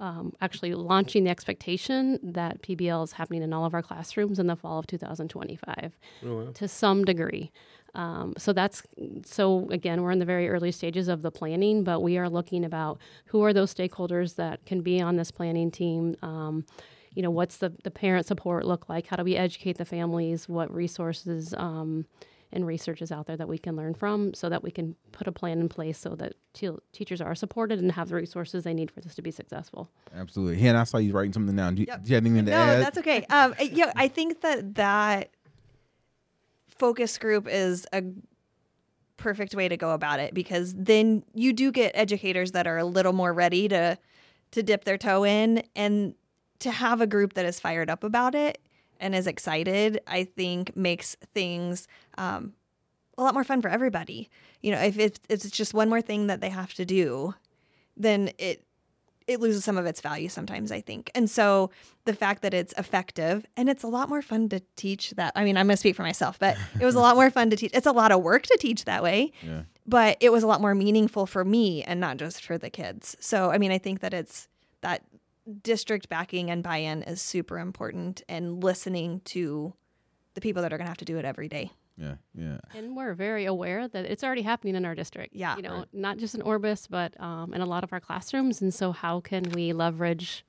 um, 0.00 0.32
actually 0.40 0.74
launching 0.74 1.24
the 1.24 1.30
expectation 1.30 2.18
that 2.22 2.62
PBL 2.62 3.04
is 3.04 3.12
happening 3.12 3.42
in 3.42 3.52
all 3.52 3.64
of 3.64 3.74
our 3.74 3.82
classrooms 3.82 4.38
in 4.38 4.46
the 4.46 4.56
fall 4.56 4.78
of 4.78 4.86
2025 4.86 5.98
oh, 6.24 6.36
wow. 6.36 6.50
to 6.54 6.68
some 6.68 7.04
degree. 7.04 7.50
Um, 7.94 8.34
so 8.38 8.52
that's 8.52 8.82
so 9.24 9.68
again, 9.70 10.02
we're 10.02 10.12
in 10.12 10.18
the 10.18 10.24
very 10.24 10.48
early 10.48 10.70
stages 10.70 11.08
of 11.08 11.22
the 11.22 11.30
planning, 11.30 11.82
but 11.84 12.00
we 12.00 12.16
are 12.18 12.28
looking 12.28 12.64
about 12.64 12.98
who 13.26 13.42
are 13.42 13.52
those 13.52 13.74
stakeholders 13.74 14.36
that 14.36 14.64
can 14.66 14.82
be 14.82 15.00
on 15.00 15.16
this 15.16 15.30
planning 15.30 15.70
team. 15.70 16.16
Um, 16.22 16.64
you 17.14 17.22
know, 17.22 17.30
what's 17.30 17.56
the, 17.56 17.72
the 17.82 17.90
parent 17.90 18.26
support 18.26 18.64
look 18.66 18.88
like? 18.88 19.06
How 19.06 19.16
do 19.16 19.24
we 19.24 19.34
educate 19.34 19.78
the 19.78 19.84
families? 19.84 20.48
What 20.48 20.72
resources 20.72 21.54
um, 21.54 22.06
and 22.52 22.66
research 22.66 23.02
is 23.02 23.12
out 23.12 23.26
there 23.26 23.36
that 23.36 23.48
we 23.48 23.58
can 23.58 23.76
learn 23.76 23.94
from 23.94 24.32
so 24.34 24.48
that 24.48 24.62
we 24.62 24.70
can 24.70 24.96
put 25.12 25.26
a 25.26 25.32
plan 25.32 25.60
in 25.60 25.68
place 25.68 25.98
so 25.98 26.14
that 26.16 26.32
te- 26.54 26.70
teachers 26.92 27.20
are 27.20 27.34
supported 27.34 27.78
and 27.78 27.92
have 27.92 28.08
the 28.08 28.14
resources 28.14 28.64
they 28.64 28.72
need 28.74 28.90
for 28.90 29.00
this 29.00 29.14
to 29.14 29.22
be 29.22 29.30
successful. 29.30 29.90
Absolutely. 30.16 30.58
Hannah, 30.58 30.80
I 30.80 30.84
saw 30.84 30.98
you 30.98 31.12
writing 31.12 31.32
something 31.32 31.54
down. 31.54 31.74
Do, 31.74 31.84
Yep. 31.86 32.04
do 32.04 32.08
you 32.08 32.14
have 32.14 32.24
anything 32.24 32.46
to 32.46 32.50
no, 32.50 32.56
add? 32.56 32.80
that's 32.80 32.98
okay. 32.98 33.24
Um, 33.30 33.54
yeah, 33.60 33.92
I 33.96 34.08
think 34.08 34.40
that 34.40 34.74
that 34.76 35.30
focus 36.68 37.18
group 37.18 37.46
is 37.48 37.86
a 37.92 38.02
perfect 39.16 39.54
way 39.54 39.68
to 39.68 39.76
go 39.76 39.90
about 39.90 40.20
it 40.20 40.32
because 40.32 40.74
then 40.74 41.24
you 41.34 41.52
do 41.52 41.72
get 41.72 41.90
educators 41.94 42.52
that 42.52 42.66
are 42.66 42.78
a 42.78 42.84
little 42.84 43.12
more 43.12 43.32
ready 43.32 43.68
to 43.68 43.98
to 44.52 44.62
dip 44.62 44.84
their 44.84 44.96
toe 44.96 45.24
in 45.24 45.62
and 45.76 46.14
to 46.60 46.70
have 46.70 47.00
a 47.00 47.06
group 47.06 47.34
that 47.34 47.44
is 47.44 47.60
fired 47.60 47.90
up 47.90 48.02
about 48.04 48.34
it 48.34 48.58
and 49.00 49.14
is 49.14 49.26
excited 49.26 50.00
i 50.06 50.24
think 50.24 50.74
makes 50.76 51.16
things 51.34 51.86
um, 52.16 52.52
a 53.16 53.22
lot 53.22 53.34
more 53.34 53.42
fun 53.44 53.60
for 53.60 53.68
everybody. 53.68 54.30
You 54.62 54.70
know 54.72 54.80
if 54.80 54.98
it's, 54.98 55.18
it's 55.28 55.50
just 55.50 55.74
one 55.74 55.88
more 55.88 56.00
thing 56.00 56.28
that 56.28 56.40
they 56.40 56.50
have 56.50 56.72
to 56.74 56.84
do 56.84 57.34
then 57.96 58.30
it 58.38 58.64
it 59.26 59.40
loses 59.40 59.62
some 59.62 59.76
of 59.76 59.84
its 59.86 60.00
value 60.00 60.28
sometimes 60.28 60.70
i 60.72 60.80
think. 60.80 61.10
And 61.14 61.28
so 61.28 61.70
the 62.04 62.14
fact 62.14 62.42
that 62.42 62.54
it's 62.54 62.72
effective 62.78 63.44
and 63.56 63.68
it's 63.68 63.82
a 63.82 63.88
lot 63.88 64.08
more 64.08 64.22
fun 64.22 64.48
to 64.50 64.60
teach 64.76 65.10
that 65.12 65.32
i 65.36 65.44
mean 65.44 65.56
i'm 65.56 65.66
going 65.66 65.74
to 65.74 65.76
speak 65.84 65.96
for 65.96 66.02
myself 66.02 66.38
but 66.38 66.56
it 66.80 66.84
was 66.84 66.94
a 66.94 67.00
lot 67.00 67.16
more 67.16 67.30
fun 67.30 67.50
to 67.50 67.56
teach 67.56 67.72
it's 67.74 67.86
a 67.86 67.92
lot 67.92 68.12
of 68.12 68.22
work 68.22 68.44
to 68.44 68.56
teach 68.60 68.84
that 68.84 69.02
way 69.02 69.32
Yeah. 69.42 69.62
but 69.86 70.16
it 70.20 70.30
was 70.32 70.42
a 70.42 70.46
lot 70.46 70.60
more 70.60 70.74
meaningful 70.74 71.26
for 71.26 71.44
me 71.44 71.82
and 71.82 71.98
not 72.00 72.16
just 72.18 72.44
for 72.44 72.56
the 72.56 72.70
kids. 72.70 73.16
So 73.20 73.50
i 73.50 73.58
mean 73.58 73.72
i 73.72 73.78
think 73.78 74.00
that 74.00 74.14
it's 74.14 74.48
that 74.80 75.02
district 75.62 76.08
backing 76.08 76.50
and 76.50 76.62
buy-in 76.62 77.02
is 77.02 77.20
super 77.20 77.58
important 77.58 78.22
and 78.28 78.62
listening 78.62 79.20
to 79.24 79.74
the 80.34 80.40
people 80.40 80.62
that 80.62 80.72
are 80.72 80.76
going 80.78 80.86
to 80.86 80.90
have 80.90 80.98
to 80.98 81.04
do 81.04 81.16
it 81.18 81.24
every 81.24 81.48
day 81.48 81.70
Yeah. 81.96 82.14
Yeah. 82.34 82.58
And 82.76 82.96
we're 82.96 83.14
very 83.14 83.44
aware 83.44 83.88
that 83.88 84.04
it's 84.04 84.22
already 84.22 84.42
happening 84.42 84.76
in 84.76 84.84
our 84.84 84.94
district. 84.94 85.34
Yeah. 85.34 85.56
You 85.56 85.62
know, 85.62 85.74
Right. 85.78 85.88
not 85.92 86.18
just 86.18 86.34
in 86.34 86.42
Orbis, 86.42 86.86
but 86.86 87.18
um, 87.20 87.52
in 87.54 87.60
a 87.60 87.66
lot 87.66 87.82
of 87.82 87.92
our 87.92 87.98
classrooms. 88.00 88.62
And 88.62 88.72
so, 88.72 88.92
how 88.92 89.18
can 89.20 89.50
we 89.52 89.72
leverage 89.72 90.44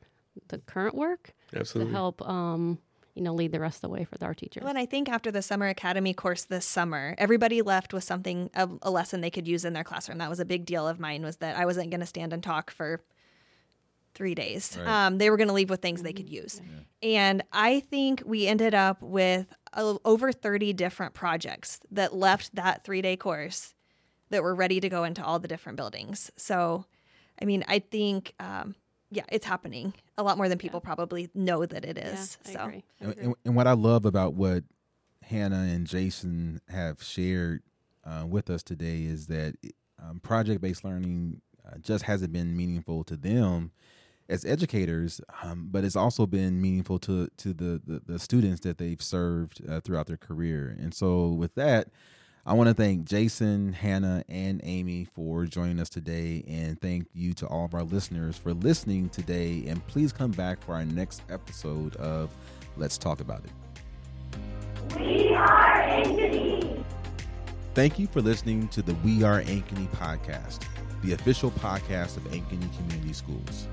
the 0.50 0.60
current 0.60 0.94
work 0.96 1.34
Absolutely. 1.56 1.92
to 1.92 1.98
help, 1.98 2.22
um, 2.30 2.78
you 3.16 3.24
know, 3.24 3.34
lead 3.34 3.52
the 3.52 3.60
rest 3.60 3.78
of 3.78 3.82
the 3.82 3.90
way 3.90 4.04
for 4.06 4.24
our 4.24 4.36
teachers? 4.36 4.62
Well, 4.62 4.70
and 4.70 4.78
I 4.78 4.86
think 4.86 5.10
after 5.10 5.32
the 5.32 5.42
summer 5.42 5.68
academy 5.68 6.14
course 6.14 6.44
this 6.44 6.66
summer, 6.68 7.16
everybody 7.18 7.62
left 7.64 7.94
with 7.94 8.04
something 8.04 8.52
a, 8.54 8.70
a 8.84 8.92
lesson 8.92 9.22
they 9.22 9.32
could 9.32 9.48
use 9.48 9.66
in 9.66 9.74
their 9.74 9.84
classroom. 9.84 10.20
That 10.20 10.30
was 10.30 10.40
a 10.40 10.46
big 10.46 10.66
deal 10.68 10.88
of 10.88 11.00
mine 11.00 11.24
was 11.24 11.38
that 11.38 11.58
I 11.58 11.66
wasn't 11.66 11.90
going 11.90 12.02
to 12.02 12.06
stand 12.06 12.32
and 12.32 12.44
talk 12.44 12.70
for 12.70 13.02
three 14.20 14.36
days. 14.36 14.78
Right. 14.78 15.08
Um, 15.08 15.18
they 15.18 15.32
were 15.32 15.38
going 15.38 15.48
to 15.48 15.54
leave 15.54 15.72
with 15.72 15.82
things 15.82 16.04
they 16.04 16.14
could 16.14 16.30
use, 16.30 16.62
and 17.02 17.42
I 17.52 17.80
think 17.80 18.22
we 18.26 18.46
ended 18.46 18.76
up 18.76 19.02
with 19.02 19.48
a, 19.74 19.96
over 20.06 20.32
thirty 20.32 20.74
different 20.74 21.16
projects 21.16 21.80
that 21.90 22.14
left 22.14 22.54
that 22.56 22.84
three 22.84 23.02
day 23.02 23.18
course 23.18 23.74
that 24.30 24.44
were 24.44 24.54
ready 24.54 24.80
to 24.80 24.90
go 24.90 25.06
into 25.06 25.26
all 25.26 25.40
the 25.40 25.48
different 25.48 25.78
buildings. 25.78 26.30
So, 26.36 26.86
I 27.42 27.46
mean, 27.46 27.66
I 27.68 27.80
think. 27.80 28.36
Um, 28.40 28.76
yeah, 29.12 29.24
it's 29.32 29.48
happening 29.48 29.96
a 30.20 30.22
lot 30.22 30.38
more 30.38 30.48
than 30.48 30.60
people 30.60 30.82
probably 30.82 31.30
know 31.34 31.66
that 31.66 31.84
it 31.84 31.98
is. 31.98 32.38
yeah. 32.46 32.52
I 32.52 32.54
so, 32.54 32.64
agree. 32.64 32.84
And, 33.00 33.18
and, 33.18 33.36
and 33.44 33.56
what 33.56 33.66
I 33.66 33.72
love 33.72 34.06
about 34.06 34.36
what 34.36 34.66
Hannah 35.24 35.68
and 35.68 35.88
Jason 35.88 36.62
have 36.70 37.02
shared 37.02 37.64
uh, 38.06 38.28
with 38.28 38.52
us 38.52 38.62
today 38.62 39.02
is 39.02 39.26
that 39.26 39.56
um, 40.02 40.20
project 40.20 40.62
based 40.62 40.84
learning 40.84 41.42
uh, 41.66 41.78
just 41.80 42.04
hasn't 42.04 42.34
been 42.34 42.56
meaningful 42.56 43.04
to 43.06 43.18
them 43.18 43.72
as 44.30 44.46
educators, 44.46 45.20
um, 45.44 45.68
but 45.72 45.84
it's 45.84 45.96
also 45.96 46.26
been 46.26 46.62
meaningful 46.62 47.00
to 47.00 47.28
to 47.38 47.54
the 47.54 47.82
the, 47.86 48.02
the 48.06 48.20
students 48.20 48.62
that 48.62 48.78
they've 48.78 49.02
served 49.02 49.62
uh, 49.68 49.80
throughout 49.82 50.08
their 50.08 50.18
career. 50.18 50.78
And 50.80 50.94
so, 50.94 51.30
with 51.30 51.56
that, 51.56 51.90
I 52.46 52.54
want 52.54 52.68
to 52.70 52.74
thank 52.74 53.06
Jason, 53.06 53.74
Hannah, 53.74 54.24
and 54.30 54.62
Amy 54.64 55.04
for 55.04 55.46
joining 55.46 55.80
us 55.80 55.90
today, 55.90 56.44
and 56.48 56.80
thank 56.80 57.08
you 57.14 57.34
to 57.34 57.48
all 57.48 57.66
of 57.66 57.74
our 57.74 57.84
listeners 57.84 58.38
for 58.38 58.54
listening 58.54 59.10
today. 59.10 59.66
And 59.68 59.86
please 59.88 60.14
come 60.14 60.32
back 60.32 60.64
for 60.64 60.76
our 60.76 60.86
next 60.86 61.24
episode 61.30 61.96
of 61.98 62.30
Let's 62.78 62.98
Talk 62.98 63.20
About 63.20 63.44
It. 63.44 63.52
We 64.96 65.34
are 65.34 65.84
Ankeny. 65.84 66.84
Thank 67.74 68.00
you 68.00 68.08
for 68.08 68.22
listening 68.22 68.68
to 68.70 68.82
the 68.82 68.94
We 68.96 69.24
Are 69.24 69.42
Ankeny 69.42 69.88
podcast, 69.90 70.64
the 71.04 71.14
official 71.14 71.52
podcast 71.52 72.18
of 72.18 72.24
Ankeny 72.32 72.76
Community 72.78 73.14
Schools. 73.14 73.68